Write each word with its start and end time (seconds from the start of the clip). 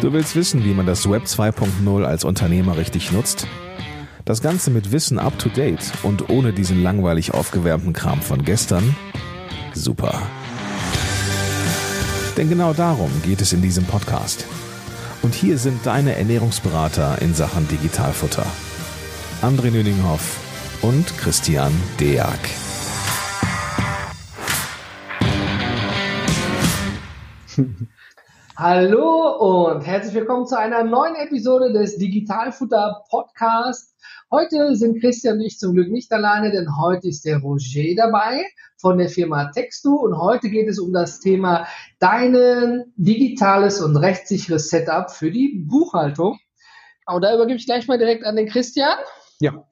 Du 0.00 0.12
willst 0.12 0.36
wissen, 0.36 0.64
wie 0.64 0.74
man 0.74 0.86
das 0.86 1.10
Web 1.10 1.24
2.0 1.24 2.04
als 2.04 2.22
Unternehmer 2.22 2.76
richtig 2.76 3.10
nutzt? 3.10 3.48
Das 4.24 4.40
Ganze 4.40 4.70
mit 4.70 4.92
Wissen 4.92 5.18
up 5.18 5.36
to 5.40 5.48
date 5.48 5.92
und 6.04 6.30
ohne 6.30 6.52
diesen 6.52 6.84
langweilig 6.84 7.34
aufgewärmten 7.34 7.92
Kram 7.92 8.22
von 8.22 8.44
gestern? 8.44 8.94
Super. 9.74 10.22
Denn 12.36 12.48
genau 12.48 12.74
darum 12.74 13.10
geht 13.24 13.40
es 13.40 13.52
in 13.52 13.60
diesem 13.60 13.86
Podcast. 13.86 14.46
Und 15.22 15.34
hier 15.34 15.58
sind 15.58 15.84
deine 15.84 16.14
Ernährungsberater 16.14 17.20
in 17.20 17.34
Sachen 17.34 17.66
Digitalfutter. 17.66 18.46
André 19.42 19.72
Nüninghoff 19.72 20.38
und 20.80 21.18
Christian 21.18 21.72
Deak. 21.98 22.38
Hallo 28.60 29.70
und 29.70 29.86
herzlich 29.86 30.16
willkommen 30.16 30.44
zu 30.44 30.58
einer 30.58 30.82
neuen 30.82 31.14
Episode 31.14 31.72
des 31.72 31.96
Digitalfutter 31.96 33.04
Podcast. 33.08 33.94
Heute 34.32 34.74
sind 34.74 34.98
Christian 34.98 35.36
und 35.36 35.42
ich 35.42 35.60
zum 35.60 35.74
Glück 35.74 35.92
nicht 35.92 36.10
alleine, 36.10 36.50
denn 36.50 36.66
heute 36.76 37.06
ist 37.06 37.24
der 37.24 37.38
Roger 37.38 37.94
dabei 37.96 38.42
von 38.76 38.98
der 38.98 39.10
Firma 39.10 39.52
Textu 39.52 39.94
und 39.94 40.18
heute 40.18 40.50
geht 40.50 40.68
es 40.68 40.80
um 40.80 40.92
das 40.92 41.20
Thema 41.20 41.68
dein 42.00 42.92
digitales 42.96 43.80
und 43.80 43.96
rechtssicheres 43.96 44.70
Setup 44.70 45.08
für 45.08 45.30
die 45.30 45.64
Buchhaltung. 45.64 46.36
Und 47.06 47.22
da 47.22 47.32
übergebe 47.32 47.58
ich 47.58 47.66
gleich 47.66 47.86
mal 47.86 47.96
direkt 47.96 48.24
an 48.24 48.34
den 48.34 48.48
Christian. 48.48 48.98
Ja, 49.38 49.68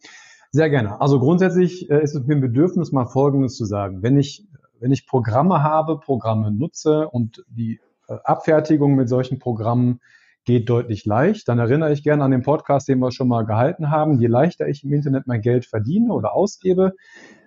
sehr 0.52 0.70
gerne. 0.70 1.00
Also 1.00 1.18
grundsätzlich 1.18 1.90
äh, 1.90 2.04
ist 2.04 2.14
es 2.14 2.24
mir 2.24 2.36
ein 2.36 2.40
Bedürfnis, 2.40 2.92
mal 2.92 3.06
Folgendes 3.06 3.56
zu 3.56 3.64
sagen. 3.64 4.04
Wenn 4.04 4.16
ich, 4.16 4.46
wenn 4.78 4.92
ich 4.92 5.08
Programme 5.08 5.64
habe, 5.64 5.98
Programme 5.98 6.52
nutze 6.52 7.08
und 7.08 7.44
die 7.48 7.80
Abfertigung 8.06 8.94
mit 8.94 9.08
solchen 9.08 9.38
Programmen 9.38 10.00
geht 10.44 10.68
deutlich 10.68 11.04
leicht. 11.04 11.48
Dann 11.48 11.58
erinnere 11.58 11.92
ich 11.92 12.02
gerne 12.02 12.24
an 12.24 12.30
den 12.30 12.42
Podcast, 12.42 12.88
den 12.88 13.00
wir 13.00 13.10
schon 13.10 13.28
mal 13.28 13.44
gehalten 13.44 13.90
haben. 13.90 14.18
Je 14.18 14.28
leichter 14.28 14.68
ich 14.68 14.84
im 14.84 14.92
Internet 14.92 15.26
mein 15.26 15.40
Geld 15.40 15.66
verdiene 15.66 16.12
oder 16.12 16.34
ausgebe, 16.34 16.94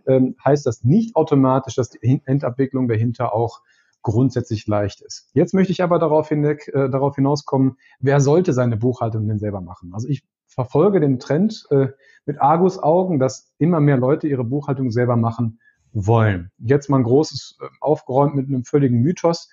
ähm, 0.06 0.36
heißt 0.44 0.66
das 0.66 0.84
nicht 0.84 1.16
automatisch, 1.16 1.76
dass 1.76 1.90
die 1.90 2.22
Endabwicklung 2.26 2.88
dahinter 2.88 3.34
auch 3.34 3.62
grundsätzlich 4.02 4.68
leicht 4.68 5.02
ist. 5.02 5.30
Jetzt 5.34 5.54
möchte 5.54 5.72
ich 5.72 5.84
aber 5.84 6.00
darauf, 6.00 6.30
hinweg, 6.30 6.70
äh, 6.74 6.90
darauf 6.90 7.16
hinauskommen, 7.16 7.78
wer 8.00 8.20
sollte 8.20 8.54
seine 8.54 8.78
Buchhaltung 8.78 9.28
denn 9.28 9.40
selber 9.40 9.62
machen? 9.62 9.92
Also 9.94 10.08
ich 10.08 10.24
verfolge 10.48 11.00
den 11.00 11.20
Trend 11.20 11.66
äh, 11.70 11.88
mit 12.26 12.42
Argus-Augen, 12.42 13.20
dass 13.20 13.52
immer 13.58 13.80
mehr 13.80 13.98
Leute 13.98 14.28
ihre 14.28 14.44
Buchhaltung 14.44 14.92
selber 14.92 15.16
machen 15.16 15.60
wollen. 15.92 16.52
Jetzt 16.58 16.90
mal 16.90 16.98
ein 16.98 17.04
großes 17.04 17.58
äh, 17.62 17.66
aufgeräumt 17.82 18.36
mit 18.36 18.48
einem 18.48 18.64
völligen 18.64 19.02
Mythos. 19.02 19.50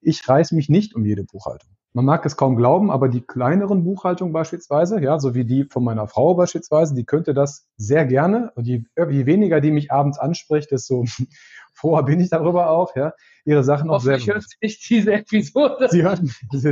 Ich 0.00 0.28
reiß 0.28 0.52
mich 0.52 0.68
nicht 0.68 0.94
um 0.94 1.04
jede 1.04 1.24
Buchhaltung. 1.24 1.70
Man 1.94 2.04
mag 2.04 2.24
es 2.26 2.36
kaum 2.36 2.56
glauben, 2.56 2.90
aber 2.90 3.08
die 3.08 3.22
kleineren 3.22 3.82
Buchhaltungen 3.82 4.32
beispielsweise, 4.32 5.00
ja, 5.00 5.18
so 5.18 5.34
wie 5.34 5.44
die 5.44 5.64
von 5.64 5.82
meiner 5.82 6.06
Frau 6.06 6.34
beispielsweise, 6.34 6.94
die 6.94 7.04
könnte 7.04 7.34
das 7.34 7.66
sehr 7.76 8.04
gerne. 8.04 8.52
Und 8.54 8.66
je, 8.66 8.84
je 8.96 9.26
weniger 9.26 9.60
die 9.60 9.72
mich 9.72 9.90
abends 9.90 10.18
anspricht, 10.18 10.70
desto 10.70 11.04
froher 11.72 12.04
bin 12.04 12.20
ich 12.20 12.30
darüber 12.30 12.70
auch, 12.70 12.94
ja, 12.94 13.14
ihre 13.44 13.64
Sachen 13.64 13.90
auch 13.90 14.00
selber. 14.00 14.18
Ich 14.18 14.28
höre 14.28 14.40
nicht 14.60 14.90
diese 14.90 15.12
Episode. 15.14 15.88
Sie 15.90 16.02
hört 16.02 16.20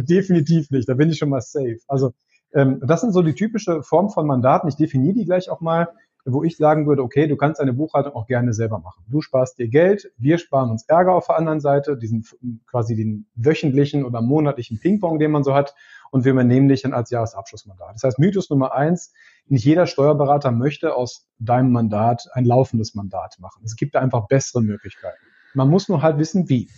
definitiv 0.09 0.71
nicht, 0.71 0.89
da 0.89 0.95
bin 0.95 1.11
ich 1.11 1.19
schon 1.19 1.31
mal 1.31 1.41
safe. 1.41 1.79
Also 1.89 2.13
ähm, 2.55 2.81
das 2.87 3.01
sind 3.01 3.13
so 3.13 3.23
die 3.23 3.35
typische 3.35 3.83
Form 3.83 4.11
von 4.11 4.27
Mandaten. 4.27 4.69
Ich 4.69 4.77
definiere 4.77 5.15
die 5.15 5.25
gleich 5.25 5.51
auch 5.51 5.61
mal 5.61 5.89
wo 6.33 6.43
ich 6.43 6.57
sagen 6.57 6.87
würde, 6.87 7.03
okay, 7.03 7.29
du 7.29 7.37
kannst 7.37 7.61
deine 7.61 7.73
Buchhaltung 7.73 8.15
auch 8.15 8.27
gerne 8.27 8.53
selber 8.53 8.79
machen. 8.79 9.05
Du 9.09 9.21
sparst 9.21 9.59
dir 9.59 9.69
Geld, 9.69 10.11
wir 10.19 10.39
sparen 10.39 10.71
uns 10.71 10.85
Ärger 10.89 11.15
auf 11.15 11.29
der 11.29 11.37
anderen 11.37 11.61
Seite, 11.61 11.97
diesen 11.97 12.25
quasi 12.67 12.97
den 12.97 13.27
wöchentlichen 13.37 14.05
oder 14.05 14.21
monatlichen 14.21 14.81
Ping-Pong, 14.81 15.19
den 15.19 15.31
man 15.31 15.45
so 15.45 15.55
hat, 15.55 15.75
und 16.11 16.25
wir 16.25 16.33
übernehmen 16.33 16.69
dich 16.69 16.83
dann 16.83 16.93
als 16.93 17.11
Jahresabschlussmandat. 17.11 17.95
Das 17.95 18.03
heißt, 18.03 18.19
Mythos 18.19 18.51
Nummer 18.51 18.73
eins, 18.73 19.13
nicht 19.47 19.65
jeder 19.65 19.87
Steuerberater 19.87 20.51
möchte 20.51 20.95
aus 20.95 21.29
deinem 21.39 21.71
Mandat 21.71 22.29
ein 22.33 22.45
laufendes 22.45 22.95
Mandat 22.95 23.37
machen. 23.39 23.63
Es 23.65 23.77
gibt 23.77 23.95
da 23.95 24.01
einfach 24.01 24.27
bessere 24.27 24.63
Möglichkeiten. 24.63 25.19
Man 25.55 25.71
muss 25.71 25.89
nur 25.89 26.03
halt 26.03 26.19
wissen, 26.19 26.49
wie. 26.49 26.69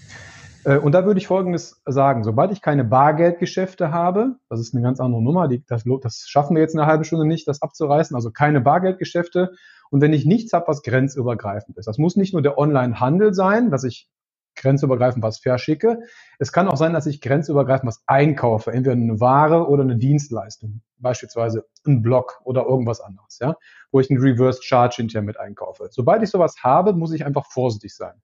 Äh, 0.68 0.78
und 0.78 0.92
da 0.92 1.06
würde 1.06 1.18
ich 1.18 1.26
Folgendes 1.26 1.80
sagen. 1.86 2.24
Sobald 2.24 2.52
ich 2.52 2.60
keine 2.60 2.84
Bargeldgeschäfte 2.84 3.90
habe, 3.90 4.36
das 4.50 4.60
ist 4.60 4.74
eine 4.74 4.82
ganz 4.82 5.00
andere 5.00 5.22
Nummer, 5.22 5.48
die, 5.48 5.64
das, 5.66 5.84
das 6.02 6.26
schaffen 6.28 6.54
wir 6.54 6.62
jetzt 6.62 6.76
eine 6.76 6.86
halbe 6.86 7.04
Stunde 7.04 7.26
nicht, 7.26 7.48
das 7.48 7.62
abzureißen, 7.62 8.14
also 8.14 8.30
keine 8.30 8.60
Bargeldgeschäfte. 8.60 9.52
Und 9.90 10.02
wenn 10.02 10.12
ich 10.12 10.26
nichts 10.26 10.52
habe, 10.52 10.68
was 10.68 10.82
grenzübergreifend 10.82 11.78
ist, 11.78 11.86
das 11.86 11.96
muss 11.96 12.16
nicht 12.16 12.34
nur 12.34 12.42
der 12.42 12.58
Online-Handel 12.58 13.32
sein, 13.32 13.70
dass 13.70 13.84
ich 13.84 14.10
grenzübergreifend 14.56 15.22
was 15.22 15.38
verschicke. 15.38 16.00
Es 16.38 16.52
kann 16.52 16.68
auch 16.68 16.76
sein, 16.76 16.92
dass 16.92 17.06
ich 17.06 17.22
grenzübergreifend 17.22 17.88
was 17.88 18.02
einkaufe, 18.06 18.72
entweder 18.72 18.96
eine 18.96 19.20
Ware 19.20 19.68
oder 19.68 19.84
eine 19.84 19.96
Dienstleistung, 19.96 20.82
beispielsweise 20.98 21.64
ein 21.86 22.02
Blog 22.02 22.40
oder 22.44 22.66
irgendwas 22.66 23.00
anderes, 23.00 23.38
ja, 23.38 23.56
wo 23.92 24.00
ich 24.00 24.10
einen 24.10 24.20
Reverse 24.20 24.60
Charge 24.62 24.96
hinterher 24.96 25.22
mit 25.22 25.38
einkaufe. 25.38 25.88
Sobald 25.90 26.22
ich 26.22 26.30
sowas 26.30 26.56
habe, 26.62 26.92
muss 26.92 27.12
ich 27.12 27.24
einfach 27.24 27.46
vorsichtig 27.46 27.94
sein. 27.94 28.20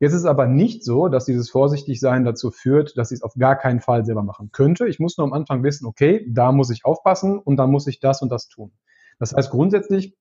Jetzt 0.00 0.12
ist 0.12 0.20
es 0.20 0.26
aber 0.26 0.46
nicht 0.46 0.84
so, 0.84 1.08
dass 1.08 1.24
dieses 1.24 1.50
Vorsichtigsein 1.50 2.24
dazu 2.24 2.50
führt, 2.50 2.98
dass 2.98 3.10
ich 3.10 3.16
es 3.16 3.22
auf 3.22 3.34
gar 3.34 3.56
keinen 3.56 3.80
Fall 3.80 4.04
selber 4.04 4.22
machen 4.22 4.50
könnte. 4.52 4.88
Ich 4.88 4.98
muss 4.98 5.16
nur 5.16 5.26
am 5.26 5.32
Anfang 5.32 5.62
wissen, 5.62 5.86
okay, 5.86 6.26
da 6.28 6.52
muss 6.52 6.70
ich 6.70 6.84
aufpassen 6.84 7.38
und 7.38 7.56
da 7.56 7.66
muss 7.66 7.86
ich 7.86 8.00
das 8.00 8.20
und 8.20 8.30
das 8.30 8.48
tun. 8.48 8.72
Das 9.18 9.32
heißt, 9.32 9.50
grundsätzlich 9.50 10.16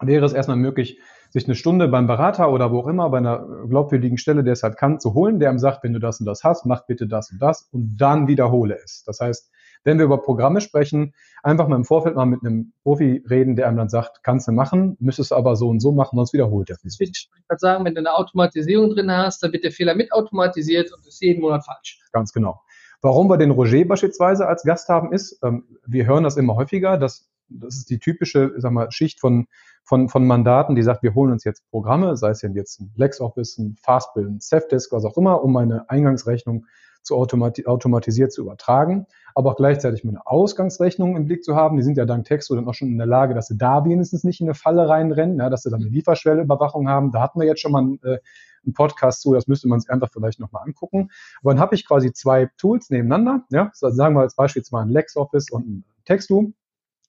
wäre 0.00 0.24
es 0.24 0.32
erstmal 0.32 0.56
möglich, 0.56 1.00
sich 1.30 1.44
eine 1.46 1.56
Stunde 1.56 1.88
beim 1.88 2.06
Berater 2.06 2.52
oder 2.52 2.70
wo 2.70 2.80
auch 2.80 2.86
immer, 2.86 3.10
bei 3.10 3.18
einer 3.18 3.46
glaubwürdigen 3.68 4.16
Stelle, 4.16 4.44
der 4.44 4.52
es 4.52 4.62
halt 4.62 4.76
kann, 4.76 5.00
zu 5.00 5.14
holen, 5.14 5.40
der 5.40 5.50
ihm 5.50 5.58
sagt, 5.58 5.82
wenn 5.82 5.92
du 5.92 5.98
das 5.98 6.20
und 6.20 6.26
das 6.26 6.44
hast, 6.44 6.64
mach 6.64 6.86
bitte 6.86 7.06
das 7.06 7.32
und 7.32 7.42
das 7.42 7.68
und 7.72 7.96
dann 7.96 8.28
wiederhole 8.28 8.78
es. 8.82 9.02
Das 9.04 9.20
heißt, 9.20 9.50
wenn 9.88 9.96
wir 9.96 10.04
über 10.04 10.18
Programme 10.18 10.60
sprechen, 10.60 11.14
einfach 11.42 11.66
mal 11.66 11.76
im 11.76 11.86
Vorfeld 11.86 12.14
mal 12.14 12.26
mit 12.26 12.44
einem 12.44 12.74
Profi 12.82 13.24
reden, 13.28 13.56
der 13.56 13.68
einem 13.68 13.78
dann 13.78 13.88
sagt, 13.88 14.22
kannst 14.22 14.46
du 14.46 14.52
machen, 14.52 14.98
müsstest 15.00 15.30
du 15.30 15.34
aber 15.34 15.56
so 15.56 15.70
und 15.70 15.80
so 15.80 15.92
machen, 15.92 16.16
sonst 16.16 16.34
wiederholt 16.34 16.68
er 16.68 16.76
es. 16.84 17.00
Ich 17.00 17.30
würde 17.48 17.58
sagen, 17.58 17.86
wenn 17.86 17.94
du 17.94 18.00
eine 18.00 18.14
Automatisierung 18.14 18.90
drin 18.90 19.10
hast, 19.10 19.42
dann 19.42 19.52
wird 19.52 19.64
der 19.64 19.72
Fehler 19.72 19.94
mitautomatisiert 19.94 20.92
und 20.92 21.06
ist 21.06 21.22
jeden 21.22 21.40
Monat 21.40 21.64
falsch. 21.64 22.00
Ganz 22.12 22.34
genau. 22.34 22.60
Warum 23.00 23.30
wir 23.30 23.38
den 23.38 23.50
Roger 23.50 23.82
beispielsweise 23.86 24.46
als 24.46 24.62
Gast 24.62 24.90
haben, 24.90 25.10
ist, 25.12 25.38
ähm, 25.42 25.64
wir 25.86 26.04
hören 26.04 26.24
das 26.24 26.36
immer 26.36 26.54
häufiger, 26.56 26.98
dass 26.98 27.30
das 27.48 27.76
ist 27.76 27.88
die 27.88 27.98
typische 27.98 28.52
sag 28.58 28.72
mal, 28.72 28.90
Schicht 28.90 29.20
von, 29.20 29.46
von, 29.84 30.10
von 30.10 30.26
Mandaten, 30.26 30.74
die 30.74 30.82
sagt, 30.82 31.02
wir 31.02 31.14
holen 31.14 31.32
uns 31.32 31.44
jetzt 31.44 31.62
Programme, 31.70 32.14
sei 32.18 32.28
es 32.28 32.42
jetzt 32.42 32.80
ein 32.80 32.92
LexOffice, 32.94 33.56
ein 33.56 33.76
Fastbill, 33.82 34.26
ein 34.26 34.40
Safdesk, 34.40 34.92
was 34.92 35.06
auch 35.06 35.16
immer, 35.16 35.42
um 35.42 35.56
eine 35.56 35.88
Eingangsrechnung 35.88 36.66
zu 37.02 37.16
automati 37.16 37.66
automatisiert 37.66 38.32
zu 38.32 38.42
übertragen, 38.42 39.06
aber 39.34 39.52
auch 39.52 39.56
gleichzeitig 39.56 40.04
eine 40.04 40.26
Ausgangsrechnung 40.26 41.16
im 41.16 41.26
Blick 41.26 41.44
zu 41.44 41.56
haben. 41.56 41.76
Die 41.76 41.82
sind 41.82 41.96
ja 41.96 42.04
dank 42.04 42.24
Texto 42.24 42.54
dann 42.54 42.68
auch 42.68 42.74
schon 42.74 42.88
in 42.88 42.98
der 42.98 43.06
Lage, 43.06 43.34
dass 43.34 43.46
sie 43.46 43.56
da 43.56 43.84
wenigstens 43.84 44.24
nicht 44.24 44.40
in 44.40 44.46
eine 44.46 44.54
Falle 44.54 44.88
reinrennen, 44.88 45.38
ja, 45.38 45.50
dass 45.50 45.62
sie 45.62 45.70
dann 45.70 45.80
eine 45.80 45.90
Lieferschwelleüberwachung 45.90 46.88
haben. 46.88 47.12
Da 47.12 47.20
hatten 47.20 47.40
wir 47.40 47.46
jetzt 47.46 47.60
schon 47.60 47.72
mal 47.72 47.80
einen, 47.80 48.00
äh, 48.02 48.18
einen 48.64 48.74
Podcast 48.74 49.22
zu, 49.22 49.34
das 49.34 49.46
müsste 49.46 49.68
man 49.68 49.80
sich 49.80 49.90
einfach 49.90 50.10
vielleicht 50.12 50.40
nochmal 50.40 50.62
angucken. 50.64 51.10
Aber 51.40 51.52
dann 51.52 51.60
habe 51.60 51.74
ich 51.74 51.86
quasi 51.86 52.12
zwei 52.12 52.50
Tools 52.58 52.90
nebeneinander, 52.90 53.44
ja, 53.50 53.70
sagen 53.72 54.14
wir 54.14 54.20
als 54.20 54.34
Beispiel 54.34 54.62
mal 54.70 54.82
ein 54.82 54.90
LexOffice 54.90 55.50
und 55.50 55.68
ein 55.68 55.84
Textu. 56.04 56.52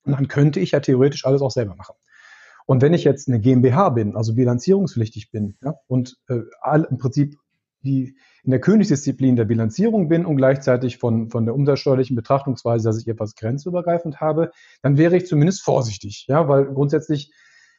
Und 0.04 0.12
dann 0.12 0.28
könnte 0.28 0.60
ich 0.60 0.70
ja 0.70 0.80
theoretisch 0.80 1.26
alles 1.26 1.42
auch 1.42 1.50
selber 1.50 1.74
machen. 1.74 1.94
Und 2.66 2.82
wenn 2.82 2.94
ich 2.94 3.04
jetzt 3.04 3.28
eine 3.28 3.40
GmbH 3.40 3.88
bin, 3.90 4.16
also 4.16 4.34
bilanzierungspflichtig 4.34 5.30
bin, 5.30 5.56
ja, 5.62 5.74
und 5.88 6.18
äh, 6.28 6.40
all, 6.60 6.84
im 6.84 6.98
Prinzip 6.98 7.36
die 7.82 8.16
in 8.42 8.50
der 8.50 8.60
Königsdisziplin 8.60 9.36
der 9.36 9.44
Bilanzierung 9.44 10.08
bin 10.08 10.24
und 10.24 10.36
gleichzeitig 10.36 10.98
von, 10.98 11.30
von 11.30 11.44
der 11.44 11.54
umsatzsteuerlichen 11.54 12.16
Betrachtungsweise, 12.16 12.88
dass 12.88 13.00
ich 13.00 13.08
etwas 13.08 13.34
grenzübergreifend 13.34 14.20
habe, 14.20 14.50
dann 14.82 14.96
wäre 14.96 15.16
ich 15.16 15.26
zumindest 15.26 15.62
vorsichtig. 15.62 16.26
Ja, 16.28 16.48
weil 16.48 16.66
grundsätzlich, 16.66 17.32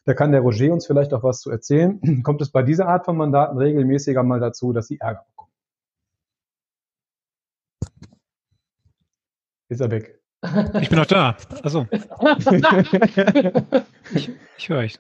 da 0.06 0.14
kann 0.14 0.32
der 0.32 0.42
Roger 0.42 0.72
uns 0.72 0.86
vielleicht 0.86 1.14
auch 1.14 1.24
was 1.24 1.42
zu 1.42 1.50
erzählen, 1.50 2.00
kommt 2.24 2.42
es 2.42 2.52
bei 2.52 2.64
dieser 2.64 2.88
Art 2.88 3.06
von 3.06 3.18
Mandaten 3.18 3.58
regelmäßiger 3.58 4.24
mal 4.24 4.40
dazu, 4.40 4.74
dass 4.74 4.88
sie 4.88 5.00
Ärger 5.00 5.26
bekommen. 5.30 5.52
Ist 9.70 9.82
er 9.82 9.92
weg? 9.92 10.22
Ich 10.82 10.90
bin 10.90 10.98
noch 10.98 11.06
da. 11.06 11.38
Also. 11.64 11.88
ich, 14.14 14.32
ich 14.58 14.70
höre 14.70 14.80
euch. 14.80 14.98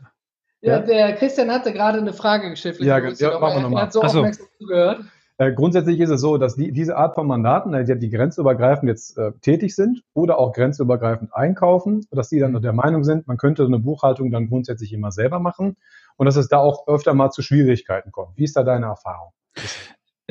Ja, 0.62 0.80
der 0.80 1.16
Christian 1.16 1.52
hatte 1.52 1.74
gerade 1.74 2.00
eine 2.00 2.14
Frage 2.14 2.50
gestellt. 2.50 2.80
Ja, 2.80 3.00
ja 3.00 3.40
machen 3.40 3.56
wir 3.56 3.62
nochmal. 3.62 3.84
Er 3.84 3.86
hat 3.86 3.94
so 3.94 4.02
aufmerksam 4.02 4.48
zugehört. 4.60 5.02
Äh, 5.38 5.54
grundsätzlich 5.54 6.00
ist 6.00 6.12
es 6.12 6.22
so, 6.22 6.38
dass 6.38 6.56
die, 6.56 6.72
diese 6.72 6.96
Art 6.98 7.16
von 7.16 7.26
Mandaten, 7.26 7.72
die, 7.72 7.98
die 7.98 8.10
grenzübergreifend 8.12 8.88
jetzt 8.88 9.18
äh, 9.18 9.32
tätig 9.42 9.76
sind 9.76 10.04
oder 10.14 10.38
auch 10.38 10.54
grenzübergreifend 10.54 11.34
einkaufen, 11.34 12.06
dass 12.12 12.30
die 12.30 12.40
dann 12.40 12.62
der 12.62 12.74
Meinung 12.74 13.04
sind, 13.04 13.28
man 13.28 13.38
könnte 13.38 13.66
eine 13.66 13.80
Buchhaltung 13.80 14.30
dann 14.30 14.50
grundsätzlich 14.50 14.94
immer 14.94 15.12
selber 15.12 15.40
machen 15.40 15.78
und 16.16 16.28
dass 16.28 16.36
es 16.36 16.48
da 16.48 16.60
auch 16.60 16.88
öfter 16.88 17.16
mal 17.16 17.32
zu 17.32 17.42
Schwierigkeiten 17.42 18.12
kommt. 18.12 18.38
Wie 18.38 18.44
ist 18.44 18.56
da 18.56 18.62
deine 18.62 18.86
Erfahrung? 18.86 19.32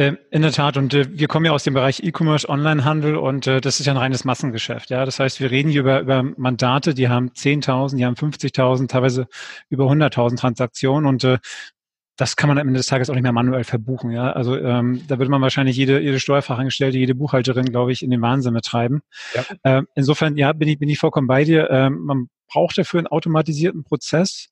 Ähm, 0.00 0.17
in 0.31 0.41
der 0.41 0.52
Tat. 0.52 0.79
Und 0.79 0.94
äh, 0.94 1.06
wir 1.11 1.29
kommen 1.29 1.44
ja 1.44 1.52
aus 1.52 1.64
dem 1.64 1.75
Bereich 1.75 2.02
E-Commerce, 2.02 2.49
Onlinehandel 2.49 3.17
und 3.17 3.47
äh, 3.47 3.61
das 3.61 3.81
ist 3.81 3.87
ja 3.87 3.93
ein 3.93 3.99
reines 3.99 4.25
Massengeschäft. 4.25 4.88
Ja, 4.88 5.05
das 5.05 5.20
heißt, 5.20 5.41
wir 5.41 5.50
reden 5.50 5.69
hier 5.69 5.82
über, 5.82 6.00
über 6.00 6.23
Mandate, 6.23 6.94
die 6.94 7.11
haben 7.11 7.29
10.000, 7.32 7.97
die 7.97 8.06
haben 8.06 8.14
50.000, 8.14 8.88
teilweise 8.88 9.29
über 9.69 9.85
100.000 9.85 10.38
Transaktionen 10.38 11.06
und 11.06 11.25
äh, 11.25 11.37
das 12.20 12.37
kann 12.37 12.49
man 12.49 12.58
am 12.58 12.69
Ende 12.69 12.78
des 12.78 12.87
Tages 12.87 13.08
auch 13.08 13.14
nicht 13.14 13.22
mehr 13.22 13.32
manuell 13.32 13.64
verbuchen. 13.64 14.11
Ja? 14.11 14.32
Also 14.32 14.56
ähm, 14.56 15.02
da 15.08 15.19
würde 15.19 15.31
man 15.31 15.40
wahrscheinlich 15.40 15.76
jede, 15.76 16.00
jede 16.00 16.20
Steuerfachangestellte, 16.20 16.99
jede 16.99 17.14
Buchhalterin, 17.14 17.64
glaube 17.67 17.93
ich, 17.93 18.02
in 18.02 18.11
den 18.11 18.20
Wahnsinn 18.20 18.52
betreiben. 18.52 19.00
Ja. 19.34 19.44
Ähm, 19.64 19.87
insofern, 19.94 20.37
ja, 20.37 20.52
bin 20.52 20.69
ich, 20.69 20.78
bin 20.78 20.90
ich 20.90 20.99
vollkommen 20.99 21.26
bei 21.26 21.44
dir. 21.44 21.70
Ähm, 21.70 22.00
man 22.05 22.28
braucht 22.52 22.76
dafür 22.76 22.99
einen 22.99 23.06
automatisierten 23.06 23.84
Prozess. 23.84 24.49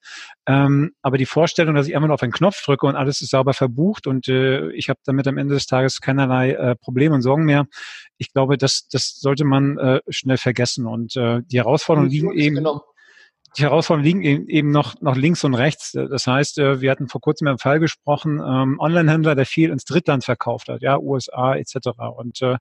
Ähm, 0.47 0.93
aber 1.03 1.19
die 1.19 1.27
Vorstellung, 1.27 1.75
dass 1.75 1.89
ich 1.89 1.95
einfach 1.95 2.07
nur 2.07 2.15
auf 2.15 2.23
einen 2.23 2.33
Knopf 2.33 2.65
drücke 2.65 2.87
und 2.87 2.97
alles 2.97 3.21
ist 3.21 3.31
sauber 3.31 3.53
verbucht 3.53 4.07
und 4.07 4.29
äh, 4.29 4.71
ich 4.71 4.89
habe 4.89 5.01
damit 5.05 5.27
am 5.27 5.37
Ende 5.37 5.55
des 5.55 5.67
Tages 5.67 6.01
keinerlei 6.01 6.53
äh, 6.53 6.75
Probleme 6.77 7.15
und 7.15 7.23
Sorgen 7.23 7.45
mehr, 7.45 7.67
ich 8.17 8.33
glaube, 8.33 8.57
das, 8.57 8.89
das 8.89 9.19
sollte 9.19 9.45
man 9.45 9.77
äh, 9.79 10.01
schnell 10.09 10.39
vergessen. 10.39 10.87
Und 10.87 11.17
äh, 11.17 11.43
die 11.45 11.59
Herausforderungen 11.59 12.11
liegen 12.11 12.33
eben. 12.33 12.57
Genommen 12.57 12.81
die 13.59 13.65
Herausforderungen 13.65 14.23
liegen 14.23 14.49
eben 14.49 14.71
noch, 14.71 15.01
noch 15.01 15.17
links 15.17 15.43
und 15.45 15.55
rechts. 15.55 15.93
Das 15.93 16.27
heißt, 16.27 16.59
äh, 16.59 16.81
wir 16.81 16.91
hatten 16.91 17.09
vor 17.09 17.21
kurzem 17.21 17.49
einen 17.49 17.59
Fall 17.59 17.81
gesprochen, 17.81 18.41
ähm, 18.41 18.79
Onlinehändler, 18.79 19.35
der 19.35 19.47
viel 19.47 19.71
ins 19.71 19.85
Drittland 19.85 20.25
verkauft 20.25 20.69
hat, 20.69 20.83
ja, 20.83 20.99
USA 20.99 21.57
etc. 21.57 21.89
Und 22.17 22.41
äh, 22.43 22.57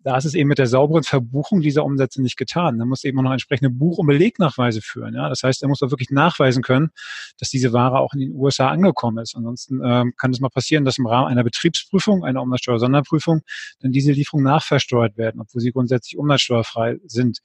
da 0.00 0.16
ist 0.18 0.26
es 0.26 0.34
eben 0.34 0.48
mit 0.48 0.58
der 0.58 0.66
sauberen 0.66 1.02
Verbuchung 1.02 1.60
dieser 1.60 1.84
Umsätze 1.84 2.20
nicht 2.20 2.36
getan. 2.36 2.78
Da 2.78 2.84
muss 2.84 3.04
eben 3.04 3.18
auch 3.18 3.22
noch 3.22 3.32
entsprechende 3.32 3.70
Buch- 3.70 3.98
und 3.98 4.06
Belegnachweise 4.06 4.82
führen. 4.82 5.14
Ja? 5.14 5.28
Das 5.28 5.42
heißt, 5.42 5.62
er 5.62 5.68
muss 5.68 5.82
auch 5.82 5.90
wirklich 5.90 6.10
nachweisen 6.10 6.62
können, 6.62 6.90
dass 7.38 7.48
diese 7.48 7.72
Ware 7.72 7.98
auch 8.00 8.12
in 8.12 8.20
den 8.20 8.32
USA 8.32 8.68
angekommen 8.68 9.18
ist. 9.18 9.34
Ansonsten 9.34 9.80
ähm, 9.84 10.12
kann 10.16 10.30
es 10.30 10.40
mal 10.40 10.50
passieren, 10.50 10.84
dass 10.84 10.98
im 10.98 11.06
Rahmen 11.06 11.28
einer 11.28 11.42
Betriebsprüfung, 11.42 12.22
einer 12.22 12.42
Umsatzsteuer-Sonderprüfung, 12.42 13.40
dann 13.80 13.92
diese 13.92 14.12
Lieferungen 14.12 14.44
nachversteuert 14.44 15.16
werden, 15.16 15.40
obwohl 15.40 15.62
sie 15.62 15.72
grundsätzlich 15.72 16.18
umsatzsteuerfrei 16.18 16.98
sind. 17.06 17.38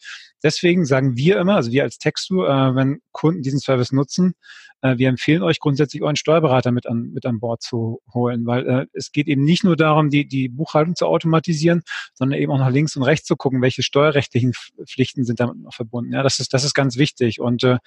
Deswegen 0.44 0.86
sagen 0.86 1.16
wir 1.16 1.40
immer, 1.40 1.56
also 1.56 1.72
wir 1.72 1.84
als 1.84 1.98
Textu, 1.98 2.44
äh, 2.44 2.76
wenn 2.76 2.89
Kunden 3.12 3.42
diesen 3.42 3.60
Service 3.60 3.92
nutzen, 3.92 4.34
äh, 4.82 4.98
wir 4.98 5.10
empfehlen 5.10 5.44
euch 5.44 5.60
grundsätzlich 5.60 6.02
euren 6.02 6.16
Steuerberater 6.16 6.72
mit 6.72 6.88
an, 6.88 7.12
mit 7.12 7.26
an 7.26 7.40
Bord 7.40 7.62
zu 7.62 8.02
holen, 8.14 8.46
weil 8.46 8.68
äh, 8.68 8.86
es 8.94 9.12
geht 9.12 9.28
eben 9.28 9.44
nicht 9.44 9.64
nur 9.64 9.76
darum, 9.76 10.10
die, 10.10 10.28
die 10.28 10.50
Buchhaltung 10.50 10.96
zu 10.96 11.06
automatisieren, 11.06 11.82
sondern 12.14 12.40
eben 12.40 12.52
auch 12.52 12.60
nach 12.60 12.72
links 12.72 12.96
und 12.96 13.04
rechts 13.04 13.28
zu 13.28 13.36
gucken, 13.36 13.62
welche 13.62 13.84
steuerrechtlichen 13.84 14.54
Pflichten 14.86 15.26
sind 15.26 15.40
damit 15.40 15.58
noch 15.58 15.74
verbunden. 15.74 16.14
Ja, 16.14 16.24
das 16.24 16.40
ist, 16.40 16.54
das 16.54 16.64
ist 16.64 16.74
ganz 16.74 16.98
wichtig. 16.98 17.40
Und 17.40 17.64
äh, 17.64 17.78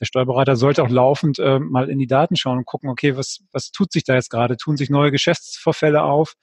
der 0.00 0.04
Steuerberater 0.04 0.56
sollte 0.56 0.82
auch 0.82 0.90
laufend 0.90 1.38
äh, 1.38 1.58
mal 1.58 1.88
in 1.88 1.98
die 1.98 2.06
Daten 2.06 2.36
schauen 2.36 2.58
und 2.58 2.66
gucken, 2.66 2.90
okay, 2.90 3.16
was, 3.16 3.40
was 3.52 3.70
tut 3.70 3.92
sich 3.92 4.04
da 4.04 4.14
jetzt 4.14 4.30
gerade? 4.30 4.56
Tun 4.56 4.76
sich 4.76 4.90
neue 4.90 5.10
Geschäftsvorfälle 5.10 6.02
auf, 6.02 6.34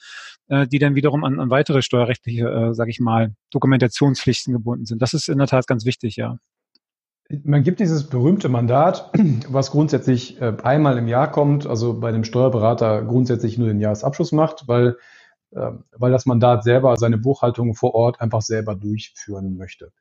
äh, 0.50 0.68
die 0.68 0.80
dann 0.80 0.96
wiederum 0.96 1.24
an, 1.24 1.40
an 1.40 1.50
weitere 1.50 1.82
steuerrechtliche, 1.82 2.48
äh, 2.48 2.74
sage 2.74 2.92
ich 2.92 3.00
mal, 3.00 3.36
Dokumentationspflichten 3.52 4.54
gebunden 4.54 4.86
sind. 4.86 5.02
Das 5.02 5.14
ist 5.14 5.30
in 5.30 5.38
der 5.38 5.48
Tat 5.48 5.68
ganz 5.68 5.86
wichtig, 5.86 6.16
ja. 6.18 6.38
Man 7.44 7.64
gibt 7.64 7.80
dieses 7.80 8.10
berühmte 8.10 8.50
Mandat, 8.50 9.12
was 9.50 9.72
grundsätzlich 9.72 10.40
äh, 10.42 10.56
einmal 10.64 10.98
im 10.98 11.08
Jahr 11.08 11.32
kommt, 11.32 11.66
also 11.66 12.00
bei 12.00 12.12
dem 12.12 12.24
Steuerberater 12.24 13.04
grundsätzlich 13.04 13.58
nur 13.58 13.68
den 13.68 13.80
Jahresabschluss 13.80 14.32
macht, 14.32 14.68
weil, 14.68 14.98
äh, 15.52 15.72
weil 15.98 16.12
das 16.12 16.26
Mandat 16.26 16.64
selber 16.64 16.96
seine 16.98 17.18
Buchhaltung 17.18 17.74
vor 17.76 17.96
Ort 17.96 18.22
einfach 18.22 18.42
selber 18.42 18.76
durchführen 18.76 19.58
möchte. 19.58 19.92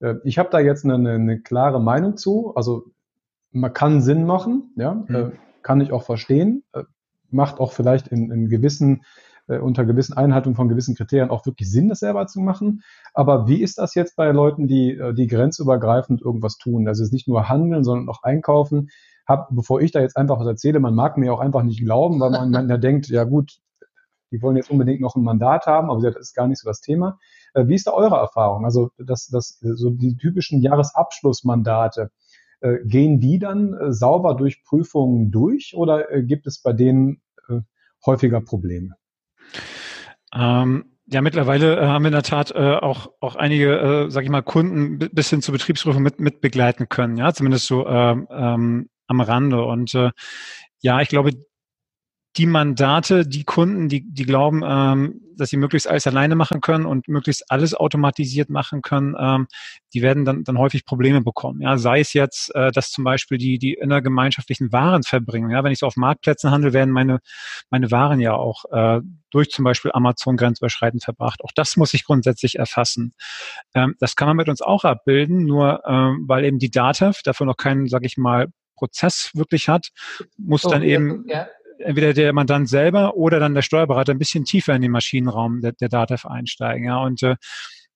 Äh, 0.00 0.14
ich 0.24 0.38
habe 0.38 0.48
da 0.50 0.58
jetzt 0.58 0.84
eine, 0.84 0.94
eine, 1.12 1.40
klare 1.40 1.80
Meinung 1.80 2.16
zu. 2.16 2.54
Also 2.56 2.86
man 3.52 3.72
kann 3.72 4.00
Sinn 4.00 4.24
machen, 4.24 4.72
ja, 4.76 4.94
mhm. 4.94 5.32
kann 5.62 5.80
ich 5.80 5.92
auch 5.92 6.02
verstehen, 6.02 6.62
macht 7.30 7.58
auch 7.60 7.72
vielleicht 7.72 8.08
in, 8.08 8.30
in 8.30 8.48
gewissen 8.48 9.02
äh, 9.50 9.58
unter 9.58 9.84
gewissen 9.84 10.16
Einhaltung 10.16 10.54
von 10.54 10.68
gewissen 10.68 10.94
Kriterien 10.94 11.30
auch 11.30 11.44
wirklich 11.44 11.70
Sinn, 11.70 11.88
das 11.88 11.98
selber 11.98 12.26
zu 12.28 12.40
machen. 12.40 12.82
Aber 13.14 13.48
wie 13.48 13.60
ist 13.62 13.78
das 13.78 13.94
jetzt 13.96 14.14
bei 14.14 14.30
Leuten, 14.30 14.68
die, 14.68 14.92
äh, 14.92 15.12
die 15.12 15.26
grenzübergreifend 15.26 16.22
irgendwas 16.22 16.56
tun? 16.56 16.86
Also 16.86 17.02
es 17.02 17.10
nicht 17.10 17.26
nur 17.26 17.48
handeln, 17.48 17.82
sondern 17.82 18.08
auch 18.08 18.22
einkaufen. 18.22 18.90
Hab, 19.26 19.48
bevor 19.50 19.80
ich 19.80 19.90
da 19.90 20.00
jetzt 20.00 20.16
einfach 20.16 20.38
was 20.38 20.46
erzähle, 20.46 20.78
man 20.78 20.94
mag 20.94 21.16
mir 21.16 21.34
auch 21.34 21.40
einfach 21.40 21.64
nicht 21.64 21.80
glauben, 21.80 22.20
weil 22.20 22.30
man, 22.30 22.50
man 22.50 22.68
ja 22.68 22.76
denkt, 22.76 23.08
ja 23.08 23.24
gut, 23.24 23.58
die 24.30 24.40
wollen 24.40 24.56
jetzt 24.56 24.70
unbedingt 24.70 25.00
noch 25.00 25.16
ein 25.16 25.24
Mandat 25.24 25.66
haben, 25.66 25.90
aber 25.90 26.00
das 26.00 26.16
ist 26.16 26.34
gar 26.34 26.46
nicht 26.46 26.60
so 26.60 26.68
das 26.68 26.80
Thema. 26.80 27.18
Äh, 27.52 27.66
wie 27.66 27.74
ist 27.74 27.88
da 27.88 27.92
eure 27.92 28.16
Erfahrung? 28.16 28.64
Also 28.64 28.90
das, 28.98 29.26
das, 29.26 29.58
so 29.60 29.90
die 29.90 30.16
typischen 30.16 30.62
Jahresabschlussmandate, 30.62 32.10
gehen 32.84 33.20
die 33.20 33.38
dann 33.38 33.74
sauber 33.90 34.34
durch 34.34 34.62
Prüfungen 34.64 35.30
durch 35.30 35.72
oder 35.74 36.20
gibt 36.20 36.46
es 36.46 36.60
bei 36.60 36.74
denen 36.74 37.22
häufiger 38.04 38.42
Probleme? 38.42 38.99
Ähm, 40.34 40.84
ja, 41.06 41.20
mittlerweile 41.22 41.76
äh, 41.76 41.86
haben 41.86 42.04
wir 42.04 42.08
in 42.08 42.12
der 42.12 42.22
Tat 42.22 42.52
äh, 42.52 42.76
auch, 42.76 43.10
auch 43.20 43.34
einige, 43.34 43.78
äh, 44.06 44.10
sag 44.10 44.22
ich 44.22 44.30
mal, 44.30 44.42
Kunden 44.42 44.98
bis 44.98 45.30
hin 45.30 45.42
zur 45.42 45.52
Betriebsprüfung 45.52 46.02
mit, 46.02 46.20
mit 46.20 46.40
begleiten 46.40 46.88
können, 46.88 47.16
ja, 47.16 47.32
zumindest 47.34 47.66
so 47.66 47.86
ähm, 47.86 48.28
ähm, 48.30 48.88
am 49.08 49.20
Rande. 49.20 49.64
Und 49.64 49.94
äh, 49.94 50.10
ja, 50.80 51.00
ich 51.00 51.08
glaube, 51.08 51.32
die 52.36 52.46
Mandate, 52.46 53.26
die 53.26 53.42
Kunden, 53.42 53.88
die, 53.88 54.04
die 54.08 54.24
glauben, 54.24 54.62
ähm, 54.64 55.20
dass 55.36 55.50
sie 55.50 55.56
möglichst 55.56 55.88
alles 55.88 56.06
alleine 56.06 56.36
machen 56.36 56.60
können 56.60 56.86
und 56.86 57.08
möglichst 57.08 57.50
alles 57.50 57.74
automatisiert 57.74 58.50
machen 58.50 58.82
können, 58.82 59.16
ähm, 59.18 59.48
die 59.94 60.02
werden 60.02 60.24
dann, 60.24 60.44
dann 60.44 60.58
häufig 60.58 60.84
Probleme 60.84 61.22
bekommen. 61.22 61.60
Ja, 61.60 61.76
sei 61.76 62.00
es 62.00 62.12
jetzt, 62.12 62.54
äh, 62.54 62.70
dass 62.70 62.92
zum 62.92 63.02
Beispiel 63.02 63.36
die, 63.38 63.58
die 63.58 63.74
innergemeinschaftlichen 63.74 64.70
Waren 64.70 65.02
verbringen. 65.02 65.50
Ja, 65.50 65.64
wenn 65.64 65.72
ich 65.72 65.80
so 65.80 65.86
auf 65.86 65.96
Marktplätzen 65.96 66.52
handle, 66.52 66.72
werden 66.72 66.92
meine, 66.92 67.18
meine 67.68 67.90
Waren 67.90 68.20
ja 68.20 68.34
auch 68.34 68.64
äh, 68.70 69.00
durch 69.30 69.50
zum 69.50 69.64
Beispiel 69.64 69.90
Amazon 69.92 70.36
grenzüberschreitend 70.36 71.02
verbracht. 71.02 71.42
Auch 71.42 71.52
das 71.54 71.76
muss 71.76 71.94
ich 71.94 72.04
grundsätzlich 72.04 72.58
erfassen. 72.58 73.12
Ähm, 73.74 73.96
das 73.98 74.14
kann 74.14 74.28
man 74.28 74.36
mit 74.36 74.48
uns 74.48 74.62
auch 74.62 74.84
abbilden, 74.84 75.46
nur 75.46 75.82
ähm, 75.84 76.26
weil 76.28 76.44
eben 76.44 76.60
die 76.60 76.70
DATEV 76.70 77.22
dafür 77.24 77.46
noch 77.46 77.56
keinen, 77.56 77.88
sag 77.88 78.04
ich 78.04 78.16
mal, 78.16 78.48
Prozess 78.76 79.30
wirklich 79.34 79.68
hat, 79.68 79.90
muss 80.38 80.64
oh, 80.64 80.70
dann 80.70 80.82
eben 80.82 81.24
ja 81.26 81.48
entweder 81.80 82.12
der 82.12 82.32
Mandant 82.32 82.68
selber 82.68 83.16
oder 83.16 83.40
dann 83.40 83.54
der 83.54 83.62
Steuerberater 83.62 84.12
ein 84.12 84.18
bisschen 84.18 84.44
tiefer 84.44 84.74
in 84.74 84.82
den 84.82 84.90
Maschinenraum 84.90 85.60
der, 85.60 85.72
der 85.72 85.88
DATEV 85.88 86.26
einsteigen. 86.26 86.86
Ja. 86.86 87.02
Und 87.02 87.22
äh, 87.22 87.36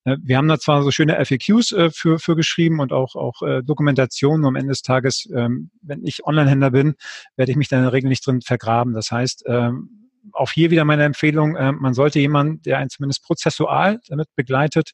äh 0.05 0.17
wir 0.23 0.37
haben 0.37 0.49
da 0.49 0.59
zwar 0.59 0.83
so 0.83 0.91
schöne 0.91 1.23
FAQs 1.25 1.73
äh, 1.73 1.91
für, 1.91 2.19
für 2.19 2.37
geschrieben 2.37 2.81
und 2.81 2.93
auch, 2.93 3.15
auch 3.15 3.43
äh, 3.43 3.63
Dokumentationen. 3.63 4.47
Am 4.47 4.57
Ende 4.57 4.71
des 4.71 4.83
Tages, 4.83 5.29
ähm, 5.35 5.71
wenn 5.83 6.05
ich 6.05 6.27
Onlinehändler 6.27 6.71
bin, 6.71 6.95
werde 7.37 7.53
ich 7.53 7.57
mich 7.57 7.69
da 7.69 7.77
in 7.77 7.83
der 7.83 7.93
Regel 7.93 8.09
nicht 8.09 8.27
drin 8.27 8.41
vergraben. 8.41 8.95
Das 8.95 9.11
heißt, 9.11 9.45
ähm, 9.47 10.11
auch 10.33 10.51
hier 10.51 10.71
wieder 10.71 10.85
meine 10.85 11.05
Empfehlung, 11.05 11.57
äh, 11.57 11.73
man 11.73 11.95
sollte 11.95 12.19
jemanden, 12.19 12.63
der 12.63 12.79
einen 12.79 12.91
zumindest 12.91 13.25
prozessual 13.25 14.01
damit 14.09 14.29
begleitet, 14.37 14.93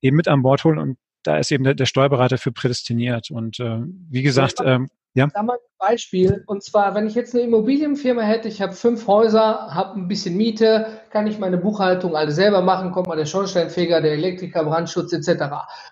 eben 0.00 0.16
mit 0.16 0.28
an 0.28 0.42
Bord 0.42 0.64
holen 0.64 0.78
und 0.78 0.98
da 1.22 1.38
ist 1.38 1.52
eben 1.52 1.64
der, 1.64 1.74
der 1.74 1.86
Steuerberater 1.86 2.38
für 2.38 2.52
prädestiniert. 2.52 3.30
Und 3.30 3.60
äh, 3.60 3.80
wie 4.10 4.22
gesagt, 4.22 4.58
ähm, 4.64 4.88
ja. 5.14 5.28
Da 5.32 5.42
mal 5.42 5.54
ein 5.54 5.72
Beispiel. 5.78 6.42
Und 6.46 6.62
zwar, 6.62 6.94
wenn 6.94 7.06
ich 7.06 7.14
jetzt 7.14 7.34
eine 7.34 7.42
Immobilienfirma 7.44 8.22
hätte, 8.22 8.48
ich 8.48 8.62
habe 8.62 8.72
fünf 8.72 9.06
Häuser, 9.06 9.74
habe 9.74 10.00
ein 10.00 10.08
bisschen 10.08 10.36
Miete, 10.36 10.86
kann 11.10 11.26
ich 11.26 11.38
meine 11.38 11.58
Buchhaltung 11.58 12.16
alle 12.16 12.30
selber 12.30 12.62
machen, 12.62 12.92
kommt 12.92 13.08
mal 13.08 13.16
der 13.16 13.26
Schornsteinfeger, 13.26 14.00
der 14.00 14.12
Elektriker, 14.12 14.64
Brandschutz 14.64 15.12
etc. 15.12 15.28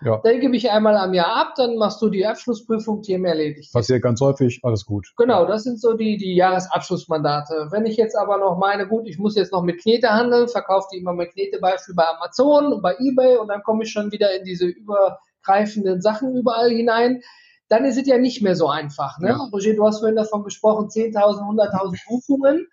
Ja. 0.03 0.21
Dann 0.23 0.39
gebe 0.39 0.55
ich 0.55 0.71
einmal 0.71 0.97
am 0.97 1.13
Jahr 1.13 1.35
ab, 1.35 1.53
dann 1.55 1.77
machst 1.77 2.01
du 2.01 2.09
die 2.09 2.25
Abschlussprüfung, 2.25 3.03
Thema 3.03 3.29
erledigt. 3.29 3.71
Passiert 3.73 4.01
ganz 4.01 4.21
häufig, 4.21 4.59
alles 4.63 4.85
gut. 4.85 5.13
Genau, 5.17 5.45
das 5.45 5.63
sind 5.63 5.79
so 5.79 5.93
die, 5.93 6.17
die 6.17 6.35
Jahresabschlussmandate. 6.35 7.67
Wenn 7.69 7.85
ich 7.85 7.97
jetzt 7.97 8.15
aber 8.15 8.37
noch 8.37 8.57
meine, 8.57 8.87
gut, 8.87 9.07
ich 9.07 9.19
muss 9.19 9.35
jetzt 9.35 9.51
noch 9.51 9.61
mit 9.61 9.81
Knete 9.81 10.09
handeln, 10.09 10.47
verkaufe 10.47 10.87
die 10.91 10.97
immer 10.97 11.13
mit 11.13 11.31
Knetebeispiel 11.33 11.93
bei 11.93 12.05
Amazon 12.07 12.73
und 12.73 12.81
bei 12.81 12.95
Ebay 12.97 13.37
und 13.37 13.49
dann 13.49 13.61
komme 13.61 13.83
ich 13.83 13.91
schon 13.91 14.11
wieder 14.11 14.35
in 14.35 14.45
diese 14.45 14.65
übergreifenden 14.65 16.01
Sachen 16.01 16.35
überall 16.35 16.71
hinein 16.71 17.21
dann 17.71 17.85
ist 17.85 17.97
es 17.97 18.05
ja 18.05 18.17
nicht 18.17 18.41
mehr 18.41 18.55
so 18.55 18.67
einfach. 18.67 19.17
Ne? 19.19 19.29
Ja. 19.29 19.49
Roger, 19.53 19.73
du 19.73 19.85
hast 19.85 19.99
vorhin 19.99 20.17
davon 20.17 20.43
gesprochen, 20.43 20.89
10.000, 20.89 21.13
100.000 21.13 21.99
Buchungen. 22.05 22.67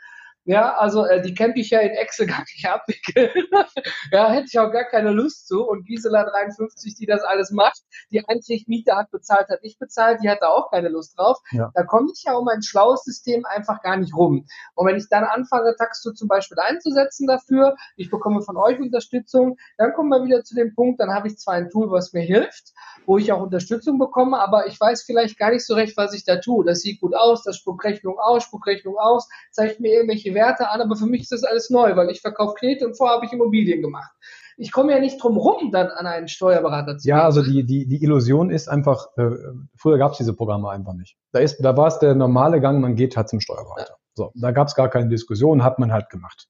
Ja, 0.48 0.78
also 0.78 1.04
äh, 1.04 1.20
die 1.20 1.34
kann 1.34 1.52
ich 1.56 1.68
ja 1.68 1.80
in 1.80 1.90
Excel 1.90 2.26
gar 2.26 2.40
nicht 2.40 2.66
abwickeln. 2.66 3.30
ja, 4.12 4.30
hätte 4.30 4.46
ich 4.50 4.58
auch 4.58 4.72
gar 4.72 4.84
keine 4.84 5.10
Lust 5.10 5.46
zu. 5.46 5.62
Und 5.62 5.84
Gisela 5.84 6.24
53, 6.24 6.94
die 6.94 7.04
das 7.04 7.22
alles 7.22 7.50
macht, 7.50 7.82
die 8.10 8.26
eigentlich 8.26 8.66
Miete 8.66 8.96
hat 8.96 9.10
bezahlt, 9.10 9.50
hat 9.50 9.62
nicht 9.62 9.78
bezahlt, 9.78 10.20
die 10.22 10.30
hat 10.30 10.38
da 10.40 10.48
auch 10.48 10.70
keine 10.70 10.88
Lust 10.88 11.18
drauf. 11.18 11.36
Ja. 11.50 11.70
Da 11.74 11.82
komme 11.82 12.08
ich 12.14 12.24
ja 12.24 12.32
um 12.32 12.48
ein 12.48 12.62
schlaues 12.62 13.04
System 13.04 13.44
einfach 13.44 13.82
gar 13.82 13.98
nicht 13.98 14.16
rum. 14.16 14.46
Und 14.74 14.86
wenn 14.86 14.96
ich 14.96 15.06
dann 15.10 15.24
anfange, 15.24 15.76
Taxo 15.76 16.12
zum 16.12 16.28
Beispiel 16.28 16.58
einzusetzen 16.58 17.26
dafür, 17.26 17.76
ich 17.96 18.10
bekomme 18.10 18.40
von 18.40 18.56
euch 18.56 18.80
Unterstützung, 18.80 19.58
dann 19.76 19.92
kommen 19.92 20.08
wir 20.08 20.24
wieder 20.24 20.44
zu 20.44 20.54
dem 20.54 20.74
Punkt, 20.74 20.98
dann 20.98 21.12
habe 21.12 21.28
ich 21.28 21.36
zwar 21.36 21.54
ein 21.54 21.68
Tool, 21.68 21.90
was 21.90 22.14
mir 22.14 22.22
hilft, 22.22 22.72
wo 23.04 23.18
ich 23.18 23.32
auch 23.32 23.42
Unterstützung 23.42 23.98
bekomme, 23.98 24.38
aber 24.40 24.66
ich 24.66 24.80
weiß 24.80 25.02
vielleicht 25.02 25.38
gar 25.38 25.50
nicht 25.50 25.66
so 25.66 25.74
recht, 25.74 25.98
was 25.98 26.14
ich 26.14 26.24
da 26.24 26.36
tue. 26.36 26.64
Das 26.64 26.80
sieht 26.80 27.02
gut 27.02 27.14
aus, 27.14 27.42
das 27.44 27.58
spuckt 27.58 27.84
Rechnung 27.84 28.18
aus, 28.18 28.44
spuckt 28.44 28.66
Rechnung 28.66 28.96
aus, 28.96 29.28
zeigt 29.50 29.80
mir 29.80 29.92
irgendwelche 29.92 30.37
Werte 30.38 30.70
an, 30.70 30.80
aber 30.80 30.96
für 30.96 31.06
mich 31.06 31.22
ist 31.22 31.32
das 31.32 31.44
alles 31.44 31.70
neu, 31.70 31.96
weil 31.96 32.10
ich 32.10 32.20
verkaufe 32.20 32.54
Knete 32.58 32.86
und 32.86 32.96
vorher 32.96 33.16
habe 33.16 33.26
ich 33.26 33.32
Immobilien 33.32 33.82
gemacht. 33.82 34.10
Ich 34.56 34.72
komme 34.72 34.92
ja 34.92 34.98
nicht 34.98 35.22
drum 35.22 35.36
rum, 35.36 35.70
dann 35.70 35.88
an 35.88 36.06
einen 36.06 36.28
Steuerberater 36.28 36.98
zu 36.98 37.06
gehen. 37.06 37.16
Ja, 37.16 37.24
also 37.24 37.42
die, 37.42 37.64
die, 37.64 37.86
die 37.86 38.02
Illusion 38.02 38.50
ist 38.50 38.68
einfach, 38.68 39.06
äh, 39.16 39.30
früher 39.76 39.98
gab 39.98 40.12
es 40.12 40.18
diese 40.18 40.34
Programme 40.34 40.70
einfach 40.70 40.94
nicht. 40.94 41.16
Da, 41.32 41.40
ist, 41.40 41.58
da 41.60 41.76
war 41.76 41.88
es 41.88 41.98
der 41.98 42.14
normale 42.14 42.60
Gang, 42.60 42.80
man 42.80 42.96
geht 42.96 43.16
halt 43.16 43.28
zum 43.28 43.40
Steuerberater. 43.40 43.90
Ja. 43.90 43.96
So, 44.14 44.32
da 44.34 44.50
gab 44.50 44.66
es 44.66 44.74
gar 44.74 44.88
keine 44.88 45.08
Diskussion, 45.08 45.62
hat 45.62 45.78
man 45.78 45.92
halt 45.92 46.10
gemacht. 46.10 46.48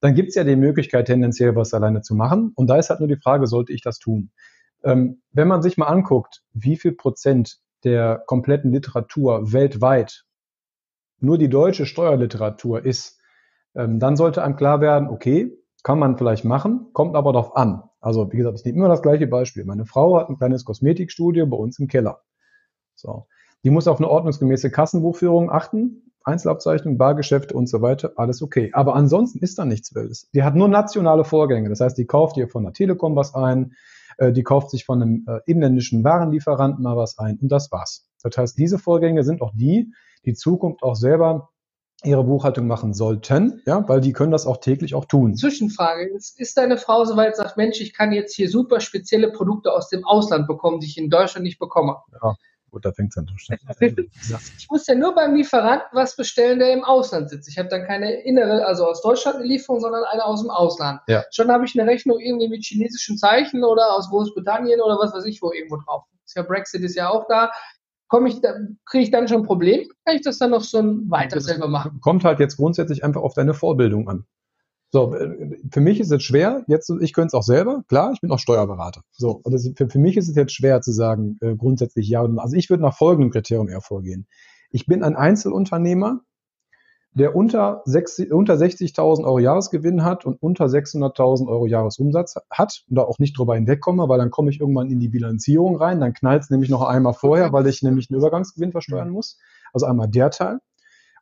Dann 0.00 0.14
gibt 0.14 0.30
es 0.30 0.34
ja 0.34 0.44
die 0.44 0.56
Möglichkeit, 0.56 1.06
tendenziell 1.06 1.54
was 1.54 1.74
alleine 1.74 2.00
zu 2.00 2.14
machen. 2.14 2.52
Und 2.54 2.68
da 2.68 2.76
ist 2.76 2.88
halt 2.88 3.00
nur 3.00 3.08
die 3.08 3.20
Frage, 3.22 3.46
sollte 3.46 3.72
ich 3.74 3.82
das 3.82 3.98
tun? 3.98 4.30
Ähm, 4.82 5.20
wenn 5.32 5.48
man 5.48 5.60
sich 5.60 5.76
mal 5.76 5.88
anguckt, 5.88 6.42
wie 6.52 6.76
viel 6.76 6.92
Prozent 6.92 7.58
der 7.84 8.22
kompletten 8.26 8.72
Literatur 8.72 9.52
weltweit 9.52 10.24
nur 11.20 11.38
die 11.38 11.50
deutsche 11.50 11.86
Steuerliteratur 11.86 12.84
ist, 12.84 13.19
dann 13.74 14.16
sollte 14.16 14.42
einem 14.42 14.56
klar 14.56 14.80
werden, 14.80 15.08
okay, 15.08 15.56
kann 15.82 15.98
man 15.98 16.18
vielleicht 16.18 16.44
machen, 16.44 16.88
kommt 16.92 17.16
aber 17.16 17.32
darauf 17.32 17.56
an. 17.56 17.82
Also 18.00 18.30
wie 18.32 18.36
gesagt, 18.36 18.58
ich 18.58 18.64
nehme 18.64 18.78
immer 18.78 18.88
das 18.88 19.02
gleiche 19.02 19.26
Beispiel. 19.26 19.64
Meine 19.64 19.86
Frau 19.86 20.18
hat 20.18 20.28
ein 20.28 20.36
kleines 20.36 20.64
Kosmetikstudio 20.64 21.46
bei 21.46 21.56
uns 21.56 21.78
im 21.78 21.88
Keller. 21.88 22.22
So. 22.94 23.26
Die 23.64 23.70
muss 23.70 23.88
auf 23.88 23.98
eine 23.98 24.08
ordnungsgemäße 24.08 24.70
Kassenbuchführung 24.70 25.50
achten, 25.50 26.12
Einzelabzeichnung, 26.24 26.98
Bargeschäfte 26.98 27.54
und 27.54 27.68
so 27.68 27.82
weiter, 27.82 28.12
alles 28.16 28.42
okay. 28.42 28.70
Aber 28.72 28.94
ansonsten 28.94 29.38
ist 29.38 29.58
da 29.58 29.64
nichts 29.64 29.94
Wildes. 29.94 30.28
Die 30.34 30.42
hat 30.42 30.54
nur 30.54 30.68
nationale 30.68 31.24
Vorgänge. 31.24 31.68
Das 31.68 31.80
heißt, 31.80 31.96
die 31.96 32.06
kauft 32.06 32.36
ihr 32.36 32.48
von 32.48 32.62
der 32.62 32.72
Telekom 32.72 33.16
was 33.16 33.34
ein, 33.34 33.72
äh, 34.18 34.32
die 34.32 34.42
kauft 34.42 34.70
sich 34.70 34.84
von 34.84 35.02
einem 35.02 35.26
äh, 35.26 35.40
inländischen 35.46 36.04
Warenlieferanten 36.04 36.82
mal 36.82 36.96
was 36.96 37.18
ein 37.18 37.38
und 37.38 37.50
das 37.50 37.70
war's. 37.72 38.06
Das 38.22 38.36
heißt, 38.36 38.58
diese 38.58 38.78
Vorgänge 38.78 39.24
sind 39.24 39.40
auch 39.40 39.52
die, 39.54 39.92
die 40.26 40.34
Zukunft 40.34 40.82
auch 40.82 40.94
selber 40.96 41.50
ihre 42.04 42.24
Buchhaltung 42.24 42.66
machen 42.66 42.94
sollten, 42.94 43.62
ja, 43.66 43.86
weil 43.88 44.00
die 44.00 44.12
können 44.12 44.32
das 44.32 44.46
auch 44.46 44.58
täglich 44.58 44.94
auch 44.94 45.04
tun. 45.04 45.34
Zwischenfrage, 45.34 46.10
ist 46.14 46.56
deine 46.56 46.78
Frau 46.78 47.04
soweit 47.04 47.36
sagt, 47.36 47.56
Mensch, 47.56 47.80
ich 47.80 47.92
kann 47.92 48.12
jetzt 48.12 48.34
hier 48.34 48.48
super 48.48 48.80
spezielle 48.80 49.30
Produkte 49.30 49.72
aus 49.72 49.88
dem 49.88 50.04
Ausland 50.04 50.46
bekommen, 50.46 50.80
die 50.80 50.86
ich 50.86 50.98
in 50.98 51.10
Deutschland 51.10 51.44
nicht 51.44 51.58
bekomme? 51.58 51.96
Ja, 52.22 52.34
gut, 52.70 52.84
da 52.84 52.92
fängt 52.92 53.12
es 53.12 53.18
an. 53.18 53.26
Ich 54.58 54.68
muss 54.70 54.86
ja 54.86 54.94
nur 54.94 55.14
beim 55.14 55.34
Lieferanten 55.34 55.88
was 55.92 56.16
bestellen, 56.16 56.58
der 56.58 56.72
im 56.72 56.84
Ausland 56.84 57.28
sitzt. 57.28 57.48
Ich 57.48 57.58
habe 57.58 57.68
dann 57.68 57.84
keine 57.84 58.22
innere, 58.22 58.64
also 58.64 58.86
aus 58.86 59.02
Deutschland 59.02 59.38
eine 59.38 59.46
Lieferung, 59.46 59.80
sondern 59.80 60.04
eine 60.04 60.24
aus 60.24 60.40
dem 60.40 60.50
Ausland. 60.50 61.00
Ja. 61.06 61.24
Schon 61.32 61.50
habe 61.50 61.64
ich 61.64 61.78
eine 61.78 61.90
Rechnung 61.90 62.18
irgendwie 62.18 62.48
mit 62.48 62.64
chinesischen 62.64 63.18
Zeichen 63.18 63.64
oder 63.64 63.94
aus 63.94 64.08
Großbritannien 64.08 64.80
oder 64.80 64.98
was 64.98 65.12
weiß 65.12 65.24
ich 65.26 65.42
wo 65.42 65.52
irgendwo 65.52 65.76
drauf. 65.76 66.04
Ist 66.24 66.36
ja 66.36 66.42
Brexit 66.42 66.82
ist 66.82 66.94
ja 66.94 67.10
auch 67.10 67.26
da 67.28 67.50
komme 68.10 68.28
ich, 68.28 68.42
kriege 68.84 69.04
ich 69.04 69.10
dann 69.10 69.28
schon 69.28 69.38
ein 69.38 69.46
Problem? 69.46 69.88
Kann 70.04 70.16
ich 70.16 70.22
das 70.22 70.38
dann 70.38 70.50
noch 70.50 70.62
so 70.62 70.78
weiter 71.08 71.40
selber 71.40 71.68
machen? 71.68 72.00
Kommt 72.02 72.24
halt 72.24 72.40
jetzt 72.40 72.56
grundsätzlich 72.56 73.02
einfach 73.02 73.22
auf 73.22 73.32
deine 73.32 73.54
Vorbildung 73.54 74.08
an. 74.08 74.24
So, 74.92 75.14
äh, 75.14 75.56
für 75.72 75.80
mich 75.80 76.00
ist 76.00 76.10
es 76.10 76.22
schwer, 76.22 76.64
jetzt, 76.66 76.90
ich 77.00 77.12
könnte 77.12 77.28
es 77.28 77.34
auch 77.34 77.44
selber, 77.44 77.84
klar, 77.88 78.12
ich 78.12 78.20
bin 78.20 78.30
auch 78.32 78.40
Steuerberater. 78.40 79.02
So, 79.12 79.40
also 79.44 79.70
für, 79.76 79.88
für 79.88 79.98
mich 80.00 80.16
ist 80.16 80.28
es 80.28 80.34
jetzt 80.34 80.52
schwer 80.52 80.80
zu 80.82 80.90
sagen, 80.90 81.38
äh, 81.40 81.54
grundsätzlich 81.54 82.08
ja. 82.08 82.24
Also 82.24 82.56
ich 82.56 82.68
würde 82.68 82.82
nach 82.82 82.96
folgendem 82.96 83.30
Kriterium 83.30 83.68
eher 83.68 83.80
vorgehen. 83.80 84.26
Ich 84.70 84.86
bin 84.86 85.04
ein 85.04 85.14
Einzelunternehmer, 85.14 86.20
der 87.12 87.34
unter, 87.34 87.82
unter 87.84 88.54
60.000 88.54 89.24
Euro 89.24 89.38
Jahresgewinn 89.40 90.04
hat 90.04 90.24
und 90.24 90.40
unter 90.40 90.66
600.000 90.66 91.48
Euro 91.48 91.66
Jahresumsatz 91.66 92.36
hat 92.50 92.84
und 92.88 92.96
da 92.96 93.02
auch 93.02 93.18
nicht 93.18 93.36
drüber 93.36 93.56
hinwegkomme, 93.56 94.08
weil 94.08 94.18
dann 94.18 94.30
komme 94.30 94.50
ich 94.50 94.60
irgendwann 94.60 94.90
in 94.90 95.00
die 95.00 95.08
Bilanzierung 95.08 95.76
rein, 95.76 96.00
dann 96.00 96.12
knallt 96.12 96.44
es 96.44 96.50
nämlich 96.50 96.70
noch 96.70 96.82
einmal 96.82 97.14
vorher, 97.14 97.52
weil 97.52 97.66
ich 97.66 97.82
nämlich 97.82 98.10
einen 98.10 98.18
Übergangsgewinn 98.18 98.72
versteuern 98.72 99.10
muss. 99.10 99.38
Also 99.72 99.86
einmal 99.86 100.08
der 100.08 100.30
Teil. 100.30 100.58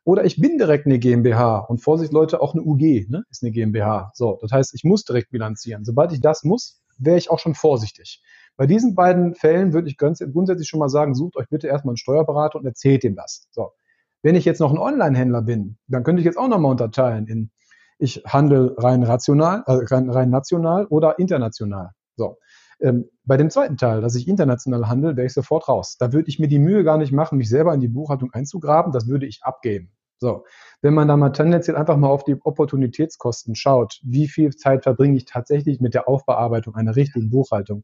Oder 0.03 0.25
ich 0.25 0.39
bin 0.39 0.57
direkt 0.57 0.85
eine 0.85 0.99
GmbH 0.99 1.59
und 1.59 1.81
Vorsicht 1.81 2.13
Leute, 2.13 2.41
auch 2.41 2.53
eine 2.53 2.63
UG 2.63 3.09
ne, 3.09 3.23
ist 3.29 3.43
eine 3.43 3.51
GmbH. 3.51 4.11
So, 4.13 4.37
das 4.41 4.51
heißt, 4.51 4.73
ich 4.73 4.83
muss 4.83 5.03
direkt 5.03 5.31
bilanzieren. 5.31 5.85
Sobald 5.85 6.11
ich 6.11 6.21
das 6.21 6.43
muss, 6.43 6.81
wäre 6.97 7.17
ich 7.17 7.29
auch 7.29 7.39
schon 7.39 7.55
vorsichtig. 7.55 8.21
Bei 8.57 8.65
diesen 8.65 8.95
beiden 8.95 9.35
Fällen 9.35 9.73
würde 9.73 9.87
ich 9.87 9.97
grundsätzlich 9.97 10.67
schon 10.67 10.79
mal 10.79 10.89
sagen, 10.89 11.15
sucht 11.15 11.35
euch 11.35 11.47
bitte 11.49 11.67
erstmal 11.67 11.93
einen 11.93 11.97
Steuerberater 11.97 12.59
und 12.59 12.65
erzählt 12.65 13.03
ihm 13.03 13.15
das. 13.15 13.47
So. 13.51 13.71
Wenn 14.21 14.35
ich 14.35 14.45
jetzt 14.45 14.59
noch 14.59 14.71
ein 14.71 14.77
Online-Händler 14.77 15.41
bin, 15.41 15.77
dann 15.87 16.03
könnte 16.03 16.19
ich 16.19 16.25
jetzt 16.25 16.37
auch 16.37 16.47
nochmal 16.47 16.71
unterteilen 16.71 17.27
in 17.27 17.51
ich 17.99 18.23
handle 18.25 18.75
rein 18.77 19.03
rational, 19.03 19.63
äh, 19.67 19.73
rein, 19.93 20.09
rein 20.09 20.29
national 20.29 20.85
oder 20.85 21.19
international. 21.19 21.91
So. 22.15 22.37
Ähm, 22.81 23.09
bei 23.25 23.35
dem 23.35 23.49
zweiten 23.49 23.75
Teil, 23.75 23.99
dass 24.01 24.15
ich 24.15 24.27
international 24.27 24.87
handle, 24.87 25.17
wäre 25.17 25.27
ich 25.27 25.33
sofort 25.33 25.67
raus. 25.67 25.97
Da 25.99 26.13
würde 26.13 26.29
ich 26.29 26.39
mir 26.39 26.47
die 26.47 26.59
Mühe 26.59 26.85
gar 26.85 26.97
nicht 26.97 27.11
machen, 27.11 27.37
mich 27.37 27.49
selber 27.49 27.73
in 27.73 27.81
die 27.81 27.89
Buchhaltung 27.89 28.31
einzugraben. 28.31 28.93
Das 28.93 29.07
würde 29.07 29.25
ich 29.25 29.41
abgeben. 29.43 29.91
So. 30.17 30.45
Wenn 30.81 30.93
man 30.93 31.09
da 31.09 31.17
mal 31.17 31.31
tendenziell 31.31 31.75
einfach 31.75 31.97
mal 31.97 32.07
auf 32.07 32.23
die 32.23 32.37
Opportunitätskosten 32.41 33.55
schaut, 33.55 33.99
wie 34.03 34.29
viel 34.29 34.55
Zeit 34.55 34.83
verbringe 34.83 35.17
ich 35.17 35.25
tatsächlich 35.25 35.81
mit 35.81 35.93
der 35.93 36.07
Aufbearbeitung 36.07 36.75
einer 36.75 36.95
richtigen 36.95 37.29
Buchhaltung? 37.29 37.83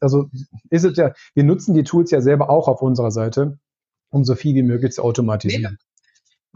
Also 0.00 0.30
ist 0.70 0.84
es 0.84 0.96
ja, 0.96 1.12
wir 1.34 1.44
nutzen 1.44 1.74
die 1.74 1.84
Tools 1.84 2.10
ja 2.10 2.20
selber 2.20 2.50
auch 2.50 2.66
auf 2.66 2.82
unserer 2.82 3.12
Seite 3.12 3.58
um 4.10 4.24
so 4.24 4.34
viel 4.34 4.54
wie 4.54 4.62
möglich 4.62 4.92
zu 4.92 5.02
automatisieren. 5.02 5.78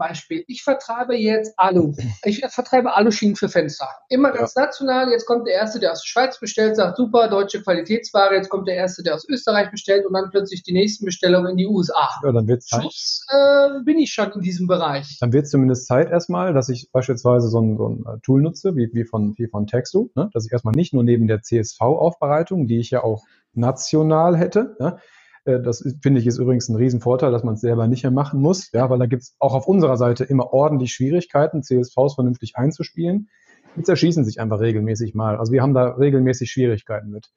Beispiel, 0.01 0.43
ich 0.47 0.63
vertreibe 0.63 1.15
jetzt 1.15 1.53
Alu. 1.57 1.93
Ich 2.25 2.43
vertreibe 2.49 2.95
Aluschienen 2.95 3.35
für 3.35 3.49
Fenster. 3.49 3.87
Immer 4.09 4.31
ganz 4.31 4.55
ja. 4.55 4.63
national. 4.63 5.11
Jetzt 5.11 5.27
kommt 5.27 5.47
der 5.47 5.53
Erste, 5.53 5.79
der 5.79 5.91
aus 5.91 6.01
der 6.01 6.07
Schweiz 6.07 6.39
bestellt, 6.39 6.75
sagt 6.75 6.97
super, 6.97 7.27
deutsche 7.27 7.61
Qualitätsware. 7.61 8.33
Jetzt 8.33 8.49
kommt 8.49 8.67
der 8.67 8.75
Erste, 8.75 9.03
der 9.03 9.13
aus 9.13 9.29
Österreich 9.29 9.69
bestellt 9.69 10.07
und 10.07 10.13
dann 10.13 10.31
plötzlich 10.31 10.63
die 10.63 10.73
nächsten 10.73 11.05
Bestellungen 11.05 11.51
in 11.51 11.57
die 11.57 11.67
USA. 11.67 12.09
Ja, 12.23 12.31
dann 12.31 12.47
wird 12.47 12.63
Zeit. 12.63 12.81
Schluss, 12.81 13.27
äh, 13.29 13.83
bin 13.83 13.99
ich 13.99 14.11
schon 14.11 14.31
in 14.31 14.41
diesem 14.41 14.65
Bereich. 14.65 15.19
Dann 15.19 15.33
wird 15.33 15.47
zumindest 15.47 15.85
Zeit 15.85 16.09
erstmal, 16.09 16.51
dass 16.51 16.69
ich 16.69 16.89
beispielsweise 16.91 17.47
so 17.47 17.61
ein, 17.61 17.77
so 17.77 17.89
ein 17.89 18.03
äh, 18.07 18.19
Tool 18.23 18.41
nutze, 18.41 18.75
wie, 18.75 18.89
wie 18.93 19.03
von, 19.03 19.35
wie 19.37 19.47
von 19.47 19.67
Textu, 19.67 20.09
ne? 20.15 20.31
dass 20.33 20.47
ich 20.47 20.51
erstmal 20.51 20.73
nicht 20.73 20.95
nur 20.95 21.03
neben 21.03 21.27
der 21.27 21.43
CSV-Aufbereitung, 21.43 22.65
die 22.65 22.79
ich 22.79 22.89
ja 22.89 23.03
auch 23.03 23.23
national 23.53 24.35
hätte, 24.35 24.75
ne? 24.79 24.97
Äh, 25.45 25.59
das 25.61 25.83
finde 26.01 26.19
ich 26.19 26.27
ist 26.27 26.37
übrigens 26.37 26.69
ein 26.69 26.75
Riesenvorteil, 26.75 27.31
dass 27.31 27.43
man 27.43 27.55
es 27.55 27.61
selber 27.61 27.87
nicht 27.87 28.03
mehr 28.03 28.11
machen 28.11 28.41
muss, 28.41 28.71
ja, 28.71 28.89
weil 28.89 28.99
da 28.99 29.05
gibt 29.05 29.23
es 29.23 29.35
auch 29.39 29.53
auf 29.53 29.67
unserer 29.67 29.97
Seite 29.97 30.23
immer 30.23 30.53
ordentlich 30.53 30.93
Schwierigkeiten, 30.93 31.63
CSVs 31.63 32.15
vernünftig 32.15 32.55
einzuspielen. 32.55 33.29
Die 33.75 33.83
zerschießen 33.83 34.25
sich 34.25 34.41
einfach 34.41 34.59
regelmäßig 34.59 35.15
mal. 35.15 35.37
Also 35.37 35.53
wir 35.53 35.61
haben 35.61 35.73
da 35.73 35.91
regelmäßig 35.91 36.51
Schwierigkeiten 36.51 37.09
mit. 37.09 37.29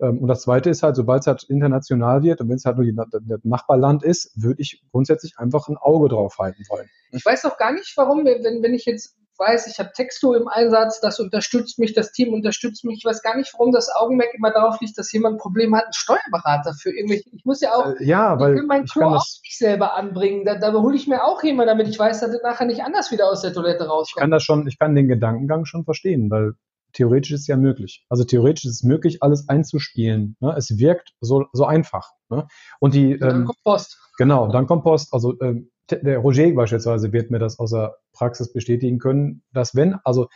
Ähm, 0.00 0.18
und 0.18 0.28
das 0.28 0.42
Zweite 0.42 0.70
ist 0.70 0.82
halt, 0.82 0.96
sobald 0.96 1.20
es 1.20 1.26
halt 1.26 1.44
international 1.44 2.22
wird 2.22 2.40
und 2.40 2.48
wenn 2.48 2.56
es 2.56 2.64
halt 2.64 2.78
nur 2.78 2.86
das 2.86 3.44
Nachbarland 3.44 4.02
ist, 4.02 4.32
würde 4.34 4.60
ich 4.60 4.82
grundsätzlich 4.90 5.34
einfach 5.38 5.68
ein 5.68 5.76
Auge 5.76 6.08
drauf 6.08 6.38
halten 6.38 6.62
wollen. 6.68 6.88
Ich 7.10 7.24
weiß 7.24 7.44
auch 7.44 7.58
gar 7.58 7.72
nicht, 7.72 7.92
warum, 7.96 8.24
wenn, 8.24 8.62
wenn 8.62 8.74
ich 8.74 8.86
jetzt 8.86 9.16
weiß, 9.38 9.66
ich 9.66 9.78
habe 9.78 9.90
Texto 9.94 10.34
im 10.34 10.48
Einsatz, 10.48 11.00
das 11.00 11.20
unterstützt 11.20 11.78
mich, 11.78 11.92
das 11.92 12.12
Team 12.12 12.32
unterstützt 12.32 12.84
mich. 12.84 12.98
Ich 12.98 13.04
weiß 13.04 13.22
gar 13.22 13.36
nicht, 13.36 13.52
warum 13.54 13.72
das 13.72 13.90
Augenmerk 13.94 14.34
immer 14.34 14.52
darauf 14.52 14.80
liegt, 14.80 14.96
dass 14.98 15.12
jemand 15.12 15.36
ein 15.36 15.38
Problem 15.38 15.74
hat, 15.74 15.84
einen 15.84 15.92
Steuerberater 15.92 16.74
für 16.74 16.90
irgendwelche. 16.90 17.30
Ich 17.32 17.44
muss 17.44 17.60
ja 17.60 17.74
auch 17.74 17.86
äh, 17.86 18.04
ja, 18.04 18.38
weil 18.38 18.54
ich 18.54 18.60
will 18.60 18.66
mein 18.66 18.84
Klo 18.84 19.06
auch 19.06 19.24
nicht 19.42 19.58
selber 19.58 19.94
anbringen. 19.94 20.44
Da, 20.44 20.58
da 20.58 20.72
hole 20.72 20.96
ich 20.96 21.06
mir 21.06 21.24
auch 21.24 21.42
jemanden, 21.42 21.68
damit 21.68 21.88
ich 21.88 21.98
weiß, 21.98 22.20
dass 22.20 22.32
das 22.32 22.42
nachher 22.42 22.66
nicht 22.66 22.82
anders 22.82 23.10
wieder 23.10 23.28
aus 23.28 23.42
der 23.42 23.52
Toilette 23.52 23.86
rauskommt. 23.86 24.16
Ich 24.16 24.20
kann 24.20 24.30
das 24.30 24.42
schon, 24.42 24.66
ich 24.66 24.78
kann 24.78 24.94
den 24.94 25.08
Gedankengang 25.08 25.64
schon 25.64 25.84
verstehen, 25.84 26.30
weil 26.30 26.54
theoretisch 26.94 27.32
ist 27.32 27.42
es 27.42 27.46
ja 27.46 27.56
möglich. 27.56 28.04
Also 28.08 28.24
theoretisch 28.24 28.64
ist 28.64 28.76
es 28.76 28.82
möglich, 28.82 29.22
alles 29.22 29.48
einzuspielen. 29.48 30.36
Ne? 30.40 30.54
Es 30.56 30.78
wirkt 30.78 31.12
so, 31.20 31.46
so 31.52 31.64
einfach. 31.64 32.10
Ne? 32.28 32.46
Und 32.80 32.94
die, 32.94 33.18
dann 33.18 33.40
ähm, 33.40 33.44
kommt 33.46 33.62
Post. 33.64 33.98
Genau, 34.16 34.50
dann 34.50 34.66
kommt 34.66 34.84
Post. 34.84 35.12
Also 35.12 35.38
ähm, 35.40 35.70
der 35.90 36.18
Roger 36.18 36.50
beispielsweise 36.52 37.12
wird 37.12 37.30
mir 37.30 37.38
das 37.38 37.58
aus 37.58 37.70
der 37.70 37.96
Praxis 38.12 38.52
bestätigen 38.52 38.98
können, 38.98 39.42
dass 39.52 39.74
wenn, 39.74 39.96
also 40.04 40.28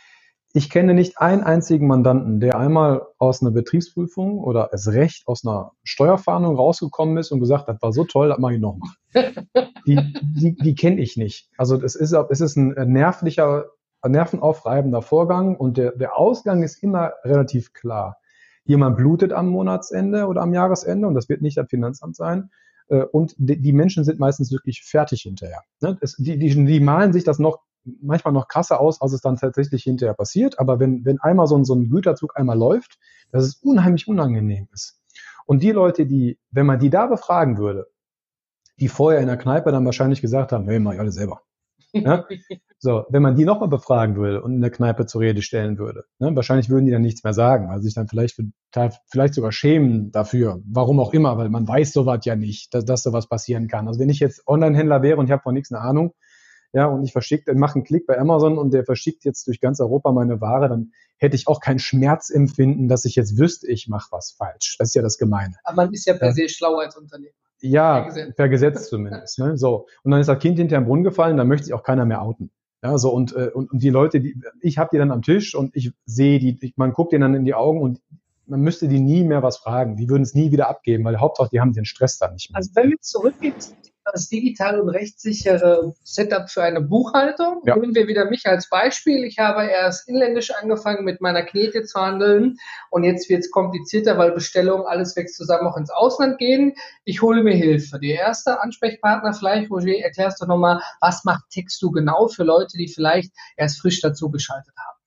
ich 0.53 0.69
kenne 0.69 0.95
nicht 0.95 1.19
einen 1.19 1.43
einzigen 1.43 1.85
Mandanten, 1.87 2.39
der 2.39 2.57
einmal 2.57 3.05
aus 3.19 3.41
einer 3.41 3.51
Betriebsprüfung 3.51 4.39
oder 4.39 4.69
es 4.73 4.91
recht 4.91 5.27
aus 5.27 5.45
einer 5.45 5.73
Steuerfahndung 5.83 6.55
rausgekommen 6.55 7.17
ist 7.17 7.31
und 7.31 7.39
gesagt, 7.39 7.69
das 7.69 7.79
war 7.81 7.91
so 7.91 8.03
toll, 8.03 8.29
das 8.29 8.39
mache 8.39 8.55
ich 8.55 8.59
nochmal. 8.59 8.89
die 9.85 10.13
die, 10.23 10.55
die 10.55 10.75
kenne 10.75 11.01
ich 11.01 11.17
nicht. 11.17 11.49
Also 11.57 11.79
es 11.81 11.95
ist, 11.95 12.13
es 12.13 12.41
ist 12.41 12.55
ein 12.55 12.73
nervlicher, 12.91 13.65
nervenaufreibender 14.03 15.01
Vorgang 15.01 15.55
und 15.55 15.77
der, 15.77 15.91
der 15.91 16.17
Ausgang 16.17 16.63
ist 16.63 16.81
immer 16.81 17.13
relativ 17.23 17.73
klar. 17.73 18.17
Jemand 18.63 18.97
blutet 18.97 19.33
am 19.33 19.49
Monatsende 19.49 20.25
oder 20.25 20.41
am 20.41 20.53
Jahresende 20.53 21.07
und 21.07 21.13
das 21.13 21.29
wird 21.29 21.41
nicht 21.41 21.57
das 21.57 21.67
Finanzamt 21.69 22.15
sein. 22.15 22.49
Äh, 22.89 23.03
und 23.03 23.35
die 23.37 23.73
Menschen 23.73 24.03
sind 24.03 24.19
meistens 24.19 24.51
wirklich 24.51 24.83
fertig 24.83 25.21
hinterher. 25.21 25.63
Ne? 25.81 25.97
Die, 26.17 26.37
die, 26.37 26.65
die 26.65 26.79
malen 26.79 27.13
sich 27.13 27.23
das 27.23 27.39
noch 27.39 27.59
manchmal 28.01 28.33
noch 28.33 28.47
krasser 28.47 28.79
aus, 28.79 29.01
als 29.01 29.13
es 29.13 29.21
dann 29.21 29.37
tatsächlich 29.37 29.83
hinterher 29.83 30.13
passiert. 30.13 30.59
Aber 30.59 30.79
wenn, 30.79 31.05
wenn 31.05 31.19
einmal 31.19 31.47
so 31.47 31.57
ein, 31.57 31.65
so 31.65 31.75
ein 31.75 31.89
Güterzug 31.89 32.37
einmal 32.37 32.57
läuft, 32.57 32.99
dass 33.31 33.43
es 33.43 33.55
unheimlich 33.55 34.07
unangenehm 34.07 34.67
ist. 34.73 34.99
Und 35.45 35.63
die 35.63 35.71
Leute, 35.71 36.05
die, 36.05 36.37
wenn 36.51 36.65
man 36.65 36.79
die 36.79 36.89
da 36.89 37.07
befragen 37.07 37.57
würde, 37.57 37.87
die 38.79 38.87
vorher 38.87 39.21
in 39.21 39.27
der 39.27 39.37
Kneipe 39.37 39.71
dann 39.71 39.85
wahrscheinlich 39.85 40.21
gesagt 40.21 40.51
haben, 40.51 40.67
hey, 40.67 40.79
mach 40.79 40.93
ich 40.93 40.99
alles 40.99 41.15
selber. 41.15 41.41
Ja? 41.93 42.27
So, 42.81 43.03
wenn 43.09 43.21
man 43.21 43.35
die 43.35 43.43
nochmal 43.43 43.67
befragen 43.67 44.15
würde 44.15 44.41
und 44.41 44.53
in 44.53 44.61
der 44.61 44.71
Kneipe 44.71 45.05
zur 45.05 45.19
Rede 45.19 45.41
stellen 45.41 45.77
würde, 45.77 46.05
ne, 46.17 46.33
wahrscheinlich 46.33 46.69
würden 46.69 46.85
die 46.85 46.93
dann 46.93 47.01
nichts 47.01 47.25
mehr 47.25 47.33
sagen, 47.33 47.69
also 47.69 47.83
sich 47.83 47.93
dann 47.93 48.07
vielleicht, 48.07 48.35
für, 48.35 48.45
vielleicht 49.11 49.33
sogar 49.33 49.51
schämen 49.51 50.11
dafür, 50.11 50.61
warum 50.65 51.01
auch 51.01 51.13
immer, 51.13 51.37
weil 51.37 51.49
man 51.49 51.67
weiß 51.67 51.91
sowas 51.91 52.21
ja 52.23 52.37
nicht, 52.37 52.73
dass, 52.73 52.85
dass 52.85 53.03
sowas 53.03 53.27
passieren 53.27 53.67
kann. 53.67 53.89
Also 53.89 53.99
wenn 53.99 54.07
ich 54.07 54.21
jetzt 54.21 54.47
Online-Händler 54.47 55.01
wäre 55.01 55.17
und 55.17 55.25
ich 55.25 55.31
habe 55.31 55.41
von 55.41 55.53
nichts 55.53 55.73
eine 55.73 55.81
Ahnung, 55.81 56.13
ja, 56.71 56.85
und 56.85 57.03
ich 57.03 57.11
verschicke, 57.11 57.53
mache 57.55 57.75
einen 57.75 57.83
Klick 57.83 58.05
bei 58.07 58.17
Amazon 58.17 58.57
und 58.57 58.73
der 58.73 58.85
verschickt 58.85 59.25
jetzt 59.25 59.47
durch 59.47 59.59
ganz 59.59 59.81
Europa 59.81 60.11
meine 60.13 60.39
Ware, 60.39 60.69
dann 60.69 60.91
hätte 61.17 61.35
ich 61.35 61.47
auch 61.47 61.59
kein 61.59 61.79
Schmerzempfinden, 61.79 62.87
dass 62.87 63.05
ich 63.05 63.15
jetzt 63.15 63.37
wüsste, 63.37 63.67
ich 63.67 63.87
mache 63.89 64.07
was 64.11 64.31
falsch. 64.31 64.77
Das 64.79 64.89
ist 64.89 64.93
ja 64.93 65.01
das 65.01 65.17
Gemeine. 65.17 65.55
Aber 65.63 65.83
man 65.83 65.93
ist 65.93 66.05
ja 66.05 66.13
per 66.13 66.31
se 66.31 66.47
schlauer 66.47 66.83
als 66.83 66.95
Unternehmen. 66.95 67.33
Ja, 67.61 68.01
per 68.01 68.05
Gesetz, 68.05 68.35
per 68.35 68.49
Gesetz 68.49 68.89
zumindest. 68.89 69.39
Ne? 69.39 69.57
So. 69.57 69.87
Und 70.03 70.11
dann 70.11 70.21
ist 70.21 70.27
das 70.27 70.39
Kind 70.39 70.57
hinterher 70.59 70.81
im 70.81 70.87
Brunnen 70.87 71.03
gefallen, 71.03 71.35
dann 71.35 71.47
möchte 71.47 71.65
sich 71.65 71.73
auch 71.73 71.83
keiner 71.83 72.05
mehr 72.05 72.21
outen. 72.21 72.51
Ja, 72.81 72.97
so 72.97 73.11
und, 73.11 73.35
äh, 73.35 73.49
und, 73.53 73.71
und 73.71 73.83
die 73.83 73.89
Leute, 73.89 74.21
die, 74.21 74.39
ich 74.61 74.77
habe 74.77 74.89
die 74.93 74.97
dann 74.97 75.11
am 75.11 75.21
Tisch 75.21 75.53
und 75.53 75.75
ich 75.75 75.91
sehe 76.05 76.39
die, 76.39 76.57
ich, 76.61 76.77
man 76.77 76.93
guckt 76.93 77.11
denen 77.11 77.21
dann 77.21 77.35
in 77.35 77.45
die 77.45 77.53
Augen 77.53 77.81
und 77.81 78.01
man 78.45 78.61
müsste 78.61 78.87
die 78.87 78.99
nie 78.99 79.23
mehr 79.23 79.43
was 79.43 79.57
fragen. 79.57 79.95
Die 79.97 80.09
würden 80.09 80.23
es 80.23 80.33
nie 80.33 80.51
wieder 80.51 80.69
abgeben, 80.69 81.03
weil 81.03 81.19
Hauptsache, 81.19 81.49
die 81.51 81.59
haben 81.59 81.73
den 81.73 81.85
Stress 81.85 82.17
dann 82.17 82.33
nicht 82.33 82.51
mehr. 82.51 82.57
Also 82.57 82.71
wenn 82.73 82.89
wir 82.89 82.99
zurückgehen 83.01 83.59
zum 83.59 83.75
das 84.11 84.29
digital 84.29 84.79
und 84.79 84.89
rechtssichere 84.89 85.93
Setup 86.03 86.49
für 86.49 86.63
eine 86.63 86.81
Buchhaltung. 86.81 87.61
Ja. 87.65 87.75
Nehmen 87.75 87.95
wir 87.95 88.07
wieder 88.07 88.29
mich 88.29 88.45
als 88.45 88.69
Beispiel. 88.69 89.23
Ich 89.23 89.39
habe 89.39 89.65
erst 89.65 90.07
inländisch 90.07 90.51
angefangen 90.51 91.03
mit 91.03 91.21
meiner 91.21 91.43
Knete 91.43 91.83
zu 91.83 91.99
handeln 91.99 92.57
und 92.89 93.03
jetzt 93.03 93.29
wird 93.29 93.41
es 93.41 93.51
komplizierter, 93.51 94.17
weil 94.17 94.31
Bestellungen 94.31 94.85
alles 94.85 95.15
wächst 95.15 95.35
zusammen 95.35 95.67
auch 95.67 95.77
ins 95.77 95.91
Ausland 95.91 96.37
gehen. 96.37 96.73
Ich 97.05 97.21
hole 97.21 97.43
mir 97.43 97.55
Hilfe. 97.55 97.99
Der 97.99 98.15
erste 98.15 98.61
Ansprechpartner 98.61 99.33
vielleicht, 99.33 99.69
Roger, 99.71 99.97
erklärst 99.99 100.41
du 100.41 100.45
nochmal, 100.45 100.81
was 101.01 101.23
macht 101.23 101.49
Textu 101.51 101.91
genau 101.91 102.27
für 102.27 102.43
Leute, 102.43 102.77
die 102.77 102.87
vielleicht 102.87 103.31
erst 103.57 103.81
frisch 103.81 104.01
dazu 104.01 104.29
geschaltet 104.29 104.73
haben? 104.77 104.99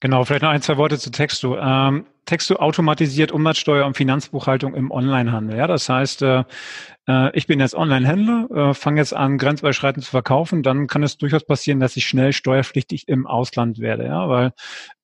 Genau, 0.00 0.24
vielleicht 0.24 0.42
noch 0.42 0.50
ein, 0.50 0.62
zwei 0.62 0.76
Worte 0.76 0.98
zu 0.98 1.10
Textu. 1.10 1.56
Ähm, 1.56 2.06
Textu 2.28 2.56
automatisiert 2.56 3.32
Umsatzsteuer 3.32 3.86
und 3.86 3.96
Finanzbuchhaltung 3.96 4.74
im 4.74 4.90
Onlinehandel. 4.90 5.56
Ja, 5.56 5.66
das 5.66 5.88
heißt, 5.88 6.20
äh, 6.20 6.44
äh, 7.08 7.34
ich 7.34 7.46
bin 7.46 7.58
jetzt 7.58 7.74
Online-Händler, 7.74 8.70
äh, 8.70 8.74
fange 8.74 9.00
jetzt 9.00 9.14
an, 9.14 9.38
grenzüberschreitend 9.38 10.04
zu 10.04 10.10
verkaufen, 10.10 10.62
dann 10.62 10.88
kann 10.88 11.02
es 11.02 11.16
durchaus 11.16 11.46
passieren, 11.46 11.80
dass 11.80 11.96
ich 11.96 12.06
schnell 12.06 12.34
steuerpflichtig 12.34 13.08
im 13.08 13.26
Ausland 13.26 13.78
werde, 13.78 14.04
ja, 14.04 14.28
weil 14.28 14.52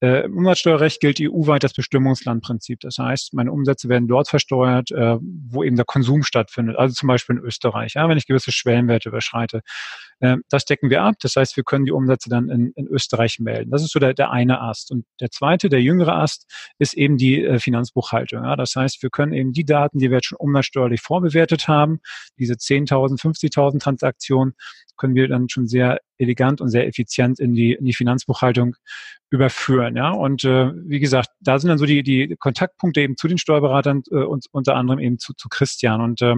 äh, 0.00 0.26
im 0.26 0.36
Umsatzsteuerrecht 0.36 1.00
gilt 1.00 1.18
EU-weit 1.18 1.64
das 1.64 1.72
Bestimmungslandprinzip. 1.72 2.80
Das 2.80 2.98
heißt, 2.98 3.32
meine 3.32 3.52
Umsätze 3.52 3.88
werden 3.88 4.06
dort 4.06 4.28
versteuert, 4.28 4.90
wo 4.90 5.64
eben 5.64 5.76
der 5.76 5.86
Konsum 5.86 6.22
stattfindet, 6.22 6.76
also 6.76 6.94
zum 6.94 7.06
Beispiel 7.06 7.36
in 7.36 7.42
Österreich, 7.42 7.94
ja, 7.94 8.06
wenn 8.06 8.18
ich 8.18 8.26
gewisse 8.26 8.52
Schwellenwerte 8.52 9.08
überschreite. 9.08 9.62
Äh, 10.20 10.38
das 10.48 10.64
decken 10.64 10.90
wir 10.90 11.02
ab, 11.02 11.16
das 11.20 11.36
heißt, 11.36 11.56
wir 11.56 11.64
können 11.64 11.84
die 11.84 11.92
Umsätze 11.92 12.28
dann 12.28 12.48
in, 12.48 12.72
in 12.74 12.86
Österreich 12.86 13.38
melden. 13.40 13.70
Das 13.70 13.82
ist 13.82 13.92
so 13.92 13.98
der, 13.98 14.14
der 14.14 14.30
eine 14.30 14.60
Ast. 14.60 14.90
Und 14.90 15.04
der 15.20 15.30
zweite, 15.30 15.68
der 15.68 15.82
jüngere 15.82 16.16
Ast, 16.16 16.50
ist 16.78 16.94
eben 16.94 17.13
die 17.16 17.42
äh, 17.44 17.59
Finanzbuchhaltung. 17.59 18.44
Ja. 18.44 18.56
Das 18.56 18.76
heißt, 18.76 19.02
wir 19.02 19.11
können 19.11 19.33
eben 19.33 19.52
die 19.52 19.64
Daten, 19.64 19.99
die 19.99 20.11
wir 20.11 20.18
jetzt 20.18 20.26
schon 20.26 20.38
umsatzsteuerlich 20.38 21.00
vorbewertet 21.00 21.68
haben, 21.68 22.00
diese 22.38 22.54
10.000, 22.54 23.21
50.000 23.21 23.80
Transaktionen, 23.80 24.54
können 24.97 25.14
wir 25.14 25.28
dann 25.28 25.49
schon 25.49 25.66
sehr 25.66 26.00
elegant 26.18 26.61
und 26.61 26.68
sehr 26.68 26.87
effizient 26.87 27.40
in 27.40 27.54
die, 27.54 27.73
in 27.73 27.85
die 27.85 27.92
Finanzbuchhaltung 27.92 28.76
überführen. 29.30 29.97
Ja? 29.97 30.11
Und 30.11 30.44
äh, 30.44 30.71
wie 30.75 31.00
gesagt, 31.00 31.30
da 31.40 31.59
sind 31.59 31.68
dann 31.68 31.78
so 31.78 31.87
die, 31.87 32.02
die 32.02 32.37
Kontaktpunkte 32.38 33.00
eben 33.00 33.16
zu 33.16 33.28
den 33.28 33.38
Steuerberatern 33.38 34.02
äh, 34.11 34.16
und 34.16 34.47
unter 34.52 34.76
anderem 34.76 35.00
eben 35.00 35.18
zu, 35.18 35.35
zu 35.35 35.49
Christian. 35.49 36.00
Und 36.00 36.23
äh, 36.23 36.37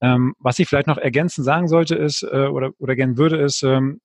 ähm, 0.00 0.34
was 0.38 0.58
ich 0.58 0.68
vielleicht 0.68 0.86
noch 0.86 0.98
ergänzend 0.98 1.44
sagen 1.44 1.68
sollte 1.68 1.94
ist 1.94 2.22
äh, 2.22 2.46
oder, 2.46 2.70
oder 2.78 2.96
gern 2.96 3.16
würde, 3.16 3.36
ist, 3.36 3.62
ähm, 3.62 4.00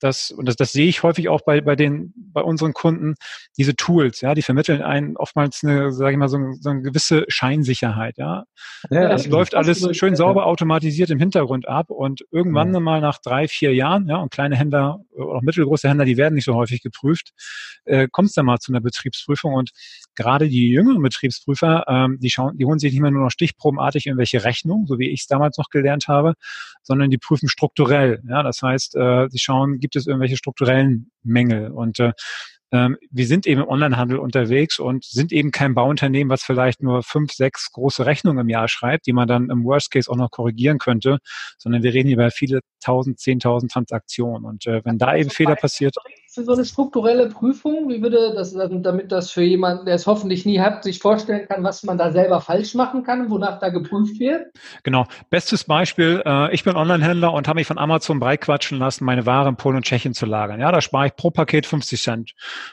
dass, 0.00 0.30
und 0.30 0.46
das, 0.46 0.56
das 0.56 0.72
sehe 0.72 0.86
ich 0.86 1.02
häufig 1.02 1.28
auch 1.28 1.42
bei, 1.42 1.60
bei 1.60 1.76
den, 1.76 2.12
bei 2.16 2.42
unseren 2.42 2.72
Kunden, 2.72 3.14
diese 3.56 3.74
Tools, 3.74 4.20
ja, 4.20 4.34
die 4.34 4.42
vermitteln 4.42 4.82
einen 4.82 5.16
oftmals 5.16 5.62
eine, 5.64 5.92
sage 5.92 6.12
ich 6.12 6.18
mal, 6.18 6.28
so, 6.28 6.38
so 6.60 6.70
eine 6.70 6.82
gewisse 6.82 7.24
Scheinsicherheit, 7.28 8.18
ja. 8.18 8.44
ja 8.90 9.08
das 9.08 9.26
läuft 9.26 9.54
alles 9.54 9.86
schön 9.96 10.16
sauber 10.16 10.46
automatisiert 10.46 11.10
im 11.10 11.18
Hintergrund 11.18 11.68
ab 11.68 11.90
und 11.90 12.24
irgendwann 12.30 12.72
ja. 12.72 12.80
mal 12.80 13.00
nach 13.00 13.18
drei, 13.18 13.48
vier 13.48 13.74
Jahren, 13.74 14.08
ja, 14.08 14.16
und 14.16 14.30
kleine 14.30 14.56
Händler, 14.56 15.00
auch 15.18 15.42
mittelgroße 15.42 15.88
Händler, 15.88 16.04
die 16.04 16.16
werden 16.16 16.34
nicht 16.34 16.44
so 16.44 16.54
häufig 16.54 16.82
geprüft, 16.82 17.32
äh, 17.84 18.08
kommt 18.10 18.28
es 18.28 18.34
dann 18.34 18.46
mal 18.46 18.58
zu 18.58 18.72
einer 18.72 18.80
Betriebsprüfung 18.80 19.54
und 19.54 19.70
gerade 20.14 20.48
die 20.48 20.68
jüngeren 20.68 21.02
Betriebsprüfer, 21.02 21.84
ähm, 21.88 22.18
die 22.20 22.30
schauen, 22.30 22.56
die 22.56 22.64
holen 22.64 22.78
sich 22.78 22.92
nicht 22.92 23.02
mehr 23.02 23.10
nur 23.10 23.24
noch 23.24 23.30
stichprobenartig 23.30 24.06
irgendwelche 24.06 24.44
Rechnungen, 24.44 24.86
so 24.86 24.98
wie 24.98 25.10
ich 25.10 25.22
es 25.22 25.26
damals 25.26 25.58
noch 25.58 25.70
gelernt 25.70 26.08
habe, 26.08 26.34
sondern 26.82 27.10
die 27.10 27.18
prüfen 27.18 27.48
strukturell, 27.48 28.22
ja, 28.28 28.42
das 28.42 28.62
heißt, 28.62 28.96
äh, 28.96 29.28
sie 29.30 29.38
schauen, 29.38 29.80
gibt 29.86 29.96
es 29.96 30.08
irgendwelche 30.08 30.36
strukturellen 30.36 31.12
Mängel. 31.22 31.70
Und 31.70 32.00
äh, 32.00 32.12
ähm, 32.72 32.96
wir 33.12 33.26
sind 33.26 33.46
eben 33.46 33.60
im 33.60 33.68
Onlinehandel 33.68 34.18
unterwegs 34.18 34.80
und 34.80 35.04
sind 35.04 35.32
eben 35.32 35.52
kein 35.52 35.74
Bauunternehmen, 35.74 36.28
was 36.28 36.42
vielleicht 36.42 36.82
nur 36.82 37.04
fünf, 37.04 37.32
sechs 37.32 37.70
große 37.70 38.04
Rechnungen 38.04 38.40
im 38.40 38.48
Jahr 38.48 38.66
schreibt, 38.66 39.06
die 39.06 39.12
man 39.12 39.28
dann 39.28 39.50
im 39.50 39.64
Worst 39.64 39.92
Case 39.92 40.10
auch 40.10 40.16
noch 40.16 40.32
korrigieren 40.32 40.78
könnte, 40.78 41.18
sondern 41.58 41.84
wir 41.84 41.94
reden 41.94 42.08
hier 42.08 42.16
über 42.16 42.32
viele 42.32 42.60
tausend, 42.84 43.20
zehntausend 43.20 43.70
Transaktionen. 43.70 44.44
Und 44.44 44.66
äh, 44.66 44.84
wenn 44.84 44.98
da 44.98 45.14
eben 45.14 45.30
Fehler 45.30 45.54
passiert 45.54 45.96
für 46.36 46.44
so 46.44 46.52
eine 46.52 46.66
strukturelle 46.66 47.28
Prüfung? 47.28 47.88
Wie 47.88 48.02
würde 48.02 48.34
das, 48.34 48.52
damit 48.52 49.10
das 49.10 49.30
für 49.30 49.42
jemanden, 49.42 49.86
der 49.86 49.94
es 49.94 50.06
hoffentlich 50.06 50.44
nie 50.44 50.60
hat, 50.60 50.84
sich 50.84 50.98
vorstellen 50.98 51.48
kann, 51.48 51.64
was 51.64 51.82
man 51.82 51.96
da 51.96 52.12
selber 52.12 52.42
falsch 52.42 52.74
machen 52.74 53.04
kann, 53.04 53.30
wonach 53.30 53.58
da 53.58 53.70
geprüft 53.70 54.20
wird? 54.20 54.48
Genau. 54.82 55.06
Bestes 55.30 55.64
Beispiel, 55.64 56.22
äh, 56.26 56.54
ich 56.54 56.62
bin 56.62 56.76
Online-Händler 56.76 57.32
und 57.32 57.48
habe 57.48 57.56
mich 57.56 57.66
von 57.66 57.78
Amazon 57.78 58.20
breitquatschen 58.20 58.78
lassen, 58.78 59.06
meine 59.06 59.24
Ware 59.24 59.48
in 59.48 59.56
Polen 59.56 59.76
und 59.76 59.86
Tschechien 59.86 60.12
zu 60.12 60.26
lagern. 60.26 60.60
Ja, 60.60 60.70
da 60.70 60.82
spare 60.82 61.06
ich 61.06 61.16
pro 61.16 61.30
Paket 61.30 61.64
50 61.64 62.02
Cent. 62.02 62.32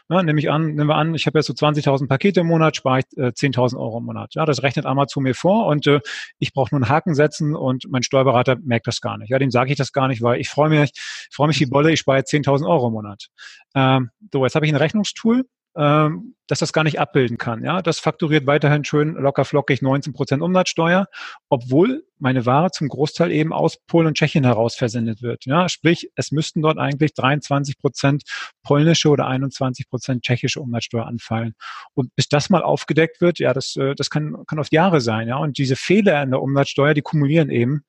Ja, 0.10 0.22
nehme 0.22 0.40
ich 0.42 0.52
an, 0.52 0.76
nehmen 0.76 0.90
wir 0.90 0.96
an, 0.96 1.16
ich 1.16 1.26
habe 1.26 1.40
jetzt 1.40 1.48
so 1.48 1.54
20.000 1.54 2.10
Pakete 2.10 2.42
im 2.42 2.48
Monat, 2.48 2.76
spare 2.76 3.00
ich 3.00 3.18
äh, 3.18 3.28
10.000 3.28 3.78
Euro 3.78 4.00
im 4.00 4.06
Monat. 4.06 4.36
Ja, 4.36 4.46
das 4.46 4.62
rechnet 4.62 4.86
Amazon 4.86 5.24
mir 5.24 5.36
vor 5.36 5.68
und 5.68 5.88
äh, 5.88 6.02
ich 6.38 6.52
brauche 6.52 6.76
nur 6.76 6.84
einen 6.84 6.90
Haken 6.90 7.16
setzen 7.16 7.56
und 7.56 7.86
mein 7.90 8.04
Steuerberater 8.04 8.58
merkt 8.62 8.88
das 8.88 9.00
gar 9.00 9.18
nicht. 9.18 9.30
Ja, 9.30 9.40
dem 9.40 9.52
sage 9.52 9.72
ich 9.72 9.78
das 9.78 9.94
gar 9.94 10.10
nicht, 10.10 10.22
weil 10.22 10.42
ich 10.42 10.50
freue 10.50 10.68
mich, 10.68 10.92
ich 10.92 11.34
freue 11.34 11.48
mich 11.48 11.62
wie 11.62 11.66
Bolle, 11.66 11.94
ich 11.94 12.02
spare 12.02 12.20
10.000 12.20 12.68
Euro 12.68 12.88
im 12.88 12.94
Monat. 12.94 13.30
Ähm, 13.76 14.10
so, 14.32 14.46
jetzt 14.46 14.56
habe 14.56 14.66
ich 14.66 14.72
ein 14.72 14.78
Rechnungstool, 14.78 15.46
ähm, 15.76 16.36
das 16.48 16.60
das 16.60 16.74
gar 16.74 16.84
nicht 16.84 17.00
abbilden 17.00 17.38
kann. 17.38 17.64
Ja, 17.64 17.82
das 17.82 18.00
fakturiert 18.00 18.46
weiterhin 18.46 18.84
schön 18.84 19.14
locker 19.16 19.46
flockig 19.46 19.82
19 19.82 20.14
Prozent 20.14 20.42
Umsatzsteuer, 20.42 21.08
obwohl 21.50 22.04
meine 22.20 22.46
Ware 22.46 22.70
zum 22.72 22.90
Großteil 22.90 23.32
eben 23.32 23.54
aus 23.54 23.78
Polen 23.88 24.08
und 24.08 24.16
Tschechien 24.16 24.44
heraus 24.44 24.76
versendet 24.76 25.22
wird. 25.22 25.46
Ja, 25.46 25.70
sprich, 25.70 26.12
es 26.16 26.32
müssten 26.32 26.62
dort 26.62 26.78
eigentlich 26.78 27.14
23 27.14 27.80
Prozent 27.80 28.24
polnische 28.62 29.10
oder 29.10 29.28
21 29.28 29.90
Prozent 29.90 30.24
tschechische 30.24 30.62
Umsatzsteuer 30.62 31.08
anfallen. 31.08 31.56
Und 31.96 32.14
bis 32.16 32.28
das 32.28 32.50
mal 32.50 32.62
aufgedeckt 32.62 33.20
wird, 33.20 33.40
ja, 33.40 33.54
das, 33.54 33.76
äh, 33.76 33.96
das 33.96 34.10
kann, 34.10 34.44
kann 34.46 34.60
oft 34.60 34.74
Jahre 34.74 35.02
sein. 35.02 35.28
Ja, 35.28 35.38
und 35.38 35.58
diese 35.58 35.76
Fehler 35.76 36.22
in 36.22 36.32
der 36.32 36.42
Umsatzsteuer, 36.42 36.94
die 36.94 37.02
kumulieren 37.02 37.50
eben. 37.50 37.84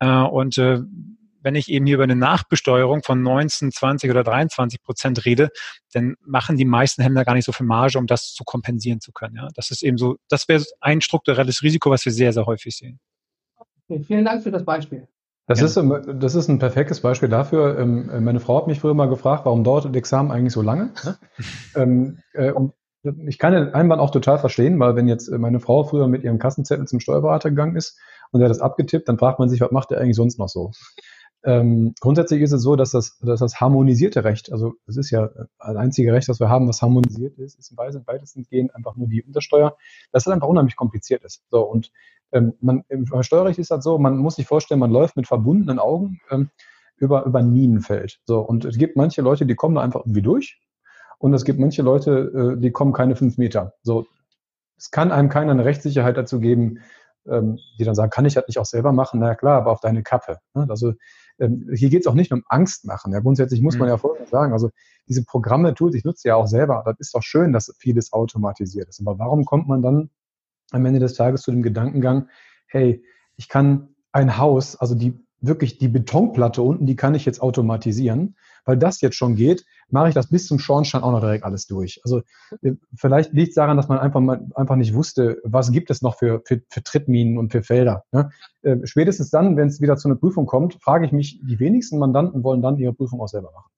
Äh, 0.00 0.08
und 0.08 0.58
äh, 0.58 0.80
wenn 1.42 1.54
ich 1.54 1.68
eben 1.68 1.86
hier 1.86 1.96
über 1.96 2.04
eine 2.04 2.16
Nachbesteuerung 2.16 3.02
von 3.02 3.22
19, 3.22 3.72
20 3.72 4.10
oder 4.10 4.22
23 4.22 4.82
Prozent 4.82 5.24
rede, 5.24 5.50
dann 5.92 6.16
machen 6.24 6.56
die 6.56 6.64
meisten 6.64 7.02
Händler 7.02 7.24
gar 7.24 7.34
nicht 7.34 7.44
so 7.44 7.52
viel 7.52 7.66
Marge, 7.66 7.98
um 7.98 8.06
das 8.06 8.32
zu 8.32 8.44
kompensieren 8.44 9.00
zu 9.00 9.12
können. 9.12 9.36
Ja, 9.36 9.48
das 9.54 9.70
ist 9.70 9.82
eben 9.82 9.98
so, 9.98 10.16
das 10.28 10.48
wäre 10.48 10.64
ein 10.80 11.00
strukturelles 11.00 11.62
Risiko, 11.62 11.90
was 11.90 12.04
wir 12.04 12.12
sehr, 12.12 12.32
sehr 12.32 12.46
häufig 12.46 12.76
sehen. 12.76 13.00
Okay, 13.88 14.02
vielen 14.04 14.24
Dank 14.24 14.42
für 14.42 14.50
das 14.50 14.64
Beispiel. 14.64 15.08
Das, 15.46 15.62
ist, 15.62 15.76
das 15.76 16.34
ist 16.36 16.48
ein 16.48 16.60
perfektes 16.60 17.00
Beispiel 17.00 17.28
dafür. 17.28 17.76
Ähm, 17.76 18.22
meine 18.22 18.38
Frau 18.38 18.58
hat 18.58 18.68
mich 18.68 18.78
früher 18.78 18.94
mal 18.94 19.08
gefragt, 19.08 19.46
warum 19.46 19.64
dauert 19.64 19.84
das 19.84 19.94
Examen 19.94 20.30
eigentlich 20.30 20.52
so 20.52 20.62
lange? 20.62 20.92
ähm, 21.74 22.18
äh, 22.34 22.52
und 22.52 22.72
ich 23.02 23.38
kann 23.38 23.52
den 23.52 23.74
Einwand 23.74 24.00
auch 24.00 24.10
total 24.10 24.38
verstehen, 24.38 24.78
weil 24.78 24.94
wenn 24.94 25.08
jetzt 25.08 25.30
meine 25.30 25.58
Frau 25.58 25.84
früher 25.84 26.06
mit 26.06 26.22
ihrem 26.22 26.38
Kassenzettel 26.38 26.86
zum 26.86 27.00
Steuerberater 27.00 27.50
gegangen 27.50 27.74
ist 27.74 27.98
und 28.30 28.40
er 28.40 28.44
hat 28.44 28.50
das 28.50 28.60
abgetippt, 28.60 29.08
dann 29.08 29.18
fragt 29.18 29.38
man 29.38 29.48
sich, 29.48 29.60
was 29.60 29.72
macht 29.72 29.90
er 29.90 30.00
eigentlich 30.00 30.16
sonst 30.16 30.38
noch 30.38 30.48
so? 30.48 30.70
Ähm, 31.42 31.94
grundsätzlich 32.00 32.42
ist 32.42 32.52
es 32.52 32.62
so, 32.62 32.76
dass 32.76 32.90
das, 32.90 33.18
dass 33.20 33.40
das 33.40 33.60
harmonisierte 33.60 34.24
Recht, 34.24 34.52
also 34.52 34.74
es 34.86 34.98
ist 34.98 35.10
ja 35.10 35.30
das 35.58 35.76
einzige 35.76 36.12
Recht, 36.12 36.28
das 36.28 36.38
wir 36.38 36.50
haben, 36.50 36.68
was 36.68 36.82
harmonisiert 36.82 37.38
ist, 37.38 37.58
ist 37.58 37.70
im 37.70 37.78
weitesten 37.78 38.44
gehen 38.44 38.70
einfach 38.72 38.94
nur 38.96 39.08
die 39.08 39.22
Untersteuer, 39.22 39.76
dass 40.12 40.24
das 40.24 40.34
einfach 40.34 40.48
unheimlich 40.48 40.76
kompliziert 40.76 41.24
ist. 41.24 41.42
So 41.50 41.62
und 41.62 41.92
ähm, 42.32 42.54
man, 42.60 42.84
im 42.88 43.06
Steuerrecht 43.22 43.58
ist 43.58 43.70
das 43.70 43.82
so, 43.82 43.98
man 43.98 44.18
muss 44.18 44.36
sich 44.36 44.46
vorstellen, 44.46 44.80
man 44.80 44.90
läuft 44.90 45.16
mit 45.16 45.26
verbundenen 45.26 45.78
Augen 45.78 46.20
ähm, 46.30 46.50
über, 46.98 47.24
über 47.24 47.38
ein 47.38 47.50
Minenfeld. 47.50 48.20
So 48.26 48.40
und 48.40 48.66
es 48.66 48.76
gibt 48.76 48.96
manche 48.96 49.22
Leute, 49.22 49.46
die 49.46 49.54
kommen 49.54 49.76
da 49.76 49.80
einfach 49.80 50.00
irgendwie 50.00 50.22
durch 50.22 50.60
und 51.18 51.32
es 51.32 51.44
gibt 51.44 51.58
manche 51.58 51.80
Leute, 51.80 52.54
äh, 52.56 52.60
die 52.60 52.70
kommen 52.70 52.92
keine 52.92 53.16
fünf 53.16 53.38
Meter. 53.38 53.72
So 53.82 54.06
es 54.80 54.90
kann 54.90 55.12
einem 55.12 55.28
keiner 55.28 55.52
eine 55.52 55.64
Rechtssicherheit 55.64 56.16
dazu 56.16 56.40
geben, 56.40 56.80
ähm, 57.28 57.58
die 57.78 57.84
dann 57.84 57.94
sagen, 57.94 58.10
kann 58.10 58.24
ich 58.24 58.34
das 58.34 58.46
nicht 58.48 58.58
auch 58.58 58.64
selber 58.64 58.92
machen? 58.92 59.20
Na 59.20 59.34
klar, 59.34 59.58
aber 59.58 59.72
auf 59.72 59.80
deine 59.80 60.02
Kappe. 60.02 60.38
Ne? 60.54 60.66
Also 60.68 60.94
ähm, 61.40 61.68
hier 61.74 61.90
geht 61.90 62.02
es 62.02 62.06
auch 62.06 62.14
nicht 62.14 62.32
um 62.32 62.42
Angst 62.48 62.84
machen. 62.84 63.12
Ja, 63.12 63.20
grundsätzlich 63.20 63.62
muss 63.62 63.76
man 63.78 63.88
mhm. 63.88 63.92
ja 63.92 63.98
Folgendes 63.98 64.30
sagen. 64.30 64.52
Also 64.52 64.70
diese 65.08 65.24
Programme, 65.24 65.74
Tools, 65.74 65.94
ich 65.94 66.04
nutze 66.04 66.28
ja 66.28 66.36
auch 66.36 66.46
selber. 66.46 66.82
Das 66.84 66.96
ist 66.98 67.14
doch 67.14 67.22
schön, 67.22 67.52
dass 67.52 67.74
vieles 67.78 68.12
automatisiert 68.12 68.88
ist. 68.88 69.00
Aber 69.00 69.18
warum 69.18 69.44
kommt 69.44 69.66
man 69.66 69.82
dann 69.82 70.10
am 70.70 70.86
Ende 70.86 71.00
des 71.00 71.14
Tages 71.14 71.42
zu 71.42 71.50
dem 71.50 71.62
Gedankengang, 71.62 72.28
hey, 72.66 73.02
ich 73.36 73.48
kann 73.48 73.88
ein 74.12 74.38
Haus, 74.38 74.76
also 74.76 74.94
die 74.94 75.18
wirklich 75.40 75.78
die 75.78 75.88
Betonplatte 75.88 76.62
unten, 76.62 76.86
die 76.86 76.96
kann 76.96 77.14
ich 77.14 77.24
jetzt 77.24 77.40
automatisieren 77.40 78.36
weil 78.64 78.76
das 78.76 79.00
jetzt 79.00 79.16
schon 79.16 79.34
geht, 79.34 79.64
mache 79.90 80.08
ich 80.08 80.14
das 80.14 80.28
bis 80.28 80.46
zum 80.46 80.58
Schornstein 80.58 81.02
auch 81.02 81.12
noch 81.12 81.20
direkt 81.20 81.44
alles 81.44 81.66
durch. 81.66 82.00
Also 82.04 82.22
äh, 82.62 82.72
vielleicht 82.94 83.32
liegt 83.32 83.50
es 83.50 83.54
daran, 83.54 83.76
dass 83.76 83.88
man 83.88 83.98
einfach 83.98 84.20
mal 84.20 84.46
einfach 84.54 84.76
nicht 84.76 84.94
wusste, 84.94 85.40
was 85.44 85.72
gibt 85.72 85.90
es 85.90 86.02
noch 86.02 86.16
für, 86.18 86.42
für, 86.44 86.62
für 86.68 86.82
Trittminen 86.82 87.38
und 87.38 87.52
für 87.52 87.62
Felder. 87.62 88.04
Ne? 88.12 88.30
Äh, 88.62 88.76
spätestens 88.84 89.30
dann, 89.30 89.56
wenn 89.56 89.68
es 89.68 89.80
wieder 89.80 89.96
zu 89.96 90.08
einer 90.08 90.16
Prüfung 90.16 90.46
kommt, 90.46 90.82
frage 90.82 91.06
ich 91.06 91.12
mich, 91.12 91.40
die 91.42 91.58
wenigsten 91.58 91.98
Mandanten 91.98 92.44
wollen 92.44 92.62
dann 92.62 92.78
ihre 92.78 92.92
Prüfung 92.92 93.20
auch 93.20 93.28
selber 93.28 93.52
machen. 93.52 93.70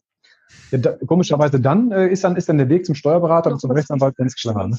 Ja, 0.71 0.79
da, 0.79 0.93
komischerweise 1.07 1.61
dann 1.61 1.93
äh, 1.93 2.09
ist 2.09 2.25
dann 2.25 2.37
ist 2.37 2.49
dann 2.49 2.59
der 2.59 2.69
Weg 2.69 2.85
zum 2.85 2.95
Steuerberater 2.95 3.51
und 3.51 3.61
zum 3.61 3.71
Rechtsanwalt 3.71 4.17
ganz 4.17 4.35
klar. 4.35 4.69
Ne? 4.69 4.77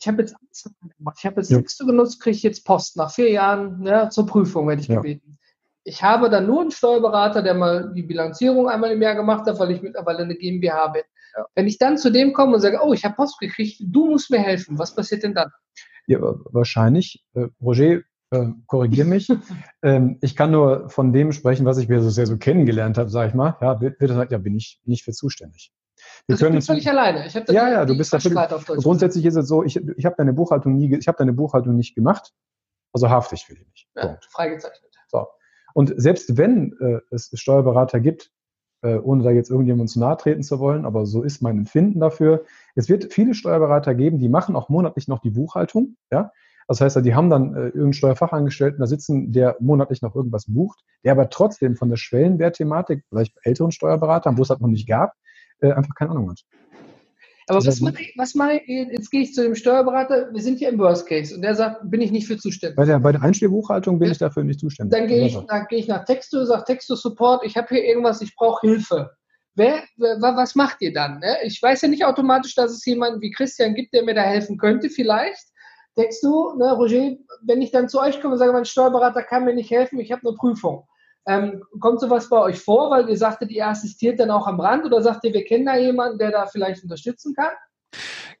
Ich 0.00 0.08
habe 0.08 0.22
jetzt 0.22 0.36
ich 0.52 1.24
habe 1.24 1.36
jetzt 1.36 1.50
ja. 1.50 1.58
Texte 1.58 1.86
genutzt, 1.86 2.20
kriege 2.20 2.36
ich 2.36 2.42
jetzt 2.42 2.64
Post 2.66 2.96
nach 2.96 3.12
vier 3.12 3.30
Jahren 3.30 3.84
ja, 3.86 4.10
zur 4.10 4.26
Prüfung, 4.26 4.68
werde 4.68 4.82
ich 4.82 4.88
ja. 4.88 4.96
gebeten 4.96 5.38
ich 5.84 6.02
habe 6.02 6.30
dann 6.30 6.46
nur 6.46 6.62
einen 6.62 6.70
Steuerberater, 6.70 7.42
der 7.42 7.54
mal 7.54 7.92
die 7.94 8.02
Bilanzierung 8.02 8.68
einmal 8.68 8.90
im 8.90 9.02
Jahr 9.02 9.14
gemacht 9.14 9.46
hat, 9.46 9.58
weil 9.58 9.70
ich 9.70 9.82
mittlerweile 9.82 10.20
eine 10.20 10.34
GmbH 10.34 10.88
bin. 10.88 11.02
Ja. 11.36 11.46
Wenn 11.54 11.66
ich 11.66 11.78
dann 11.78 11.98
zu 11.98 12.10
dem 12.10 12.32
komme 12.32 12.54
und 12.54 12.60
sage, 12.60 12.80
oh, 12.82 12.92
ich 12.92 13.04
habe 13.04 13.14
Post 13.14 13.38
gekriegt, 13.38 13.82
du 13.84 14.06
musst 14.06 14.30
mir 14.30 14.38
helfen, 14.38 14.78
was 14.78 14.94
passiert 14.94 15.22
denn 15.22 15.34
dann? 15.34 15.50
Ja, 16.06 16.18
wahrscheinlich, 16.20 17.24
äh, 17.34 17.48
Roger, 17.62 18.00
äh, 18.30 18.46
korrigiere 18.66 19.06
mich. 19.06 19.28
ähm, 19.82 20.18
ich 20.22 20.36
kann 20.36 20.50
nur 20.50 20.88
von 20.88 21.12
dem 21.12 21.32
sprechen, 21.32 21.66
was 21.66 21.78
ich 21.78 21.88
mir 21.88 22.00
so 22.00 22.08
sehr 22.08 22.26
so 22.26 22.38
kennengelernt 22.38 22.96
habe, 22.96 23.10
sage 23.10 23.28
ich 23.28 23.34
mal. 23.34 23.56
Ja, 23.60 23.80
wird, 23.80 24.00
wird 24.00 24.10
gesagt, 24.10 24.32
ja, 24.32 24.38
bin 24.38 24.54
ich 24.54 24.80
nicht 24.84 25.04
für 25.04 25.12
zuständig. 25.12 25.72
Wir 26.26 26.34
also 26.34 26.46
können 26.46 26.58
ich 26.58 26.66
bin 26.66 26.74
völlig 26.74 26.88
alleine. 26.88 27.26
Ich 27.26 27.34
ja, 27.34 27.70
ja, 27.70 27.84
du 27.84 27.96
bist 27.96 28.12
da 28.12 28.18
Grundsätzlich 28.18 29.24
ist 29.24 29.36
es 29.36 29.48
so, 29.48 29.64
ich, 29.64 29.76
ich 29.76 30.04
habe 30.04 30.16
deine 30.16 30.32
Buchhaltung 30.32 30.76
nie, 30.76 30.94
ich 30.96 31.08
habe 31.08 31.18
deine 31.18 31.32
Buchhaltung 31.32 31.76
nicht 31.76 31.94
gemacht, 31.94 32.32
also 32.92 33.10
haftig 33.10 33.44
für 33.44 33.54
dich 33.54 33.66
nicht. 33.66 33.88
Ja, 33.94 34.18
freigezeichnet. 34.30 34.90
So. 35.08 35.26
Und 35.74 35.92
selbst 35.96 36.38
wenn 36.38 36.72
äh, 36.80 37.00
es 37.10 37.30
Steuerberater 37.34 38.00
gibt, 38.00 38.30
äh, 38.82 38.96
ohne 38.96 39.24
da 39.24 39.30
jetzt 39.30 39.50
irgendjemandem 39.50 39.88
zu 39.88 40.00
nahe 40.00 40.16
treten 40.16 40.42
zu 40.42 40.60
wollen, 40.60 40.86
aber 40.86 41.04
so 41.04 41.22
ist 41.22 41.42
mein 41.42 41.58
Empfinden 41.58 42.00
dafür. 42.00 42.44
Es 42.74 42.88
wird 42.88 43.12
viele 43.12 43.34
Steuerberater 43.34 43.94
geben, 43.94 44.18
die 44.18 44.28
machen 44.28 44.56
auch 44.56 44.68
monatlich 44.68 45.08
noch 45.08 45.18
die 45.18 45.30
Buchhaltung, 45.30 45.96
ja. 46.10 46.30
Das 46.66 46.80
heißt, 46.80 47.04
die 47.04 47.14
haben 47.14 47.28
dann 47.28 47.54
äh, 47.54 47.64
irgendeinen 47.66 47.92
Steuerfachangestellten 47.92 48.80
da 48.80 48.86
sitzen, 48.86 49.32
der 49.32 49.56
monatlich 49.60 50.00
noch 50.00 50.14
irgendwas 50.14 50.46
bucht, 50.46 50.82
der 51.04 51.12
aber 51.12 51.28
trotzdem 51.28 51.76
von 51.76 51.90
der 51.90 51.96
Schwellenwertthematik, 51.96 53.04
vielleicht 53.10 53.34
bei 53.34 53.40
älteren 53.44 53.70
Steuerberatern, 53.70 54.38
wo 54.38 54.42
es 54.42 54.48
das 54.48 54.60
noch 54.60 54.68
nicht 54.68 54.88
gab, 54.88 55.12
äh, 55.60 55.72
einfach 55.72 55.94
keine 55.94 56.12
Ahnung 56.12 56.30
hat. 56.30 56.42
Aber 57.46 57.64
was 57.64 57.80
mache 57.80 58.02
ich, 58.02 58.14
was 58.16 58.34
mache 58.34 58.60
ich, 58.64 58.68
jetzt 58.92 59.10
gehe 59.10 59.22
ich 59.22 59.34
zu 59.34 59.42
dem 59.42 59.54
Steuerberater, 59.54 60.32
wir 60.32 60.42
sind 60.42 60.58
hier 60.58 60.70
im 60.70 60.78
Worst 60.78 61.06
Case 61.06 61.34
und 61.34 61.42
der 61.42 61.54
sagt, 61.54 61.90
bin 61.90 62.00
ich 62.00 62.10
nicht 62.10 62.26
für 62.26 62.38
zuständig. 62.38 62.76
Bei 62.76 62.84
der, 62.84 62.98
bei 62.98 63.12
der 63.12 63.22
Einspielbuchhaltung 63.22 63.98
bin 63.98 64.06
ja. 64.06 64.12
ich 64.12 64.18
dafür 64.18 64.44
nicht 64.44 64.60
zuständig. 64.60 64.98
Dann 64.98 65.08
gehe 65.08 65.26
ich, 65.26 65.36
dann 65.36 65.66
gehe 65.68 65.78
ich 65.78 65.88
nach 65.88 66.04
Texto, 66.04 66.44
sage 66.44 66.64
Texto 66.64 66.94
Support, 66.94 67.44
ich 67.44 67.56
habe 67.56 67.68
hier 67.68 67.84
irgendwas, 67.84 68.22
ich 68.22 68.34
brauche 68.34 68.66
Hilfe. 68.66 69.10
Wer, 69.56 69.82
wer, 69.96 70.18
was 70.20 70.54
macht 70.54 70.80
ihr 70.80 70.92
dann? 70.92 71.20
Ne? 71.20 71.36
Ich 71.44 71.62
weiß 71.62 71.82
ja 71.82 71.88
nicht 71.88 72.04
automatisch, 72.04 72.54
dass 72.54 72.72
es 72.72 72.84
jemanden 72.84 73.20
wie 73.20 73.30
Christian 73.30 73.74
gibt, 73.74 73.92
der 73.94 74.04
mir 74.04 74.14
da 74.14 74.22
helfen 74.22 74.58
könnte, 74.58 74.88
vielleicht. 74.88 75.44
Texto, 75.94 76.54
ne, 76.56 76.72
Roger, 76.72 77.16
wenn 77.42 77.62
ich 77.62 77.70
dann 77.70 77.88
zu 77.88 78.00
euch 78.00 78.20
komme 78.20 78.34
und 78.34 78.38
sage, 78.38 78.52
mein 78.52 78.64
Steuerberater 78.64 79.22
kann 79.22 79.44
mir 79.44 79.54
nicht 79.54 79.70
helfen, 79.70 80.00
ich 80.00 80.10
habe 80.10 80.26
eine 80.26 80.36
Prüfung. 80.36 80.86
Ähm, 81.26 81.62
kommt 81.80 82.00
sowas 82.00 82.28
bei 82.28 82.38
euch 82.38 82.58
vor, 82.58 82.90
weil 82.90 83.08
ihr 83.08 83.16
sagtet, 83.16 83.50
ihr 83.50 83.66
assistiert 83.66 84.20
dann 84.20 84.30
auch 84.30 84.46
am 84.46 84.60
Rand 84.60 84.84
oder 84.84 85.02
sagt 85.02 85.24
ihr, 85.24 85.32
wir 85.32 85.44
kennen 85.44 85.66
da 85.66 85.76
jemanden, 85.76 86.18
der 86.18 86.30
da 86.30 86.46
vielleicht 86.46 86.82
unterstützen 86.82 87.34
kann? 87.34 87.52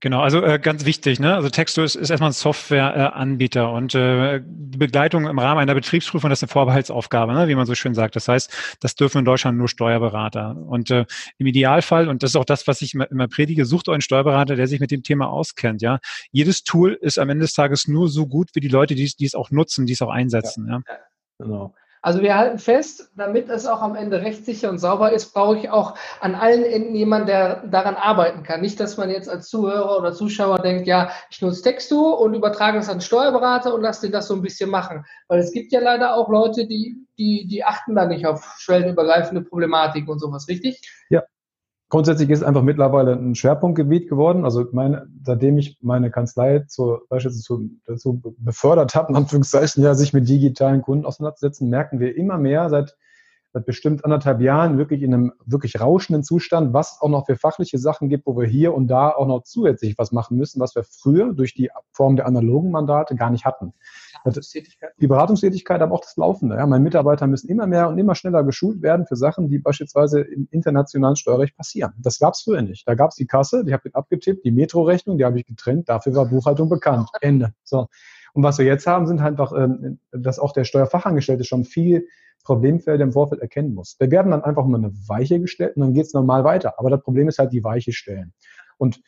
Genau, 0.00 0.20
also 0.20 0.42
äh, 0.42 0.58
ganz 0.58 0.84
wichtig, 0.84 1.20
ne? 1.20 1.34
Also 1.34 1.48
Texto 1.48 1.82
ist, 1.82 1.94
ist 1.94 2.10
erstmal 2.10 2.30
ein 2.30 2.34
Softwareanbieter 2.34 3.62
äh, 3.62 3.72
und 3.72 3.94
äh, 3.94 4.40
die 4.44 4.78
Begleitung 4.78 5.26
im 5.26 5.38
Rahmen 5.38 5.60
einer 5.60 5.74
Betriebsprüfung, 5.74 6.30
das 6.30 6.40
ist 6.40 6.42
eine 6.44 6.52
Vorbehaltsaufgabe, 6.52 7.32
ne? 7.32 7.48
wie 7.48 7.54
man 7.54 7.66
so 7.66 7.74
schön 7.74 7.94
sagt. 7.94 8.16
Das 8.16 8.28
heißt, 8.28 8.76
das 8.80 8.96
dürfen 8.96 9.18
in 9.18 9.24
Deutschland 9.24 9.56
nur 9.56 9.68
Steuerberater. 9.68 10.56
Und 10.56 10.90
äh, 10.90 11.06
im 11.38 11.46
Idealfall, 11.46 12.08
und 12.08 12.22
das 12.22 12.32
ist 12.32 12.36
auch 12.36 12.44
das, 12.44 12.66
was 12.66 12.82
ich 12.82 12.94
immer, 12.94 13.10
immer 13.10 13.28
predige, 13.28 13.64
sucht 13.64 13.88
euch 13.88 13.94
einen 13.94 14.02
Steuerberater, 14.02 14.56
der 14.56 14.66
sich 14.66 14.80
mit 14.80 14.90
dem 14.90 15.02
Thema 15.02 15.28
auskennt. 15.28 15.80
Ja, 15.80 16.00
jedes 16.32 16.64
Tool 16.64 16.98
ist 17.00 17.18
am 17.18 17.30
Ende 17.30 17.44
des 17.44 17.54
Tages 17.54 17.88
nur 17.88 18.08
so 18.08 18.26
gut 18.26 18.50
wie 18.54 18.60
die 18.60 18.68
Leute, 18.68 18.94
die, 18.94 19.10
die 19.18 19.24
es 19.24 19.34
auch 19.34 19.50
nutzen, 19.50 19.86
die 19.86 19.94
es 19.94 20.02
auch 20.02 20.10
einsetzen. 20.10 20.66
Ja. 20.68 20.82
ja. 20.86 20.98
Genau. 21.38 21.74
Also 22.04 22.20
wir 22.20 22.36
halten 22.36 22.58
fest, 22.58 23.08
damit 23.16 23.48
es 23.48 23.66
auch 23.66 23.80
am 23.80 23.96
Ende 23.96 24.20
rechtssicher 24.20 24.68
und 24.68 24.76
sauber 24.76 25.12
ist, 25.12 25.32
brauche 25.32 25.56
ich 25.56 25.70
auch 25.70 25.96
an 26.20 26.34
allen 26.34 26.62
Enden 26.62 26.94
jemanden, 26.94 27.28
der 27.28 27.66
daran 27.66 27.94
arbeiten 27.94 28.42
kann. 28.42 28.60
Nicht, 28.60 28.78
dass 28.78 28.98
man 28.98 29.08
jetzt 29.08 29.26
als 29.26 29.48
Zuhörer 29.48 29.96
oder 29.98 30.12
Zuschauer 30.12 30.58
denkt, 30.58 30.86
ja, 30.86 31.12
ich 31.30 31.40
nutze 31.40 31.62
Textu 31.62 32.10
und 32.10 32.34
übertrage 32.34 32.76
es 32.76 32.90
an 32.90 33.00
Steuerberater 33.00 33.72
und 33.72 33.80
lasse 33.80 34.02
den 34.02 34.12
das 34.12 34.28
so 34.28 34.34
ein 34.34 34.42
bisschen 34.42 34.68
machen. 34.68 35.06
Weil 35.28 35.40
es 35.40 35.50
gibt 35.50 35.72
ja 35.72 35.80
leider 35.80 36.14
auch 36.14 36.28
Leute, 36.28 36.66
die, 36.66 36.94
die, 37.16 37.46
die 37.46 37.64
achten 37.64 37.94
da 37.94 38.04
nicht 38.04 38.26
auf 38.26 38.54
schwellenübergreifende 38.58 39.40
Problematik 39.40 40.06
und 40.06 40.18
sowas, 40.18 40.46
richtig? 40.46 40.82
Ja, 41.08 41.22
Grundsätzlich 41.90 42.30
ist 42.30 42.40
es 42.40 42.44
einfach 42.44 42.62
mittlerweile 42.62 43.12
ein 43.12 43.34
Schwerpunktgebiet 43.34 44.08
geworden. 44.08 44.44
Also 44.44 44.64
meine, 44.72 45.06
seitdem 45.22 45.58
ich 45.58 45.78
meine 45.80 46.10
Kanzlei 46.10 46.60
zu, 46.60 46.98
beispielsweise 47.08 47.70
dazu 47.86 48.20
befördert 48.38 48.94
habe, 48.94 49.10
in 49.10 49.16
Anführungszeichen, 49.16 49.82
ja, 49.82 49.94
sich 49.94 50.12
mit 50.12 50.28
digitalen 50.28 50.82
Kunden 50.82 51.04
auseinanderzusetzen, 51.04 51.68
merken 51.68 52.00
wir 52.00 52.16
immer 52.16 52.38
mehr 52.38 52.70
seit, 52.70 52.96
seit 53.52 53.66
bestimmt 53.66 54.04
anderthalb 54.04 54.40
Jahren 54.40 54.78
wirklich 54.78 55.02
in 55.02 55.14
einem 55.14 55.32
wirklich 55.44 55.80
rauschenden 55.80 56.24
Zustand, 56.24 56.72
was 56.72 57.00
auch 57.00 57.10
noch 57.10 57.26
für 57.26 57.36
fachliche 57.36 57.78
Sachen 57.78 58.08
gibt, 58.08 58.26
wo 58.26 58.36
wir 58.36 58.46
hier 58.46 58.74
und 58.74 58.88
da 58.88 59.10
auch 59.10 59.26
noch 59.26 59.42
zusätzlich 59.44 59.96
was 59.98 60.10
machen 60.10 60.36
müssen, 60.36 60.60
was 60.60 60.74
wir 60.74 60.84
früher 60.84 61.32
durch 61.34 61.54
die 61.54 61.70
Form 61.92 62.16
der 62.16 62.26
analogen 62.26 62.70
Mandate 62.70 63.14
gar 63.14 63.30
nicht 63.30 63.44
hatten. 63.44 63.74
Beratungstätigkeit. 64.24 64.90
Die 64.98 65.06
Beratungstätigkeit, 65.06 65.82
aber 65.82 65.94
auch 65.94 66.00
das 66.00 66.16
Laufende. 66.16 66.56
Ja. 66.56 66.66
Meine 66.66 66.82
Mitarbeiter 66.82 67.26
müssen 67.26 67.48
immer 67.48 67.66
mehr 67.66 67.88
und 67.88 67.98
immer 67.98 68.14
schneller 68.14 68.42
geschult 68.42 68.82
werden 68.82 69.06
für 69.06 69.16
Sachen, 69.16 69.48
die 69.48 69.58
beispielsweise 69.58 70.20
im 70.22 70.48
internationalen 70.50 71.16
Steuerrecht 71.16 71.56
passieren. 71.56 71.92
Das 71.98 72.18
gab 72.18 72.34
es 72.34 72.42
früher 72.42 72.62
nicht. 72.62 72.88
Da 72.88 72.94
gab 72.94 73.10
es 73.10 73.16
die 73.16 73.26
Kasse, 73.26 73.64
die 73.64 73.72
habe 73.72 73.88
ich 73.88 73.94
abgetippt, 73.94 74.44
die 74.44 74.50
Metro-Rechnung, 74.50 75.18
die 75.18 75.24
habe 75.24 75.38
ich 75.38 75.46
getrennt, 75.46 75.88
dafür 75.88 76.14
war 76.14 76.26
Buchhaltung 76.26 76.68
bekannt. 76.68 77.08
Ende. 77.20 77.52
So. 77.62 77.86
Und 78.32 78.42
was 78.42 78.58
wir 78.58 78.64
jetzt 78.64 78.86
haben, 78.86 79.06
sind 79.06 79.22
halt 79.22 79.38
einfach, 79.38 79.52
ähm, 79.52 80.00
dass 80.10 80.38
auch 80.38 80.52
der 80.52 80.64
Steuerfachangestellte 80.64 81.44
schon 81.44 81.64
viel 81.64 82.08
Problemfelder 82.44 83.04
im 83.04 83.12
Vorfeld 83.12 83.40
erkennen 83.40 83.74
muss. 83.74 83.96
Wir 83.98 84.10
werden 84.10 84.30
dann 84.30 84.42
einfach 84.42 84.64
mal 84.64 84.78
eine 84.78 84.92
Weiche 85.06 85.40
gestellt 85.40 85.76
und 85.76 85.82
dann 85.82 85.94
geht 85.94 86.06
es 86.06 86.14
normal 86.14 86.44
weiter. 86.44 86.78
Aber 86.78 86.90
das 86.90 87.02
Problem 87.02 87.28
ist 87.28 87.38
halt 87.38 87.52
die 87.52 87.64
Weiche 87.64 87.92
stellen. 87.92 88.32
Und 88.76 89.00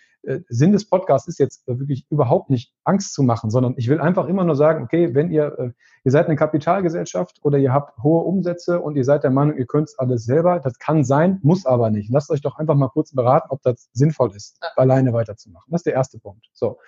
Sinn 0.49 0.73
des 0.73 0.89
Podcasts 0.89 1.29
ist 1.29 1.39
jetzt 1.39 1.67
wirklich 1.67 2.07
überhaupt 2.11 2.51
nicht 2.51 2.73
Angst 2.85 3.15
zu 3.15 3.23
machen, 3.23 3.51
sondern 3.51 3.75
ich 3.77 3.89
will 3.89 4.01
einfach 4.01 4.27
immer 4.27 4.45
nur 4.45 4.57
sagen, 4.57 4.85
okay, 4.85 5.15
wenn 5.15 5.31
ihr, 5.31 5.59
äh, 5.59 5.71
ihr 6.05 6.11
seid 6.11 6.27
eine 6.27 6.37
Kapitalgesellschaft 6.37 7.39
oder 7.43 7.59
ihr 7.59 7.73
habt 7.73 8.03
hohe 8.03 8.25
Umsätze 8.25 8.81
und 8.81 8.97
ihr 8.97 9.05
seid 9.05 9.23
der 9.23 9.31
Meinung, 9.31 9.57
ihr 9.57 9.67
könnt 9.67 9.89
es 9.89 9.99
alles 9.99 10.25
selber, 10.25 10.59
das 10.59 10.79
kann 10.79 11.05
sein, 11.05 11.39
muss 11.43 11.65
aber 11.65 11.91
nicht. 11.91 12.11
Lasst 12.11 12.31
euch 12.31 12.41
doch 12.41 12.59
einfach 12.59 12.75
mal 12.75 12.89
kurz 12.89 13.13
beraten, 13.13 13.49
ob 13.51 13.63
das 13.63 13.89
sinnvoll 13.93 14.35
ist, 14.35 14.59
alleine 14.75 15.13
weiterzumachen. 15.13 15.71
Das 15.71 15.81
ist 15.81 15.87
der 15.87 15.95
erste 15.95 16.19
Punkt. 16.19 16.47
So. 16.53 16.79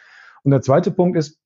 Und 0.42 0.50
der 0.50 0.62
zweite 0.62 0.90
Punkt 0.90 1.16
ist, 1.16 1.38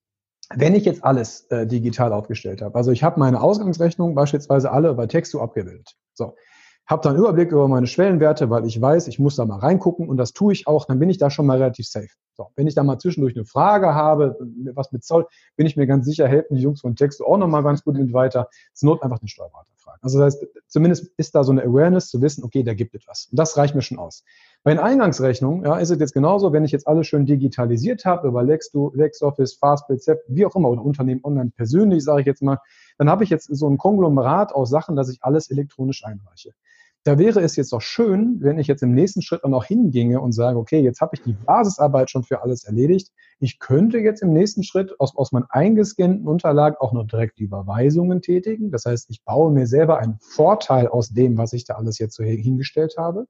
wenn 0.54 0.74
ich 0.74 0.84
jetzt 0.84 1.04
alles 1.04 1.46
äh, 1.50 1.66
digital 1.66 2.12
aufgestellt 2.12 2.62
habe, 2.62 2.74
also 2.74 2.90
ich 2.90 3.02
habe 3.02 3.20
meine 3.20 3.40
Ausgangsrechnung 3.40 4.14
beispielsweise 4.14 4.70
alle 4.70 4.94
bei 4.94 5.06
Texto 5.06 5.40
abgebildet. 5.40 5.96
So, 6.14 6.34
habe 6.86 7.02
dann 7.02 7.16
Überblick 7.16 7.52
über 7.52 7.68
meine 7.68 7.86
Schwellenwerte, 7.86 8.50
weil 8.50 8.66
ich 8.66 8.80
weiß, 8.80 9.06
ich 9.08 9.18
muss 9.18 9.36
da 9.36 9.44
mal 9.44 9.58
reingucken 9.58 10.08
und 10.08 10.16
das 10.16 10.32
tue 10.32 10.52
ich 10.52 10.66
auch, 10.66 10.84
dann 10.84 10.98
bin 10.98 11.10
ich 11.10 11.18
da 11.18 11.30
schon 11.30 11.46
mal 11.46 11.58
relativ 11.58 11.86
safe. 11.86 12.08
So, 12.34 12.48
wenn 12.56 12.66
ich 12.66 12.74
da 12.74 12.82
mal 12.82 12.98
zwischendurch 12.98 13.36
eine 13.36 13.44
Frage 13.44 13.94
habe, 13.94 14.36
was 14.74 14.90
mit 14.90 15.04
Zoll, 15.04 15.26
bin 15.56 15.66
ich 15.66 15.76
mir 15.76 15.86
ganz 15.86 16.06
sicher, 16.06 16.26
helfen 16.26 16.56
die 16.56 16.62
Jungs 16.62 16.80
von 16.80 16.96
Texto 16.96 17.26
auch 17.26 17.36
nochmal 17.36 17.62
ganz 17.62 17.84
gut 17.84 17.96
mit 17.96 18.12
weiter. 18.12 18.48
Zur 18.72 18.90
Not 18.90 19.02
einfach 19.02 19.18
den 19.18 19.28
Steuerberater 19.28 19.68
fragen. 19.76 19.98
Also 20.02 20.18
das 20.18 20.34
heißt, 20.34 20.46
zumindest 20.66 21.12
ist 21.18 21.34
da 21.34 21.44
so 21.44 21.52
eine 21.52 21.62
Awareness 21.62 22.08
zu 22.08 22.22
wissen, 22.22 22.42
okay, 22.42 22.62
da 22.62 22.72
gibt 22.74 22.94
es 22.94 23.06
was. 23.06 23.28
Und 23.30 23.38
das 23.38 23.56
reicht 23.56 23.74
mir 23.74 23.82
schon 23.82 23.98
aus. 23.98 24.24
Bei 24.62 24.72
den 24.72 24.80
Eingangsrechnungen 24.80 25.64
ja, 25.64 25.76
ist 25.76 25.90
es 25.90 25.98
jetzt 25.98 26.14
genauso, 26.14 26.52
wenn 26.52 26.64
ich 26.64 26.72
jetzt 26.72 26.86
alles 26.86 27.06
schön 27.06 27.26
digitalisiert 27.26 28.04
habe 28.04 28.28
über 28.28 28.42
LexOffice, 28.42 29.54
Fastbill, 29.54 30.00
wie 30.28 30.46
auch 30.46 30.56
immer, 30.56 30.70
oder 30.70 30.82
Unternehmen 30.82 31.20
online 31.24 31.52
persönlich, 31.54 32.02
sage 32.02 32.22
ich 32.22 32.26
jetzt 32.26 32.42
mal, 32.42 32.58
dann 32.98 33.10
habe 33.10 33.24
ich 33.24 33.30
jetzt 33.30 33.54
so 33.54 33.68
ein 33.68 33.76
Konglomerat 33.76 34.54
aus 34.54 34.70
Sachen, 34.70 34.96
dass 34.96 35.10
ich 35.10 35.22
alles 35.22 35.50
elektronisch 35.50 36.04
einreiche. 36.04 36.52
Da 37.04 37.18
wäre 37.18 37.40
es 37.40 37.56
jetzt 37.56 37.72
doch 37.72 37.80
schön, 37.80 38.36
wenn 38.40 38.58
ich 38.58 38.68
jetzt 38.68 38.84
im 38.84 38.94
nächsten 38.94 39.22
Schritt 39.22 39.42
auch 39.42 39.48
noch 39.48 39.64
hinginge 39.64 40.20
und 40.20 40.30
sage, 40.30 40.56
okay, 40.56 40.80
jetzt 40.80 41.00
habe 41.00 41.16
ich 41.16 41.22
die 41.22 41.32
Basisarbeit 41.32 42.10
schon 42.10 42.22
für 42.22 42.42
alles 42.42 42.62
erledigt. 42.62 43.10
Ich 43.40 43.58
könnte 43.58 43.98
jetzt 43.98 44.22
im 44.22 44.32
nächsten 44.32 44.62
Schritt 44.62 44.94
aus, 45.00 45.16
aus 45.16 45.32
meinen 45.32 45.46
eingescannten 45.48 46.28
Unterlagen 46.28 46.76
auch 46.78 46.92
noch 46.92 47.04
direkt 47.04 47.40
die 47.40 47.44
Überweisungen 47.44 48.22
tätigen. 48.22 48.70
Das 48.70 48.84
heißt, 48.84 49.10
ich 49.10 49.24
baue 49.24 49.50
mir 49.50 49.66
selber 49.66 49.98
einen 49.98 50.18
Vorteil 50.20 50.86
aus 50.86 51.08
dem, 51.08 51.36
was 51.38 51.52
ich 51.52 51.64
da 51.64 51.74
alles 51.74 51.98
jetzt 51.98 52.14
so 52.14 52.22
hingestellt 52.22 52.94
habe. 52.96 53.26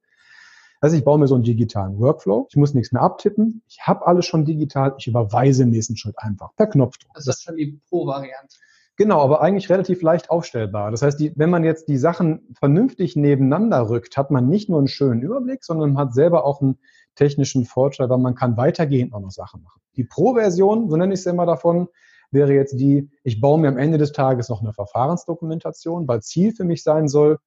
Also 0.83 0.97
ich 0.97 1.05
baue 1.05 1.19
mir 1.19 1.29
so 1.29 1.37
einen 1.37 1.45
digitalen 1.45 1.99
Workflow. 1.99 2.49
Ich 2.51 2.57
muss 2.57 2.75
nichts 2.75 2.93
mehr 2.93 3.01
abtippen. 3.01 3.63
Ich 3.69 3.79
habe 3.83 4.07
alles 4.07 4.27
schon 4.27 4.45
digital. 4.45 4.95
Ich 4.99 5.07
überweise 5.07 5.63
im 5.63 5.71
nächsten 5.71 5.97
Schritt 5.97 6.17
einfach 6.19 6.55
per 6.57 6.67
Knopfdruck. 6.67 7.13
Also 7.15 7.31
das 7.31 7.39
ist 7.39 7.49
dann 7.49 7.57
die 7.57 7.81
Pro-Variante. 7.89 8.57
Genau, 9.03 9.21
aber 9.21 9.41
eigentlich 9.41 9.69
relativ 9.69 10.01
leicht 10.01 10.31
aufstellbar. 10.31 10.93
Das 10.93 11.03
heißt, 11.03 11.19
die, 11.19 11.33
wenn 11.35 11.51
man 11.51 11.65
jetzt 11.65 11.89
die 11.89 11.99
Sachen 11.99 12.55
vernünftig 12.57 13.17
nebeneinander 13.17 13.89
rückt, 13.89 14.17
hat 14.17 14.31
man 14.31 14.49
nicht 14.49 14.69
nur 14.69 14.79
einen 14.79 14.87
schönen 14.87 15.23
Überblick, 15.23 15.65
sondern 15.65 15.99
hat 15.99 16.15
selber 16.15 16.45
auch 16.45 16.61
einen 16.61 16.79
technischen 17.17 17.65
Vorteil, 17.65 18.09
weil 18.11 18.19
man 18.19 18.37
kann 18.37 18.57
weitergehend 18.57 19.13
auch 19.13 19.19
noch 19.19 19.33
Sachen 19.33 19.65
machen. 19.65 19.81
Die 19.97 20.05
Pro-Version, 20.05 20.89
so 20.89 20.97
nenne 20.97 21.15
ich 21.15 21.19
es 21.19 21.27
immer 21.27 21.47
davon, 21.47 21.89
wäre 22.31 22.55
jetzt 22.55 22.79
die, 22.79 23.11
ich 23.25 23.41
baue 23.41 23.59
mir 23.59 23.67
am 23.67 23.77
Ende 23.77 23.99
des 23.99 24.13
Tages 24.13 24.49
noch 24.49 24.63
eine 24.63 24.73
Verfahrensdokumentation, 24.73 26.07
weil 26.07 26.23
Ziel 26.23 26.53
für 26.53 26.63
mich 26.63 26.85
sein 26.85 27.09
soll, 27.09 27.39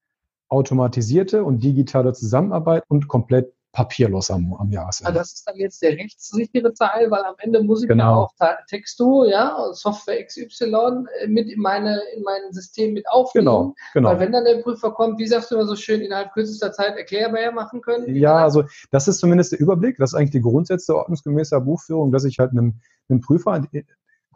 automatisierte 0.50 1.46
und 1.46 1.64
digitale 1.64 2.12
Zusammenarbeit 2.12 2.84
und 2.90 3.08
komplett 3.08 3.54
papierlos 3.76 4.32
am, 4.32 4.54
am 4.54 4.72
Jahresende. 4.72 5.10
Also 5.10 5.20
das 5.20 5.34
ist 5.34 5.48
dann 5.48 5.58
jetzt 5.58 5.82
der 5.82 5.92
rechtssichere 5.92 6.74
Teil, 6.74 7.12
weil 7.12 7.24
am 7.24 7.36
Ende 7.40 7.62
muss 7.62 7.84
ich 7.84 7.90
genau. 7.90 8.30
ja 8.40 8.52
auch 8.54 8.58
Texto, 8.68 9.26
ja, 9.26 9.58
Software 9.74 10.26
XY 10.26 11.04
mit 11.28 11.50
in 11.50 11.60
meine 11.60 12.00
in 12.16 12.24
mein 12.24 12.52
System 12.52 12.94
mit 12.94 13.06
aufnehmen. 13.10 13.46
Genau, 13.46 13.76
genau. 13.94 14.10
Weil 14.10 14.20
wenn 14.22 14.32
dann 14.32 14.46
der 14.46 14.62
Prüfer 14.62 14.92
kommt, 14.92 15.20
wie 15.20 15.28
sagst 15.28 15.52
du 15.52 15.56
immer 15.56 15.68
so 15.68 15.76
schön, 15.76 16.00
innerhalb 16.00 16.32
kürzester 16.32 16.72
Zeit 16.72 16.96
erklärbar 16.96 17.52
machen 17.52 17.82
können? 17.82 18.16
Ja, 18.16 18.38
also 18.38 18.64
das 18.92 19.10
ist 19.10 19.20
zumindest 19.20 19.52
der 19.52 19.60
Überblick, 19.60 19.98
das 19.98 20.14
ist 20.14 20.16
eigentlich 20.16 20.32
die 20.32 20.42
Grundsätze 20.42 20.96
ordnungsgemäßer 20.96 21.60
Buchführung, 21.60 22.14
dass 22.14 22.24
ich 22.24 22.40
halt 22.40 22.52
einem, 22.52 22.80
einem 23.10 23.20
Prüfer 23.20 23.62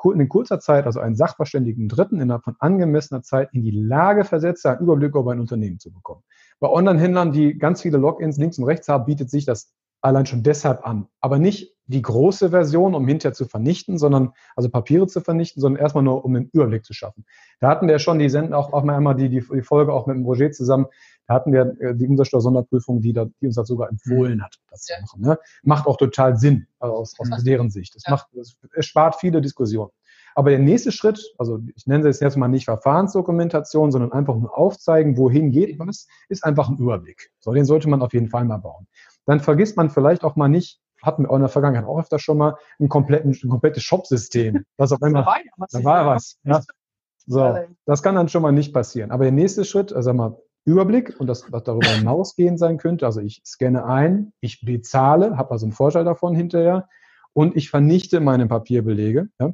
in 0.06 0.30
kurzer 0.30 0.60
Zeit, 0.60 0.86
also 0.86 1.00
einen 1.00 1.16
Sachverständigen 1.16 1.88
Dritten 1.88 2.20
innerhalb 2.20 2.44
von 2.44 2.56
angemessener 2.60 3.22
Zeit 3.22 3.50
in 3.54 3.62
die 3.62 3.72
Lage 3.72 4.26
versetze, 4.26 4.70
einen 4.70 4.82
Überblick 4.82 5.16
über 5.16 5.32
ein 5.32 5.40
Unternehmen 5.40 5.80
zu 5.80 5.92
bekommen. 5.92 6.24
Bei 6.60 6.70
Online-Händlern, 6.70 7.32
die 7.32 7.58
ganz 7.58 7.82
viele 7.82 7.98
Logins 7.98 8.38
links 8.38 8.58
und 8.58 8.66
rechts 8.66 8.88
haben, 8.88 9.06
bietet 9.06 9.30
sich 9.30 9.46
das 9.46 9.74
allein 10.02 10.26
schon 10.26 10.44
deshalb 10.44 10.86
an. 10.86 11.08
Aber 11.20 11.40
nicht 11.40 11.76
die 11.88 12.02
große 12.02 12.52
Version, 12.52 12.94
um 12.94 13.08
hinterher 13.08 13.34
zu 13.34 13.46
vernichten, 13.46 13.98
sondern, 13.98 14.34
also 14.56 14.70
Papiere 14.70 15.08
zu 15.08 15.22
vernichten, 15.22 15.62
sondern 15.62 15.82
erstmal 15.82 16.04
nur, 16.04 16.24
um 16.24 16.34
den 16.34 16.50
Überblick 16.54 16.86
zu 16.86 16.94
schaffen. 16.94 17.26
Da 17.60 17.70
hatten 17.70 17.88
wir 17.88 17.98
schon, 18.00 18.20
die 18.20 18.30
senden 18.30 18.54
auch, 18.54 18.72
auch 18.74 18.84
mal 18.84 18.96
einmal 18.96 19.16
die, 19.16 19.30
die, 19.30 19.42
die 19.42 19.62
Folge 19.62 19.92
auch 19.92 20.06
mit 20.06 20.16
dem 20.16 20.26
Roger 20.26 20.52
zusammen, 20.52 20.86
da 21.28 21.36
hatten 21.36 21.52
wir 21.52 21.76
äh, 21.80 21.96
die 21.96 22.08
Umsatzsteuer-Sonderprüfung, 22.08 23.02
die, 23.02 23.14
da, 23.14 23.26
die 23.42 23.46
uns 23.48 23.56
das 23.56 23.68
sogar 23.68 23.90
empfohlen 23.90 24.44
hat, 24.44 24.56
das 24.70 24.88
ja. 24.88 24.98
zu 24.98 25.02
machen. 25.04 25.22
Ne? 25.22 25.40
Macht 25.64 25.88
auch 25.88 25.98
total 25.98 26.38
Sinn 26.38 26.68
also 26.80 26.96
aus, 26.96 27.16
aus 27.20 27.44
deren 27.44 27.70
Sicht. 27.70 27.96
Es, 27.96 28.04
ja. 28.06 28.12
macht, 28.12 28.28
es 28.36 28.86
spart 28.86 29.16
viele 29.16 29.42
Diskussionen. 29.42 29.92
Aber 30.36 30.50
der 30.50 30.60
nächste 30.60 30.92
Schritt, 30.92 31.34
also 31.38 31.60
ich 31.76 31.88
nenne 31.88 32.08
es 32.08 32.20
jetzt 32.20 32.38
mal 32.38 32.48
nicht 32.48 32.66
Verfahrensdokumentation, 32.66 33.92
sondern 33.92 34.12
einfach 34.12 34.36
nur 34.36 34.58
aufzeigen, 34.58 35.18
wohin 35.18 35.52
geht 35.52 35.80
was, 35.80 36.08
ist 36.30 36.44
einfach 36.44 36.70
ein 36.70 36.78
Überblick. 36.78 37.32
So, 37.40 37.54
den 37.54 37.66
sollte 37.66 37.90
man 37.90 38.02
auf 38.02 38.14
jeden 38.14 38.30
Fall 38.30 38.46
mal 38.46 38.58
bauen. 38.58 38.88
Dann 39.26 39.40
vergisst 39.40 39.78
man 39.78 39.90
vielleicht 39.90 40.24
auch 40.24 40.36
mal 40.36 40.48
nicht, 40.48 40.80
hatten 41.02 41.24
wir 41.24 41.32
auch 41.32 41.36
in 41.36 41.42
der 41.42 41.50
Vergangenheit 41.50 41.86
auch 41.86 42.00
öfter 42.00 42.20
schon 42.20 42.38
mal, 42.38 42.56
ein, 42.80 42.90
kompletten, 42.90 43.32
ein 43.32 43.50
komplettes 43.50 43.84
Shop-System. 43.84 44.66
Das 44.78 44.92
auf 44.92 45.02
einmal, 45.02 45.26
da 45.72 45.84
war 45.84 46.06
was. 46.06 46.38
Ja. 46.44 46.62
So, 47.26 47.58
das 47.86 48.02
kann 48.02 48.16
dann 48.16 48.28
schon 48.28 48.42
mal 48.42 48.52
nicht 48.52 48.74
passieren. 48.74 49.12
Aber 49.12 49.24
der 49.24 49.32
nächste 49.32 49.64
Schritt, 49.64 49.94
also 49.94 50.14
mal 50.14 50.38
Überblick 50.66 51.20
und 51.20 51.28
das, 51.28 51.52
was 51.52 51.64
darüber 51.64 51.88
hinausgehend 51.88 52.60
sein 52.60 52.78
könnte. 52.78 53.06
Also 53.06 53.22
ich 53.22 53.42
scanne 53.46 53.86
ein, 53.86 54.34
ich 54.42 54.62
bezahle, 54.62 55.38
habe 55.38 55.52
also 55.52 55.66
einen 55.66 55.74
Vorteil 55.74 56.04
davon 56.04 56.36
hinterher 56.36 56.90
und 57.34 57.56
ich 57.56 57.70
vernichte 57.70 58.20
meine 58.20 58.48
Papierbelege. 58.48 59.30
Ja 59.40 59.54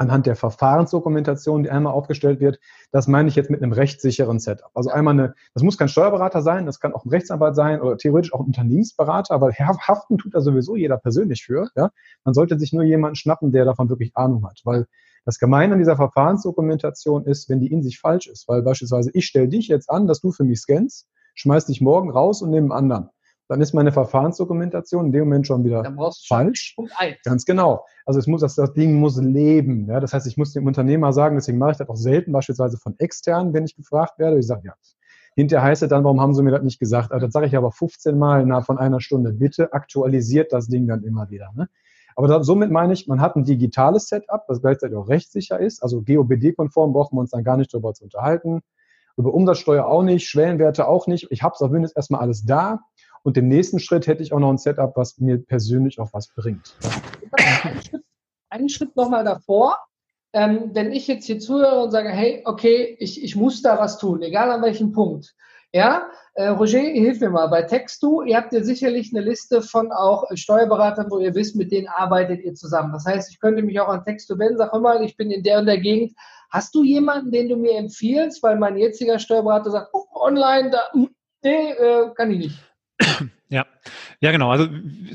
anhand 0.00 0.24
der 0.24 0.34
Verfahrensdokumentation, 0.34 1.62
die 1.62 1.70
einmal 1.70 1.92
aufgestellt 1.92 2.40
wird, 2.40 2.58
das 2.90 3.06
meine 3.06 3.28
ich 3.28 3.36
jetzt 3.36 3.50
mit 3.50 3.62
einem 3.62 3.72
rechtssicheren 3.72 4.38
Setup. 4.38 4.70
Also 4.72 4.88
einmal 4.88 5.12
eine, 5.12 5.34
das 5.52 5.62
muss 5.62 5.76
kein 5.76 5.88
Steuerberater 5.88 6.40
sein, 6.40 6.64
das 6.64 6.80
kann 6.80 6.94
auch 6.94 7.04
ein 7.04 7.10
Rechtsanwalt 7.10 7.54
sein 7.54 7.82
oder 7.82 7.98
theoretisch 7.98 8.32
auch 8.32 8.40
ein 8.40 8.46
Unternehmensberater, 8.46 9.34
aber 9.34 9.52
haften 9.52 10.16
tut 10.16 10.34
da 10.34 10.40
sowieso 10.40 10.74
jeder 10.74 10.96
persönlich 10.96 11.44
für. 11.44 11.68
Ja? 11.76 11.90
Man 12.24 12.32
sollte 12.32 12.58
sich 12.58 12.72
nur 12.72 12.82
jemanden 12.82 13.16
schnappen, 13.16 13.52
der 13.52 13.66
davon 13.66 13.90
wirklich 13.90 14.16
Ahnung 14.16 14.46
hat, 14.46 14.62
weil 14.64 14.86
das 15.26 15.38
Gemeine 15.38 15.74
an 15.74 15.78
dieser 15.78 15.96
Verfahrensdokumentation 15.96 17.26
ist, 17.26 17.50
wenn 17.50 17.60
die 17.60 17.70
in 17.70 17.82
sich 17.82 18.00
falsch 18.00 18.26
ist, 18.26 18.48
weil 18.48 18.62
beispielsweise 18.62 19.10
ich 19.12 19.26
stelle 19.26 19.48
dich 19.48 19.68
jetzt 19.68 19.90
an, 19.90 20.06
dass 20.06 20.22
du 20.22 20.32
für 20.32 20.44
mich 20.44 20.60
scannst, 20.60 21.08
schmeiß 21.34 21.66
dich 21.66 21.82
morgen 21.82 22.10
raus 22.10 22.40
und 22.40 22.48
nehme 22.48 22.74
einen 22.74 22.90
anderen 22.90 23.10
dann 23.50 23.60
ist 23.60 23.74
meine 23.74 23.90
Verfahrensdokumentation 23.90 25.06
in 25.06 25.12
dem 25.12 25.24
Moment 25.24 25.44
schon 25.44 25.64
wieder 25.64 25.82
falsch. 26.28 26.74
Punkt 26.76 26.92
eins. 26.96 27.16
Ganz 27.24 27.44
genau. 27.44 27.84
Also 28.06 28.20
es 28.20 28.28
muss, 28.28 28.42
das, 28.42 28.54
das 28.54 28.72
Ding 28.74 29.00
muss 29.00 29.20
leben. 29.20 29.88
Ja? 29.88 29.98
Das 29.98 30.12
heißt, 30.12 30.28
ich 30.28 30.36
muss 30.36 30.52
dem 30.52 30.68
Unternehmer 30.68 31.12
sagen, 31.12 31.34
deswegen 31.34 31.58
mache 31.58 31.72
ich 31.72 31.76
das 31.76 31.88
auch 31.88 31.96
selten, 31.96 32.30
beispielsweise 32.30 32.76
von 32.76 32.94
externen, 33.00 33.52
wenn 33.52 33.64
ich 33.64 33.74
gefragt 33.74 34.20
werde. 34.20 34.38
Ich 34.38 34.46
sage, 34.46 34.62
ja, 34.66 34.74
hinterher 35.34 35.66
heißt 35.66 35.82
es 35.82 35.88
dann, 35.88 36.04
warum 36.04 36.20
haben 36.20 36.32
Sie 36.32 36.44
mir 36.44 36.52
das 36.52 36.62
nicht 36.62 36.78
gesagt? 36.78 37.10
Also 37.10 37.26
das 37.26 37.32
sage 37.32 37.46
ich 37.46 37.56
aber 37.56 37.72
15 37.72 38.16
Mal 38.16 38.42
innerhalb 38.42 38.66
von 38.66 38.78
einer 38.78 39.00
Stunde. 39.00 39.32
Bitte 39.32 39.72
aktualisiert 39.72 40.52
das 40.52 40.68
Ding 40.68 40.86
dann 40.86 41.02
immer 41.02 41.28
wieder. 41.30 41.50
Ne? 41.56 41.68
Aber 42.14 42.28
da, 42.28 42.44
somit 42.44 42.70
meine 42.70 42.92
ich, 42.92 43.08
man 43.08 43.20
hat 43.20 43.34
ein 43.34 43.42
digitales 43.42 44.06
Setup, 44.06 44.46
das 44.46 44.60
gleichzeitig 44.60 44.96
auch 44.96 45.08
rechtssicher 45.08 45.58
ist. 45.58 45.82
Also 45.82 46.02
GOBD-konform 46.02 46.92
brauchen 46.92 47.16
wir 47.16 47.22
uns 47.22 47.30
dann 47.30 47.42
gar 47.42 47.56
nicht 47.56 47.74
darüber 47.74 47.94
zu 47.94 48.04
unterhalten. 48.04 48.60
Über 49.16 49.34
Umsatzsteuer 49.34 49.86
auch 49.86 50.04
nicht, 50.04 50.28
Schwellenwerte 50.28 50.86
auch 50.86 51.08
nicht. 51.08 51.26
Ich 51.30 51.42
habe 51.42 51.54
es 51.54 51.62
auf 51.62 51.70
mindestens 51.70 51.96
erstmal 51.96 52.20
alles 52.20 52.44
da. 52.44 52.80
Und 53.22 53.36
im 53.36 53.48
nächsten 53.48 53.78
Schritt 53.78 54.06
hätte 54.06 54.22
ich 54.22 54.32
auch 54.32 54.38
noch 54.38 54.50
ein 54.50 54.58
Setup, 54.58 54.96
was 54.96 55.18
mir 55.18 55.38
persönlich 55.38 55.98
auch 55.98 56.12
was 56.12 56.28
bringt. 56.28 56.74
Einen 57.62 57.82
Schritt, 57.82 58.02
einen 58.48 58.68
Schritt 58.68 58.96
nochmal 58.96 59.24
davor. 59.24 59.76
Ähm, 60.32 60.70
wenn 60.74 60.92
ich 60.92 61.08
jetzt 61.08 61.26
hier 61.26 61.40
zuhöre 61.40 61.82
und 61.82 61.90
sage, 61.90 62.10
hey, 62.10 62.42
okay, 62.44 62.96
ich, 63.00 63.22
ich 63.22 63.34
muss 63.34 63.62
da 63.62 63.78
was 63.78 63.98
tun, 63.98 64.22
egal 64.22 64.50
an 64.50 64.62
welchem 64.62 64.92
Punkt. 64.92 65.34
Ja, 65.72 66.08
äh, 66.34 66.48
Roger, 66.48 66.78
hilf 66.78 67.20
mir 67.20 67.30
mal. 67.30 67.48
Bei 67.48 67.62
Textu, 67.62 68.22
ihr 68.22 68.36
habt 68.36 68.52
ja 68.52 68.62
sicherlich 68.62 69.12
eine 69.12 69.24
Liste 69.24 69.62
von 69.62 69.92
auch 69.92 70.24
Steuerberatern, 70.34 71.10
wo 71.10 71.18
ihr 71.18 71.34
wisst, 71.34 71.56
mit 71.56 71.70
denen 71.70 71.88
arbeitet 71.88 72.42
ihr 72.42 72.54
zusammen. 72.54 72.92
Das 72.92 73.04
heißt, 73.06 73.30
ich 73.30 73.40
könnte 73.40 73.62
mich 73.62 73.78
auch 73.80 73.88
an 73.88 74.04
Textu 74.04 74.38
wenden, 74.38 74.56
sag 74.56 74.72
immer, 74.74 75.00
ich 75.00 75.16
bin 75.16 75.30
in 75.30 75.42
der 75.42 75.58
und 75.58 75.66
der 75.66 75.78
Gegend. 75.78 76.16
Hast 76.50 76.74
du 76.74 76.82
jemanden, 76.82 77.30
den 77.30 77.48
du 77.48 77.56
mir 77.56 77.76
empfiehlst? 77.76 78.42
Weil 78.42 78.58
mein 78.58 78.76
jetziger 78.76 79.18
Steuerberater 79.18 79.70
sagt, 79.70 79.90
oh, 79.92 80.06
online, 80.14 80.70
da, 80.70 80.80
nee, 81.42 81.70
äh, 81.72 82.10
kann 82.14 82.32
ich 82.32 82.38
nicht. 82.38 82.69
Ja, 83.52 83.66
ja 84.20 84.30
genau. 84.30 84.50
Also 84.50 84.68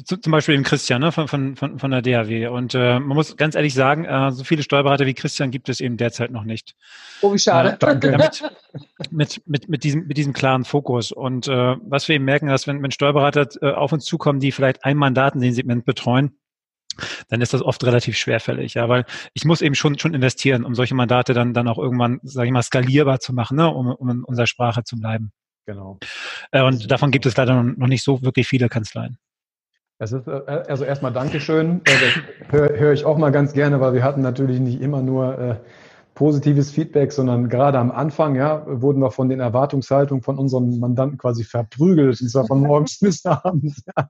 zum 0.04 0.32
Beispiel 0.32 0.56
eben 0.56 0.66
Christian 0.66 1.02
ne, 1.02 1.12
von, 1.14 1.28
von, 1.28 1.56
von 1.56 1.92
der 1.92 2.02
DHW. 2.02 2.48
Und 2.48 2.76
äh, 2.76 3.00
man 3.00 3.16
muss 3.16 3.38
ganz 3.38 3.56
ehrlich 3.56 3.74
sagen, 3.74 4.04
äh, 4.04 4.32
so 4.34 4.44
viele 4.44 4.62
Steuerberater 4.62 5.06
wie 5.06 5.14
Christian 5.14 5.52
gibt 5.52 5.70
es 5.70 5.80
eben 5.80 5.96
derzeit 5.96 6.32
noch 6.32 6.44
nicht. 6.44 6.76
Oh, 7.22 7.34
wie 7.34 7.40
schade. 7.40 7.70
Äh, 7.70 7.78
Danke. 7.80 8.12
Damit, 8.12 8.44
mit, 9.10 9.42
mit, 9.48 9.70
mit, 9.70 9.84
diesem, 9.86 10.08
mit 10.08 10.18
diesem 10.18 10.34
klaren 10.34 10.66
Fokus. 10.66 11.14
Und 11.14 11.48
äh, 11.48 11.78
was 11.82 12.10
wir 12.10 12.16
eben 12.16 12.26
merken, 12.26 12.48
dass 12.48 12.68
wenn, 12.68 12.84
wenn 12.84 12.92
Steuerberater 12.92 13.48
äh, 13.62 13.72
auf 13.72 13.94
uns 13.94 14.04
zukommen, 14.04 14.42
die 14.42 14.52
vielleicht 14.52 14.84
ein 14.84 14.98
Mandat 14.98 15.36
in 15.36 15.42
dem 15.42 15.54
Segment 15.54 15.86
betreuen, 15.86 16.38
dann 17.30 17.42
ist 17.42 17.54
das 17.54 17.62
oft 17.62 17.84
relativ 17.86 18.18
schwerfällig, 18.18 18.76
ja, 18.76 18.88
weil 18.88 19.06
ich 19.34 19.44
muss 19.44 19.62
eben 19.62 19.76
schon 19.76 20.00
schon 20.00 20.14
investieren, 20.14 20.64
um 20.64 20.76
solche 20.76 20.96
Mandate 20.96 21.34
dann 21.34 21.54
dann 21.54 21.68
auch 21.68 21.78
irgendwann, 21.78 22.22
sage 22.24 22.48
ich 22.48 22.54
mal, 22.54 22.64
skalierbar 22.64 23.20
zu 23.20 23.34
machen, 23.34 23.58
ne, 23.58 23.70
um, 23.70 23.88
um 23.88 24.10
in 24.10 24.24
unserer 24.24 24.48
Sprache 24.48 24.86
zu 24.86 24.96
bleiben. 24.96 25.34
Genau. 25.66 25.98
Äh, 26.52 26.64
und 26.64 26.92
davon 26.92 27.12
gibt 27.12 27.26
es 27.26 27.36
leider 27.38 27.64
noch 27.64 27.88
nicht 27.88 28.04
so 28.04 28.22
wirklich 28.22 28.48
viele 28.48 28.70
Kanzleien. 28.70 29.18
Ist, 30.00 30.14
äh, 30.14 30.64
also 30.68 30.84
erstmal 30.84 31.14
Dankeschön. 31.14 31.82
Äh, 31.86 31.92
das 32.00 32.52
höre 32.52 32.78
hör 32.78 32.94
ich 32.94 33.06
auch 33.06 33.18
mal 33.18 33.32
ganz 33.32 33.54
gerne, 33.54 33.80
weil 33.80 33.94
wir 33.94 34.04
hatten 34.04 34.22
natürlich 34.22 34.60
nicht 34.60 34.82
immer 34.82 35.02
nur 35.02 35.38
äh, 35.38 35.56
positives 36.16 36.72
Feedback, 36.72 37.12
sondern 37.12 37.50
gerade 37.50 37.78
am 37.78 37.92
Anfang, 37.92 38.36
ja, 38.36 38.64
wurden 38.68 39.02
wir 39.02 39.12
von 39.12 39.28
den 39.28 39.42
Erwartungshaltungen 39.42 40.24
von 40.24 40.38
unseren 40.38 40.80
Mandanten 40.80 41.18
quasi 41.18 41.44
verprügelt, 41.44 42.22
und 42.22 42.30
zwar 42.30 42.48
von 42.48 42.62
morgens 42.62 43.00
bis 43.02 43.26
abends. 43.26 43.84
Ja. 43.86 44.10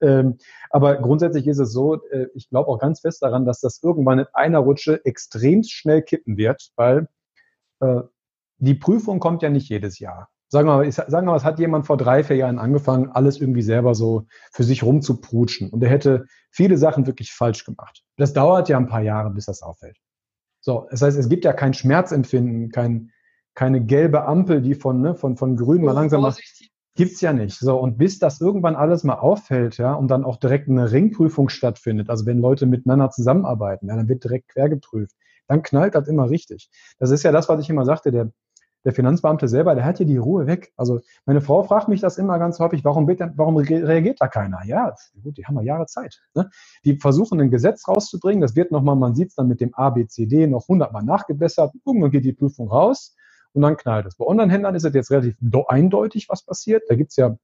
Ähm, 0.00 0.38
aber 0.70 0.96
grundsätzlich 0.96 1.46
ist 1.46 1.58
es 1.58 1.72
so, 1.72 2.02
äh, 2.10 2.26
ich 2.34 2.48
glaube 2.48 2.68
auch 2.68 2.78
ganz 2.78 3.00
fest 3.00 3.22
daran, 3.22 3.44
dass 3.44 3.60
das 3.60 3.82
irgendwann 3.82 4.20
in 4.20 4.26
einer 4.32 4.60
Rutsche 4.60 5.04
extrem 5.04 5.62
schnell 5.64 6.02
kippen 6.02 6.36
wird, 6.36 6.70
weil 6.76 7.08
äh, 7.80 8.02
die 8.58 8.74
Prüfung 8.74 9.18
kommt 9.18 9.42
ja 9.42 9.50
nicht 9.50 9.68
jedes 9.68 9.98
Jahr 9.98 10.31
sagen 10.52 10.68
wir 10.68 10.76
mal, 10.76 10.86
ich, 10.86 10.94
sagen 10.94 11.10
wir 11.10 11.32
mal, 11.32 11.36
es 11.36 11.44
hat 11.44 11.58
jemand 11.58 11.86
vor 11.86 11.96
drei, 11.96 12.22
vier 12.22 12.36
Jahren 12.36 12.58
angefangen, 12.58 13.08
alles 13.08 13.40
irgendwie 13.40 13.62
selber 13.62 13.94
so 13.94 14.26
für 14.52 14.64
sich 14.64 14.82
rumzuprutschen. 14.82 15.70
Und 15.70 15.82
er 15.82 15.88
hätte 15.88 16.26
viele 16.50 16.76
Sachen 16.76 17.06
wirklich 17.06 17.32
falsch 17.32 17.64
gemacht. 17.64 18.02
Das 18.18 18.34
dauert 18.34 18.68
ja 18.68 18.76
ein 18.76 18.86
paar 18.86 19.00
Jahre, 19.00 19.30
bis 19.30 19.46
das 19.46 19.62
auffällt. 19.62 19.96
So, 20.60 20.86
das 20.90 21.00
heißt, 21.00 21.18
es 21.18 21.30
gibt 21.30 21.46
ja 21.46 21.54
kein 21.54 21.72
Schmerzempfinden, 21.72 22.70
kein, 22.70 23.10
keine 23.54 23.82
gelbe 23.82 24.26
Ampel, 24.26 24.60
die 24.60 24.74
von, 24.74 25.00
ne, 25.00 25.14
von, 25.14 25.38
von 25.38 25.56
grün 25.56 25.82
mal 25.82 25.92
langsam 25.92 26.20
macht. 26.20 26.42
Gibt's 26.96 27.22
ja 27.22 27.32
nicht. 27.32 27.58
So, 27.58 27.80
und 27.80 27.96
bis 27.96 28.18
das 28.18 28.42
irgendwann 28.42 28.76
alles 28.76 29.04
mal 29.04 29.14
auffällt, 29.14 29.78
ja, 29.78 29.94
und 29.94 30.08
dann 30.08 30.22
auch 30.22 30.36
direkt 30.36 30.68
eine 30.68 30.92
Ringprüfung 30.92 31.48
stattfindet, 31.48 32.10
also 32.10 32.26
wenn 32.26 32.38
Leute 32.38 32.66
miteinander 32.66 33.08
zusammenarbeiten, 33.08 33.88
ja, 33.88 33.96
dann 33.96 34.08
wird 34.10 34.22
direkt 34.22 34.48
quer 34.48 34.68
geprüft, 34.68 35.16
dann 35.48 35.62
knallt 35.62 35.94
das 35.94 36.08
immer 36.08 36.28
richtig. 36.28 36.68
Das 36.98 37.10
ist 37.10 37.22
ja 37.22 37.32
das, 37.32 37.48
was 37.48 37.62
ich 37.62 37.70
immer 37.70 37.86
sagte, 37.86 38.12
der, 38.12 38.30
der 38.84 38.92
Finanzbeamte 38.92 39.48
selber, 39.48 39.74
der 39.74 39.84
hat 39.84 39.98
hier 39.98 40.06
die 40.06 40.16
Ruhe 40.16 40.46
weg. 40.46 40.72
Also 40.76 41.00
meine 41.24 41.40
Frau 41.40 41.62
fragt 41.62 41.88
mich 41.88 42.00
das 42.00 42.18
immer 42.18 42.38
ganz 42.38 42.58
häufig, 42.58 42.84
warum, 42.84 43.06
warum 43.08 43.56
reagiert 43.56 44.20
da 44.20 44.28
keiner? 44.28 44.60
Ja, 44.64 44.94
gut, 45.22 45.36
die 45.36 45.44
haben 45.46 45.56
ja 45.56 45.62
Jahre 45.62 45.86
Zeit. 45.86 46.20
Ne? 46.34 46.50
Die 46.84 46.96
versuchen 46.96 47.40
ein 47.40 47.50
Gesetz 47.50 47.86
rauszubringen, 47.86 48.40
das 48.40 48.56
wird 48.56 48.72
nochmal, 48.72 48.96
man 48.96 49.14
sieht 49.14 49.28
es 49.28 49.34
dann 49.34 49.48
mit 49.48 49.60
dem 49.60 49.74
ABCD 49.74 50.46
noch 50.46 50.68
hundertmal 50.68 51.04
nachgebessert, 51.04 51.72
irgendwann 51.86 52.10
geht 52.10 52.24
die 52.24 52.32
Prüfung 52.32 52.68
raus 52.68 53.14
und 53.52 53.62
dann 53.62 53.76
knallt 53.76 54.06
es. 54.06 54.16
Bei 54.16 54.26
Online-Händlern 54.26 54.74
ist 54.74 54.84
es 54.84 54.94
jetzt 54.94 55.10
relativ 55.10 55.36
eindeutig, 55.68 56.28
was 56.28 56.44
passiert. 56.44 56.84
Da 56.88 56.94
gibt's 56.94 57.16
ja 57.16 57.36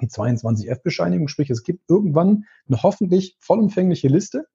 die 0.00 0.08
22F-Bescheinigung, 0.08 1.28
sprich 1.28 1.50
es 1.50 1.62
gibt 1.62 1.88
irgendwann 1.88 2.44
eine 2.68 2.82
hoffentlich 2.82 3.36
vollumfängliche 3.40 4.08
Liste. 4.08 4.46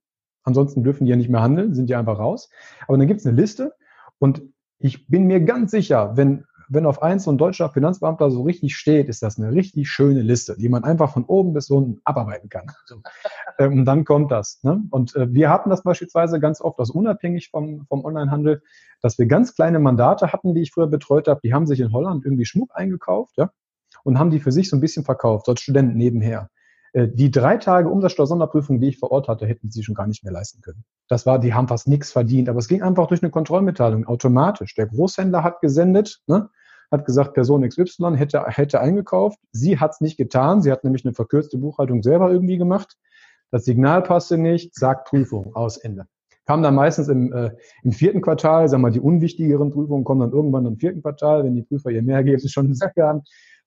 Ansonsten 0.43 0.83
dürfen 0.83 1.05
die 1.05 1.11
ja 1.11 1.15
nicht 1.15 1.29
mehr 1.29 1.41
handeln, 1.41 1.73
sind 1.73 1.89
ja 1.89 1.99
einfach 1.99 2.19
raus. 2.19 2.49
Aber 2.87 2.97
dann 2.97 3.07
gibt's 3.07 3.25
eine 3.25 3.35
Liste 3.35 3.73
und 4.19 4.43
ich 4.81 5.07
bin 5.07 5.25
mir 5.25 5.41
ganz 5.41 5.71
sicher, 5.71 6.15
wenn, 6.15 6.45
wenn 6.69 6.85
auf 6.85 7.01
eins 7.01 7.25
so 7.25 7.31
ein 7.31 7.37
deutscher 7.37 7.69
Finanzbeamter 7.69 8.31
so 8.31 8.43
richtig 8.43 8.75
steht, 8.75 9.09
ist 9.09 9.21
das 9.21 9.37
eine 9.37 9.51
richtig 9.51 9.89
schöne 9.89 10.21
Liste, 10.21 10.55
die 10.57 10.69
man 10.69 10.83
einfach 10.83 11.11
von 11.11 11.25
oben 11.25 11.53
bis 11.53 11.69
unten 11.69 12.01
abarbeiten 12.03 12.49
kann. 12.49 12.67
Ähm, 13.59 13.79
und 13.79 13.85
dann 13.85 14.05
kommt 14.05 14.31
das. 14.31 14.63
Ne? 14.63 14.81
Und 14.91 15.13
äh, 15.15 15.31
wir 15.33 15.49
hatten 15.49 15.69
das 15.69 15.83
beispielsweise 15.83 16.39
ganz 16.39 16.61
oft, 16.61 16.79
also 16.79 16.93
unabhängig 16.93 17.49
vom, 17.49 17.85
vom 17.87 18.05
Onlinehandel, 18.05 18.63
dass 19.01 19.19
wir 19.19 19.25
ganz 19.25 19.53
kleine 19.55 19.77
Mandate 19.77 20.31
hatten, 20.31 20.55
die 20.55 20.61
ich 20.61 20.71
früher 20.71 20.87
betreut 20.87 21.27
habe, 21.27 21.41
die 21.43 21.53
haben 21.53 21.67
sich 21.67 21.81
in 21.81 21.91
Holland 21.91 22.23
irgendwie 22.23 22.45
Schmuck 22.45 22.71
eingekauft, 22.73 23.33
ja, 23.37 23.51
und 24.03 24.17
haben 24.17 24.31
die 24.31 24.39
für 24.39 24.53
sich 24.53 24.69
so 24.69 24.77
ein 24.77 24.79
bisschen 24.79 25.03
verkauft, 25.03 25.45
so 25.45 25.51
als 25.51 25.61
Studenten 25.61 25.97
nebenher. 25.97 26.49
Äh, 26.93 27.07
die 27.07 27.31
drei 27.31 27.57
Tage 27.57 27.89
Umsatzsteuer-Sonderprüfung, 27.89 28.79
die 28.79 28.89
ich 28.89 28.97
vor 28.97 29.11
Ort 29.11 29.27
hatte, 29.27 29.45
hätten 29.45 29.71
sie 29.71 29.83
schon 29.83 29.95
gar 29.95 30.07
nicht 30.07 30.23
mehr 30.23 30.33
leisten 30.33 30.61
können. 30.61 30.83
Das 31.07 31.25
war, 31.25 31.39
die 31.39 31.53
haben 31.53 31.67
fast 31.67 31.87
nichts 31.87 32.11
verdient, 32.11 32.49
aber 32.49 32.59
es 32.59 32.67
ging 32.67 32.81
einfach 32.81 33.07
durch 33.07 33.21
eine 33.21 33.31
Kontrollmitteilung 33.31 34.05
automatisch. 34.05 34.75
Der 34.75 34.87
Großhändler 34.87 35.43
hat 35.43 35.61
gesendet, 35.61 36.21
ne, 36.27 36.49
hat 36.91 37.05
gesagt, 37.05 37.33
Person 37.33 37.67
XY 37.67 38.15
hätte, 38.15 38.43
hätte 38.47 38.81
eingekauft. 38.81 39.39
Sie 39.51 39.79
hat 39.79 39.91
es 39.91 40.01
nicht 40.01 40.17
getan. 40.17 40.61
Sie 40.61 40.71
hat 40.71 40.83
nämlich 40.83 41.05
eine 41.05 41.13
verkürzte 41.13 41.57
Buchhaltung 41.57 42.03
selber 42.03 42.31
irgendwie 42.31 42.57
gemacht. 42.57 42.97
Das 43.49 43.65
Signal 43.65 44.01
passte 44.01 44.37
nicht, 44.37 44.75
sagt 44.75 45.07
Prüfung, 45.07 45.55
aus 45.55 45.77
Ende. 45.77 46.05
Kam 46.45 46.63
dann 46.63 46.75
meistens 46.75 47.07
im, 47.07 47.31
äh, 47.31 47.51
im 47.83 47.91
vierten 47.91 48.21
Quartal, 48.21 48.67
sagen 48.67 48.81
wir 48.81 48.89
mal, 48.89 48.91
die 48.91 48.99
unwichtigeren 48.99 49.71
Prüfungen 49.71 50.03
kommen 50.03 50.21
dann 50.21 50.31
irgendwann 50.31 50.65
im 50.65 50.77
vierten 50.77 51.01
Quartal, 51.01 51.43
wenn 51.43 51.55
die 51.55 51.61
Prüfer 51.61 51.91
ihr 51.91 52.01
mehr 52.01 52.23
geben, 52.23 52.37
ist 52.37 52.51
schon 52.51 52.65
ein 52.71 52.75
Sack 52.75 52.95
haben. 52.97 53.21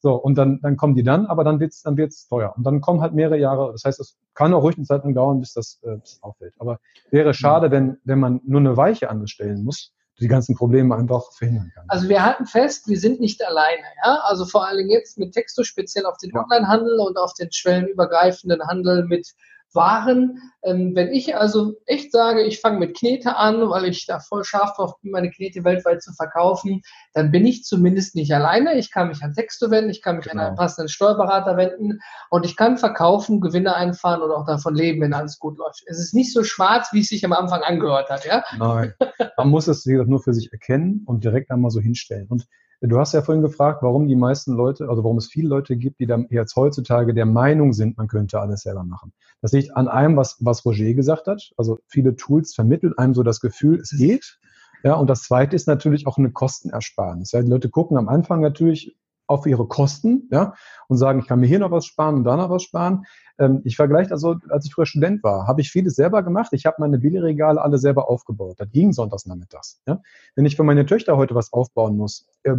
So, 0.04 0.16
und 0.16 0.34
dann, 0.34 0.60
dann 0.60 0.76
kommen 0.76 0.94
die 0.94 1.02
dann, 1.02 1.24
aber 1.24 1.44
dann 1.44 1.60
wird's 1.60 1.80
dann 1.80 1.96
wird's 1.96 2.28
teuer. 2.28 2.52
Und 2.58 2.64
dann 2.64 2.82
kommen 2.82 3.00
halt 3.00 3.14
mehrere 3.14 3.38
Jahre. 3.38 3.72
Das 3.72 3.84
heißt, 3.84 3.98
es 4.00 4.18
kann 4.34 4.52
auch 4.52 4.62
ruhig 4.62 4.76
eine 4.76 4.84
Zeit 4.84 5.02
lang 5.02 5.14
dauern, 5.14 5.40
bis 5.40 5.54
das, 5.54 5.80
äh, 5.82 5.96
bis 5.96 6.18
auffällt. 6.20 6.52
Aber 6.58 6.78
wäre 7.10 7.32
schade, 7.32 7.70
wenn, 7.70 7.96
wenn 8.04 8.20
man 8.20 8.42
nur 8.44 8.60
eine 8.60 8.76
Weiche 8.76 9.08
anstellen 9.08 9.64
muss, 9.64 9.94
die 10.20 10.28
ganzen 10.28 10.56
Probleme 10.56 10.94
einfach 10.94 11.32
verhindern 11.32 11.72
kann. 11.74 11.86
Also 11.88 12.10
wir 12.10 12.22
halten 12.22 12.44
fest, 12.44 12.86
wir 12.86 12.98
sind 13.00 13.18
nicht 13.18 13.42
alleine. 13.42 13.82
Ja? 14.04 14.20
Also 14.24 14.44
vor 14.44 14.66
allen 14.66 14.76
Dingen 14.76 14.90
jetzt 14.90 15.16
mit 15.16 15.32
Texto 15.32 15.62
speziell 15.62 16.04
auf 16.04 16.18
den 16.18 16.32
ja. 16.34 16.42
Onlinehandel 16.42 16.98
und 16.98 17.16
auf 17.16 17.32
den 17.32 17.50
schwellenübergreifenden 17.50 18.60
Handel 18.66 19.06
mit 19.06 19.32
waren. 19.74 20.40
Ähm, 20.62 20.92
wenn 20.94 21.12
ich 21.12 21.36
also 21.36 21.74
echt 21.86 22.12
sage, 22.12 22.42
ich 22.42 22.60
fange 22.60 22.78
mit 22.78 22.96
Knete 22.96 23.36
an, 23.36 23.68
weil 23.68 23.86
ich 23.86 24.06
da 24.06 24.20
voll 24.20 24.44
scharf 24.44 24.74
drauf 24.76 25.00
bin, 25.00 25.10
meine 25.10 25.30
Knete 25.30 25.64
weltweit 25.64 26.02
zu 26.02 26.12
verkaufen, 26.12 26.82
dann 27.12 27.30
bin 27.30 27.44
ich 27.44 27.64
zumindest 27.64 28.14
nicht 28.14 28.32
alleine. 28.32 28.74
Ich 28.74 28.90
kann 28.90 29.08
mich 29.08 29.22
an 29.22 29.34
Texto 29.34 29.70
wenden, 29.70 29.90
ich 29.90 30.02
kann 30.02 30.16
mich 30.16 30.26
genau. 30.26 30.42
an 30.42 30.48
einen 30.48 30.56
passenden 30.56 30.88
Steuerberater 30.88 31.56
wenden 31.56 32.00
und 32.30 32.46
ich 32.46 32.56
kann 32.56 32.78
verkaufen, 32.78 33.40
Gewinne 33.40 33.74
einfahren 33.74 34.22
oder 34.22 34.36
auch 34.38 34.46
davon 34.46 34.74
leben, 34.74 35.00
wenn 35.00 35.14
alles 35.14 35.38
gut 35.38 35.58
läuft. 35.58 35.82
Es 35.86 35.98
ist 35.98 36.14
nicht 36.14 36.32
so 36.32 36.44
schwarz, 36.44 36.88
wie 36.92 37.00
es 37.00 37.08
sich 37.08 37.24
am 37.24 37.32
Anfang 37.32 37.62
angehört 37.62 38.10
hat. 38.10 38.24
Ja? 38.24 38.42
Nein, 38.58 38.94
man 39.36 39.48
muss 39.48 39.68
es, 39.68 39.86
wie 39.86 39.92
gesagt, 39.92 40.10
nur 40.10 40.22
für 40.22 40.34
sich 40.34 40.52
erkennen 40.52 41.02
und 41.06 41.24
direkt 41.24 41.50
einmal 41.50 41.70
so 41.70 41.80
hinstellen. 41.80 42.26
Und 42.28 42.46
Du 42.86 42.98
hast 42.98 43.14
ja 43.14 43.22
vorhin 43.22 43.42
gefragt, 43.42 43.82
warum 43.82 44.08
die 44.08 44.16
meisten 44.16 44.52
Leute, 44.52 44.90
also 44.90 45.04
warum 45.04 45.16
es 45.16 45.28
viele 45.28 45.48
Leute 45.48 45.76
gibt, 45.76 46.00
die 46.00 46.06
dann 46.06 46.26
jetzt 46.28 46.54
heutzutage 46.54 47.14
der 47.14 47.24
Meinung 47.24 47.72
sind, 47.72 47.96
man 47.96 48.08
könnte 48.08 48.38
alles 48.40 48.60
selber 48.60 48.84
machen. 48.84 49.12
Das 49.40 49.52
liegt 49.52 49.74
an 49.74 49.88
einem, 49.88 50.18
was, 50.18 50.36
was 50.40 50.66
Roger 50.66 50.92
gesagt 50.92 51.26
hat. 51.26 51.52
Also 51.56 51.78
viele 51.86 52.14
Tools 52.14 52.54
vermitteln 52.54 52.92
einem 52.98 53.14
so 53.14 53.22
das 53.22 53.40
Gefühl, 53.40 53.80
es 53.80 53.90
geht. 53.90 54.38
Ja, 54.82 54.94
und 54.94 55.08
das 55.08 55.22
zweite 55.22 55.56
ist 55.56 55.66
natürlich 55.66 56.06
auch 56.06 56.18
eine 56.18 56.30
Kostenersparnis. 56.30 57.32
Ja, 57.32 57.40
die 57.40 57.48
Leute 57.48 57.70
gucken 57.70 57.96
am 57.96 58.08
Anfang 58.08 58.42
natürlich 58.42 58.94
auf 59.26 59.46
ihre 59.46 59.66
Kosten, 59.66 60.28
ja, 60.30 60.54
und 60.88 60.96
sagen, 60.96 61.20
ich 61.20 61.26
kann 61.26 61.40
mir 61.40 61.46
hier 61.46 61.58
noch 61.58 61.70
was 61.70 61.86
sparen 61.86 62.16
und 62.16 62.24
da 62.24 62.36
noch 62.36 62.50
was 62.50 62.62
sparen. 62.62 63.04
Ähm, 63.38 63.62
ich 63.64 63.76
vergleiche 63.76 64.12
also, 64.12 64.36
als 64.50 64.66
ich 64.66 64.74
früher 64.74 64.86
Student 64.86 65.22
war, 65.22 65.46
habe 65.46 65.60
ich 65.60 65.70
vieles 65.70 65.94
selber 65.94 66.22
gemacht. 66.22 66.52
Ich 66.52 66.66
habe 66.66 66.76
meine 66.78 66.98
Billigregale 66.98 67.60
alle 67.60 67.78
selber 67.78 68.08
aufgebaut. 68.08 68.56
Das 68.58 68.70
ging 68.70 68.92
sonntags 68.92 69.26
nachmittags. 69.26 69.80
Ja? 69.86 70.00
Wenn 70.34 70.46
ich 70.46 70.56
für 70.56 70.64
meine 70.64 70.86
Töchter 70.86 71.16
heute 71.16 71.34
was 71.34 71.52
aufbauen 71.52 71.96
muss, 71.96 72.26
äh, 72.42 72.56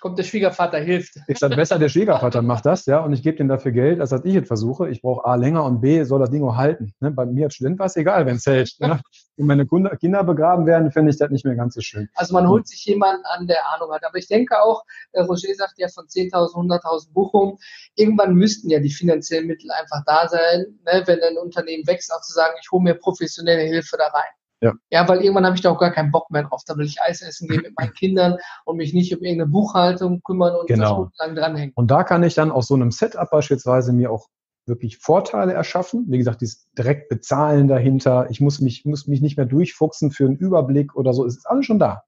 kommt 0.00 0.18
der 0.18 0.24
Schwiegervater, 0.24 0.78
hilft. 0.78 1.16
Ist 1.26 1.42
dann 1.42 1.54
besser, 1.54 1.78
der 1.78 1.88
Schwiegervater 1.88 2.42
macht 2.42 2.66
das, 2.66 2.86
ja, 2.86 3.00
und 3.00 3.12
ich 3.12 3.22
gebe 3.22 3.38
ihm 3.38 3.48
dafür 3.48 3.72
Geld, 3.72 4.00
als 4.00 4.10
dass 4.10 4.24
ich 4.24 4.34
es 4.34 4.46
versuche. 4.46 4.88
Ich 4.88 5.02
brauche 5.02 5.24
A 5.24 5.34
länger 5.34 5.64
und 5.64 5.80
B 5.80 6.02
soll 6.04 6.20
das 6.20 6.30
Ding 6.30 6.44
auch 6.44 6.56
halten. 6.56 6.92
Ne? 7.00 7.10
Bei 7.10 7.26
mir 7.26 7.46
als 7.46 7.54
Student 7.54 7.78
war 7.78 7.86
es 7.86 7.96
egal, 7.96 8.26
wenn 8.26 8.36
es 8.36 8.46
hält. 8.46 8.74
Ne? 8.80 9.00
Wenn 9.38 9.48
meine 9.48 9.66
Kinder 9.66 10.24
begraben 10.24 10.64
werden, 10.64 10.90
finde 10.90 11.10
ich 11.10 11.18
das 11.18 11.30
nicht 11.30 11.44
mehr 11.44 11.56
ganz 11.56 11.74
so 11.74 11.82
schön. 11.82 12.08
Also 12.14 12.32
man 12.32 12.48
holt 12.48 12.66
sich 12.66 12.82
jemanden 12.86 13.22
an, 13.26 13.46
der 13.46 13.68
Ahnung 13.74 13.92
hat. 13.92 14.02
Aber 14.06 14.16
ich 14.16 14.28
denke 14.28 14.62
auch, 14.62 14.82
der 15.14 15.24
Roger 15.26 15.54
sagt 15.54 15.74
ja 15.76 15.88
von 15.88 16.06
10.000, 16.06 16.54
100.000 16.54 17.12
Buchungen, 17.12 17.58
irgendwann 17.96 18.34
müssten 18.34 18.70
ja 18.70 18.80
die 18.80 18.90
finanziellen 18.90 19.46
Mittel 19.46 19.70
einfach 19.72 20.02
da 20.06 20.26
sein, 20.26 20.78
ne? 20.86 21.02
wenn 21.04 21.22
ein 21.22 21.36
Unternehmen 21.36 21.86
wächst, 21.86 22.10
auch 22.14 22.22
zu 22.22 22.32
sagen, 22.32 22.54
ich 22.62 22.70
hole 22.70 22.82
mir 22.82 22.94
professionelle 22.94 23.64
Hilfe 23.64 23.98
da 23.98 24.06
rein. 24.06 24.32
Ja. 24.62 24.72
ja, 24.90 25.06
weil 25.06 25.20
irgendwann 25.20 25.44
habe 25.44 25.56
ich 25.56 25.62
da 25.62 25.70
auch 25.70 25.78
gar 25.78 25.92
keinen 25.92 26.10
Bock 26.10 26.30
mehr 26.30 26.44
drauf. 26.44 26.62
Da 26.66 26.76
will 26.76 26.86
ich 26.86 27.00
Eis 27.02 27.20
essen 27.20 27.48
gehen 27.48 27.62
mit 27.62 27.78
meinen 27.78 27.92
Kindern 27.98 28.38
und 28.64 28.76
mich 28.76 28.94
nicht 28.94 29.14
um 29.14 29.22
irgendeine 29.22 29.50
Buchhaltung 29.50 30.22
kümmern 30.22 30.54
und 30.54 30.66
genau. 30.66 31.10
lang 31.18 31.34
dranhängen. 31.34 31.72
Und 31.74 31.90
da 31.90 32.04
kann 32.04 32.22
ich 32.22 32.34
dann 32.34 32.50
aus 32.50 32.68
so 32.68 32.74
einem 32.74 32.90
Setup 32.90 33.30
beispielsweise 33.30 33.92
mir 33.92 34.10
auch 34.10 34.28
wirklich 34.64 34.98
Vorteile 34.98 35.52
erschaffen. 35.52 36.06
Wie 36.08 36.18
gesagt, 36.18 36.40
dieses 36.40 36.68
direkt 36.72 37.08
Bezahlen 37.08 37.68
dahinter. 37.68 38.28
Ich 38.30 38.40
muss 38.40 38.60
mich, 38.60 38.84
muss 38.84 39.06
mich 39.06 39.20
nicht 39.20 39.36
mehr 39.36 39.46
durchfuchsen 39.46 40.10
für 40.10 40.24
einen 40.24 40.36
Überblick 40.36 40.96
oder 40.96 41.12
so. 41.12 41.24
Es 41.24 41.36
ist 41.36 41.46
alles 41.46 41.66
schon 41.66 41.78
da. 41.78 42.02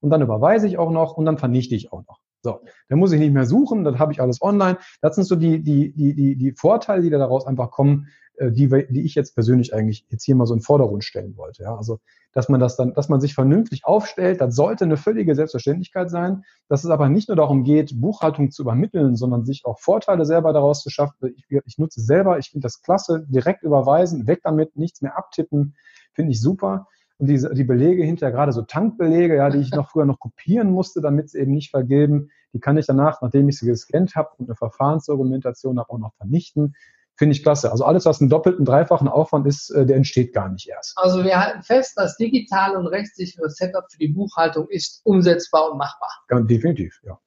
Und 0.00 0.10
dann 0.10 0.20
überweise 0.20 0.66
ich 0.66 0.78
auch 0.78 0.90
noch 0.90 1.16
und 1.16 1.24
dann 1.24 1.38
vernichte 1.38 1.74
ich 1.74 1.92
auch 1.92 2.04
noch. 2.06 2.18
So, 2.42 2.60
dann 2.88 2.98
muss 2.98 3.12
ich 3.12 3.20
nicht 3.20 3.32
mehr 3.32 3.46
suchen, 3.46 3.84
dann 3.84 4.00
habe 4.00 4.12
ich 4.12 4.20
alles 4.20 4.42
online. 4.42 4.78
Das 5.00 5.14
sind 5.14 5.24
so 5.24 5.36
die, 5.36 5.62
die, 5.62 5.92
die, 5.92 6.14
die, 6.14 6.36
die 6.36 6.52
Vorteile, 6.52 7.02
die 7.02 7.10
da 7.10 7.18
daraus 7.18 7.46
einfach 7.46 7.70
kommen, 7.70 8.08
die, 8.40 8.68
die 8.68 9.02
ich 9.02 9.14
jetzt 9.14 9.34
persönlich 9.34 9.74
eigentlich 9.74 10.06
jetzt 10.08 10.24
hier 10.24 10.34
mal 10.34 10.46
so 10.46 10.54
in 10.54 10.60
Vordergrund 10.60 11.04
stellen 11.04 11.36
wollte. 11.36 11.64
Ja, 11.64 11.76
also, 11.76 12.00
dass 12.32 12.48
man 12.48 12.60
das 12.60 12.76
dann, 12.76 12.94
dass 12.94 13.08
man 13.08 13.20
sich 13.20 13.34
vernünftig 13.34 13.84
aufstellt, 13.84 14.40
das 14.40 14.54
sollte 14.54 14.84
eine 14.84 14.96
völlige 14.96 15.34
Selbstverständlichkeit 15.34 16.10
sein. 16.10 16.44
Dass 16.68 16.84
es 16.84 16.90
aber 16.90 17.08
nicht 17.08 17.28
nur 17.28 17.36
darum 17.36 17.62
geht, 17.64 18.00
Buchhaltung 18.00 18.50
zu 18.50 18.62
übermitteln, 18.62 19.16
sondern 19.16 19.44
sich 19.44 19.64
auch 19.64 19.78
Vorteile 19.78 20.24
selber 20.24 20.52
daraus 20.52 20.82
zu 20.82 20.90
schaffen. 20.90 21.34
Ich, 21.36 21.44
ich 21.66 21.78
nutze 21.78 22.00
selber, 22.00 22.38
ich 22.38 22.50
finde 22.50 22.64
das 22.64 22.80
klasse, 22.82 23.26
direkt 23.28 23.62
überweisen, 23.62 24.26
weg 24.26 24.40
damit, 24.42 24.76
nichts 24.76 25.02
mehr 25.02 25.16
abtippen, 25.16 25.74
finde 26.14 26.32
ich 26.32 26.40
super. 26.40 26.88
Und 27.18 27.28
die, 27.28 27.38
die 27.54 27.64
Belege 27.64 28.02
hinterher, 28.02 28.32
gerade 28.32 28.52
so 28.52 28.62
Tankbelege, 28.62 29.36
ja, 29.36 29.50
die 29.50 29.58
ich 29.58 29.70
noch 29.70 29.90
früher 29.90 30.06
noch 30.06 30.18
kopieren 30.18 30.70
musste, 30.70 31.00
damit 31.00 31.30
sie 31.30 31.38
eben 31.38 31.52
nicht 31.52 31.70
vergeben, 31.70 32.30
die 32.52 32.60
kann 32.60 32.76
ich 32.76 32.86
danach, 32.86 33.22
nachdem 33.22 33.48
ich 33.48 33.58
sie 33.58 33.66
gescannt 33.66 34.16
habe 34.16 34.30
und 34.38 34.48
eine 34.48 34.56
Verfahrensdokumentation 34.56 35.78
habe, 35.78 35.90
auch 35.90 35.98
noch 35.98 36.14
vernichten. 36.14 36.74
Finde 37.16 37.36
ich 37.36 37.42
klasse. 37.42 37.70
Also 37.70 37.84
alles, 37.84 38.04
was 38.06 38.20
einen 38.20 38.30
doppelten, 38.30 38.64
dreifachen 38.64 39.08
Aufwand 39.08 39.46
ist, 39.46 39.70
äh, 39.70 39.84
der 39.84 39.96
entsteht 39.96 40.32
gar 40.32 40.48
nicht 40.48 40.68
erst. 40.68 40.94
Also 40.96 41.22
wir 41.24 41.38
halten 41.38 41.62
fest, 41.62 41.92
das 41.96 42.16
digitale 42.16 42.78
und 42.78 42.86
rechtssichere 42.86 43.50
Setup 43.50 43.84
für 43.90 43.98
die 43.98 44.08
Buchhaltung 44.08 44.68
ist 44.68 45.02
umsetzbar 45.04 45.70
und 45.70 45.78
machbar. 45.78 46.10
Ganz 46.28 46.48
definitiv, 46.48 46.98
ja. 47.02 47.18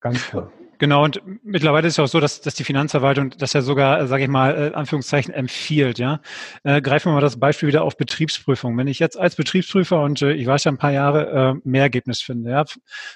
Ganz 0.00 0.22
klar. 0.26 0.50
Genau, 0.78 1.04
und 1.04 1.22
mittlerweile 1.42 1.88
ist 1.88 1.94
es 1.94 1.98
auch 1.98 2.08
so, 2.08 2.20
dass, 2.20 2.42
dass 2.42 2.54
die 2.54 2.64
Finanzverwaltung 2.64 3.30
das 3.30 3.54
ja 3.54 3.62
sogar, 3.62 4.06
sage 4.06 4.24
ich 4.24 4.28
mal, 4.28 4.72
äh, 4.72 4.74
Anführungszeichen 4.74 5.32
empfiehlt. 5.32 5.98
Ja, 5.98 6.20
äh, 6.64 6.82
Greifen 6.82 7.10
wir 7.10 7.14
mal 7.14 7.20
das 7.20 7.38
Beispiel 7.38 7.68
wieder 7.68 7.82
auf 7.82 7.96
Betriebsprüfung. 7.96 8.76
Wenn 8.76 8.86
ich 8.86 8.98
jetzt 8.98 9.18
als 9.18 9.36
Betriebsprüfer 9.36 10.02
und 10.02 10.20
äh, 10.20 10.32
ich 10.32 10.46
war 10.46 10.58
schon 10.58 10.74
ein 10.74 10.78
paar 10.78 10.92
Jahre 10.92 11.54
äh, 11.56 11.68
Mehrergebnis 11.68 12.20
finde, 12.20 12.50
ja, 12.50 12.64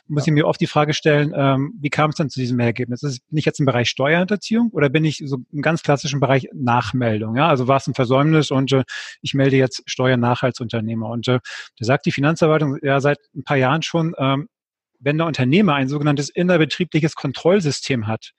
muss 0.09 0.27
ja. 0.27 0.31
ich 0.31 0.35
mir 0.35 0.46
oft 0.46 0.61
die 0.61 0.66
Frage 0.66 0.94
stellen, 0.94 1.33
ähm, 1.37 1.75
wie 1.81 1.90
kam 1.90 2.11
es 2.11 2.16
denn 2.16 2.31
zu 2.31 2.40
diesem 2.40 2.57
Mehrergebnis? 2.57 3.03
Ist, 3.03 3.29
bin 3.29 3.38
ich 3.38 3.44
jetzt 3.44 3.61
im 3.61 3.66
Bereich 3.66 3.90
Steuerhinterziehung 3.90 4.70
oder 4.70 4.88
bin 4.88 5.05
ich 5.05 5.23
so 5.27 5.38
im 5.53 5.61
ganz 5.61 5.83
klassischen 5.83 6.20
Bereich 6.20 6.49
Nachmeldung? 6.55 7.37
Ja, 7.37 7.49
also 7.49 7.68
war 7.68 7.77
es 7.77 7.87
ein 7.87 7.94
Versäumnis 7.94 8.51
und 8.51 8.73
äh, 8.73 8.85
ich 9.20 9.35
melde 9.35 9.57
jetzt 9.57 9.83
Steuernachhaltsunternehmer. 9.87 11.09
Und 11.09 11.29
äh, 11.29 11.40
da 11.79 11.85
sagt 11.85 12.07
die 12.07 12.12
Finanzverwaltung 12.12 12.79
ja 12.83 13.01
seit 13.01 13.18
ein 13.35 13.44
paar 13.44 13.59
Jahren 13.59 13.83
schon, 13.83 14.14
ähm, 14.18 14.49
wenn 15.01 15.19
der 15.19 15.27
Unternehmer 15.27 15.75
ein 15.75 15.89
sogenanntes 15.89 16.29
innerbetriebliches 16.29 17.15
Kontrollsystem 17.15 18.07
hat, 18.07 18.33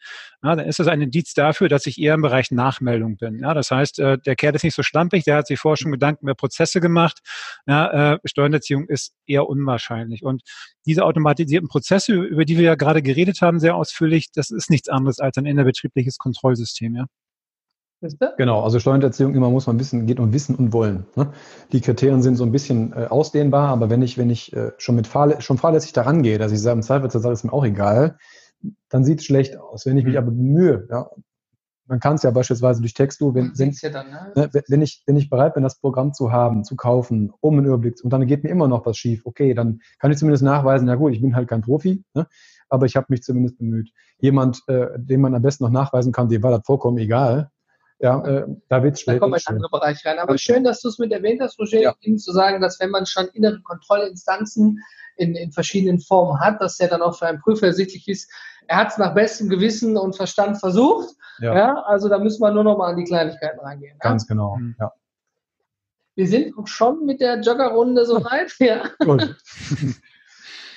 ja, 0.43 0.55
dann 0.55 0.67
ist 0.67 0.79
das 0.79 0.87
ein 0.87 1.01
Indiz 1.01 1.33
dafür, 1.33 1.69
dass 1.69 1.85
ich 1.85 1.99
eher 1.99 2.13
im 2.13 2.21
Bereich 2.21 2.51
Nachmeldung 2.51 3.17
bin. 3.17 3.39
Ja, 3.39 3.53
das 3.53 3.71
heißt, 3.71 3.99
äh, 3.99 4.17
der 4.19 4.35
Kerl 4.35 4.55
ist 4.55 4.63
nicht 4.63 4.75
so 4.75 4.83
schlampig, 4.83 5.23
der 5.23 5.37
hat 5.37 5.47
sich 5.47 5.59
vorher 5.59 5.77
schon 5.77 5.91
Gedanken 5.91 6.25
über 6.25 6.35
Prozesse 6.35 6.79
gemacht. 6.79 7.19
Ja, 7.67 8.13
äh, 8.13 8.19
Steuererziehung 8.25 8.87
ist 8.87 9.13
eher 9.25 9.47
unwahrscheinlich. 9.47 10.23
Und 10.23 10.43
diese 10.85 11.03
automatisierten 11.05 11.67
Prozesse, 11.67 12.13
über 12.13 12.45
die 12.45 12.57
wir 12.57 12.63
ja 12.63 12.75
gerade 12.75 13.01
geredet 13.01 13.41
haben, 13.41 13.59
sehr 13.59 13.75
ausführlich, 13.75 14.31
das 14.33 14.51
ist 14.51 14.69
nichts 14.69 14.89
anderes 14.89 15.19
als 15.19 15.37
ein 15.37 15.45
innerbetriebliches 15.45 16.17
Kontrollsystem. 16.17 16.95
Ja. 16.95 17.05
Genau, 18.37 18.61
also 18.61 18.79
Steuerhinterziehung 18.79 19.35
immer 19.35 19.49
muss 19.49 19.67
man 19.67 19.79
wissen, 19.79 20.07
geht 20.07 20.19
um 20.19 20.33
Wissen 20.33 20.55
und 20.55 20.73
Wollen. 20.73 21.05
Ne? 21.15 21.31
Die 21.71 21.81
Kriterien 21.81 22.21
sind 22.21 22.35
so 22.35 22.43
ein 22.43 22.51
bisschen 22.51 22.93
äh, 22.93 23.05
ausdehnbar, 23.05 23.69
aber 23.69 23.89
wenn 23.89 24.01
ich, 24.01 24.17
wenn 24.17 24.29
ich 24.29 24.53
äh, 24.53 24.71
schon 24.77 24.95
mit 24.95 25.07
fahrlä 25.07 25.39
schon 25.41 25.57
fahrlässig 25.57 25.93
daran 25.93 26.23
gehe, 26.23 26.39
dass 26.39 26.51
ich 26.51 26.61
sage, 26.61 26.77
im 26.77 26.81
Zweifelsfall 26.81 27.21
sage, 27.21 27.33
ist 27.33 27.43
mir 27.43 27.53
auch 27.53 27.65
egal, 27.65 28.17
dann 28.89 29.03
sieht 29.03 29.19
es 29.19 29.25
schlecht 29.25 29.57
aus. 29.57 29.85
Wenn 29.85 29.97
ich 29.97 30.05
mich 30.05 30.13
mhm. 30.13 30.19
aber 30.19 30.31
bemühe, 30.31 30.87
ja, 30.89 31.09
man 31.91 31.99
kann 31.99 32.15
es 32.15 32.23
ja 32.23 32.31
beispielsweise 32.31 32.79
durch 32.79 32.93
Textu, 32.93 33.35
wenn, 33.35 33.51
wenn, 33.57 33.71
ja 33.71 33.89
dann, 33.89 34.09
ne? 34.09 34.31
ne 34.35 34.49
wenn, 34.67 34.81
ich, 34.81 35.03
wenn 35.05 35.17
ich 35.17 35.29
bereit 35.29 35.53
bin, 35.53 35.63
das 35.63 35.79
Programm 35.79 36.13
zu 36.13 36.31
haben, 36.31 36.63
zu 36.63 36.75
kaufen, 36.75 37.33
um 37.41 37.57
einen 37.57 37.65
Überblick, 37.65 38.01
und 38.03 38.11
dann 38.11 38.25
geht 38.25 38.43
mir 38.43 38.49
immer 38.49 38.67
noch 38.67 38.85
was 38.85 38.97
schief, 38.97 39.23
okay, 39.25 39.53
dann 39.53 39.81
kann 39.99 40.09
ich 40.09 40.17
zumindest 40.17 40.43
nachweisen, 40.43 40.87
ja 40.87 40.95
gut, 40.95 41.13
ich 41.13 41.21
bin 41.21 41.35
halt 41.35 41.49
kein 41.49 41.61
Profi, 41.61 42.03
ne? 42.13 42.27
aber 42.69 42.85
ich 42.85 42.95
habe 42.95 43.07
mich 43.09 43.23
zumindest 43.23 43.57
bemüht. 43.57 43.91
Jemand, 44.19 44.61
äh, 44.67 44.87
dem 44.97 45.21
man 45.21 45.35
am 45.35 45.41
besten 45.41 45.65
noch 45.65 45.71
nachweisen 45.71 46.13
kann, 46.13 46.29
dem 46.29 46.41
war 46.41 46.51
das 46.51 46.65
vollkommen 46.65 46.97
egal, 46.97 47.51
ja, 48.01 48.25
äh, 48.25 48.45
da 48.67 48.83
wird 48.83 48.95
es 48.95 49.01
schnell. 49.01 49.17
Da 49.17 49.19
kommen 49.19 49.33
wir 49.33 49.39
in 49.39 49.55
andere 49.55 49.69
Bereiche 49.69 50.09
rein. 50.09 50.19
Aber 50.19 50.37
schön, 50.37 50.63
dass 50.63 50.81
du 50.81 50.89
es 50.89 50.97
mit 50.97 51.11
erwähnt 51.11 51.41
hast, 51.41 51.59
Roger, 51.59 51.79
ja. 51.79 51.95
Ihnen 52.01 52.17
zu 52.17 52.31
sagen, 52.31 52.61
dass 52.61 52.79
wenn 52.79 52.89
man 52.89 53.05
schon 53.05 53.27
innere 53.27 53.61
Kontrollinstanzen 53.61 54.79
in, 55.17 55.35
in 55.35 55.51
verschiedenen 55.51 55.99
Formen 55.99 56.39
hat, 56.39 56.61
dass 56.61 56.79
ja 56.79 56.87
dann 56.87 57.01
auch 57.01 57.17
für 57.17 57.27
einen 57.27 57.39
Prüfer 57.39 57.67
ersichtlich 57.67 58.07
ist, 58.07 58.31
er 58.67 58.77
hat 58.77 58.89
es 58.89 58.97
nach 58.97 59.13
bestem 59.13 59.49
Gewissen 59.49 59.97
und 59.97 60.15
Verstand 60.15 60.59
versucht. 60.59 61.15
Ja. 61.39 61.55
ja. 61.55 61.73
also 61.85 62.09
da 62.09 62.17
müssen 62.17 62.41
wir 62.41 62.51
nur 62.51 62.63
noch 62.63 62.77
mal 62.77 62.91
an 62.91 62.97
die 62.97 63.03
Kleinigkeiten 63.03 63.59
rangehen. 63.59 63.97
Ganz 63.99 64.23
ja? 64.23 64.27
genau, 64.29 64.57
mhm. 64.57 64.75
ja. 64.79 64.91
Wir 66.15 66.27
sind 66.27 66.53
schon 66.65 67.05
mit 67.05 67.21
der 67.21 67.39
Joggerrunde 67.39 68.05
so 68.05 68.23
weit. 68.23 68.53
Ja. 68.59 68.83
Gut. 68.99 69.35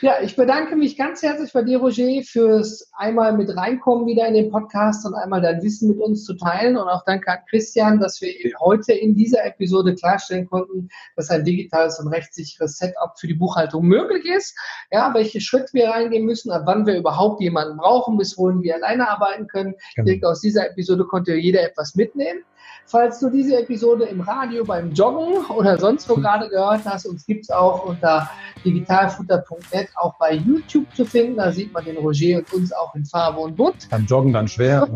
Ja, 0.04 0.20
ich 0.20 0.36
bedanke 0.36 0.76
mich 0.76 0.98
ganz 0.98 1.22
herzlich 1.22 1.50
bei 1.54 1.62
dir, 1.62 1.78
Roger, 1.78 2.20
fürs 2.22 2.90
einmal 2.92 3.34
mit 3.34 3.56
reinkommen 3.56 4.06
wieder 4.06 4.28
in 4.28 4.34
den 4.34 4.50
Podcast 4.50 5.06
und 5.06 5.14
einmal 5.14 5.40
dein 5.40 5.62
Wissen 5.62 5.88
mit 5.88 5.98
uns 5.98 6.24
zu 6.24 6.34
teilen. 6.34 6.76
Und 6.76 6.88
auch 6.88 7.06
danke 7.06 7.30
an 7.30 7.38
Christian, 7.48 8.00
dass 8.00 8.20
wir 8.20 8.34
heute 8.60 8.92
in 8.92 9.14
dieser 9.14 9.46
Episode 9.46 9.94
klarstellen 9.94 10.46
konnten, 10.46 10.90
dass 11.16 11.30
ein 11.30 11.42
digitales 11.42 11.98
und 12.00 12.08
rechtssicheres 12.08 12.76
Setup 12.76 13.18
für 13.18 13.28
die 13.28 13.32
Buchhaltung 13.32 13.86
möglich 13.86 14.26
ist. 14.26 14.54
Ja, 14.90 15.14
welche 15.14 15.40
Schritte 15.40 15.72
wir 15.72 15.88
reingehen 15.88 16.26
müssen, 16.26 16.52
ab 16.52 16.64
wann 16.66 16.84
wir 16.84 16.98
überhaupt 16.98 17.40
jemanden 17.40 17.78
brauchen, 17.78 18.18
bis 18.18 18.36
wohin 18.36 18.60
wir 18.60 18.74
alleine 18.74 19.08
arbeiten 19.08 19.46
können. 19.46 19.72
Genau. 19.94 20.04
Ich 20.04 20.04
denke, 20.04 20.28
aus 20.28 20.42
dieser 20.42 20.68
Episode 20.68 21.04
konnte 21.04 21.34
jeder 21.34 21.62
etwas 21.62 21.94
mitnehmen. 21.94 22.44
Falls 22.86 23.18
du 23.18 23.30
diese 23.30 23.58
Episode 23.58 24.04
im 24.04 24.20
Radio 24.20 24.64
beim 24.64 24.92
Joggen 24.92 25.46
oder 25.46 25.78
sonst 25.78 26.08
wo 26.08 26.16
gerade 26.16 26.48
gehört 26.50 26.84
hast, 26.84 27.06
uns 27.06 27.24
gibt 27.24 27.44
es 27.44 27.50
auch 27.50 27.86
unter 27.86 28.28
digitalfutter.net 28.64 29.88
auch 29.96 30.14
bei 30.18 30.34
YouTube 30.34 30.86
zu 30.94 31.04
finden. 31.04 31.36
Da 31.36 31.52
sieht 31.52 31.72
man 31.72 31.84
den 31.84 31.96
Roger 31.96 32.38
und 32.38 32.52
uns 32.52 32.72
auch 32.72 32.94
in 32.94 33.04
Farbe 33.04 33.40
und 33.40 33.56
Bunt. 33.56 33.88
Beim 33.90 34.06
Joggen 34.06 34.32
dann 34.32 34.48
schwer. 34.48 34.82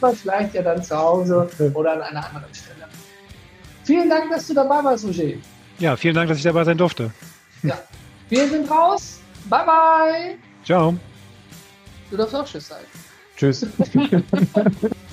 Aber 0.00 0.12
vielleicht 0.12 0.54
ja 0.54 0.62
dann 0.62 0.82
zu 0.82 0.96
Hause 0.96 1.48
oder 1.74 1.92
an 1.92 2.02
einer 2.02 2.26
anderen 2.26 2.54
Stelle. 2.54 2.88
Vielen 3.84 4.08
Dank, 4.08 4.30
dass 4.30 4.46
du 4.46 4.54
dabei 4.54 4.82
warst, 4.82 5.04
Roger. 5.04 5.34
Ja, 5.78 5.96
vielen 5.96 6.14
Dank, 6.14 6.28
dass 6.28 6.38
ich 6.38 6.44
dabei 6.44 6.64
sein 6.64 6.78
durfte. 6.78 7.10
Ja, 7.62 7.78
wir 8.28 8.48
sind 8.48 8.70
raus. 8.70 9.20
Bye, 9.48 9.64
bye. 9.64 10.38
Ciao. 10.64 10.94
Du 12.10 12.16
darfst 12.16 12.34
auch 12.34 12.46
Tschüss 12.46 12.68
sagen. 12.68 12.84
Tschüss. 13.36 13.66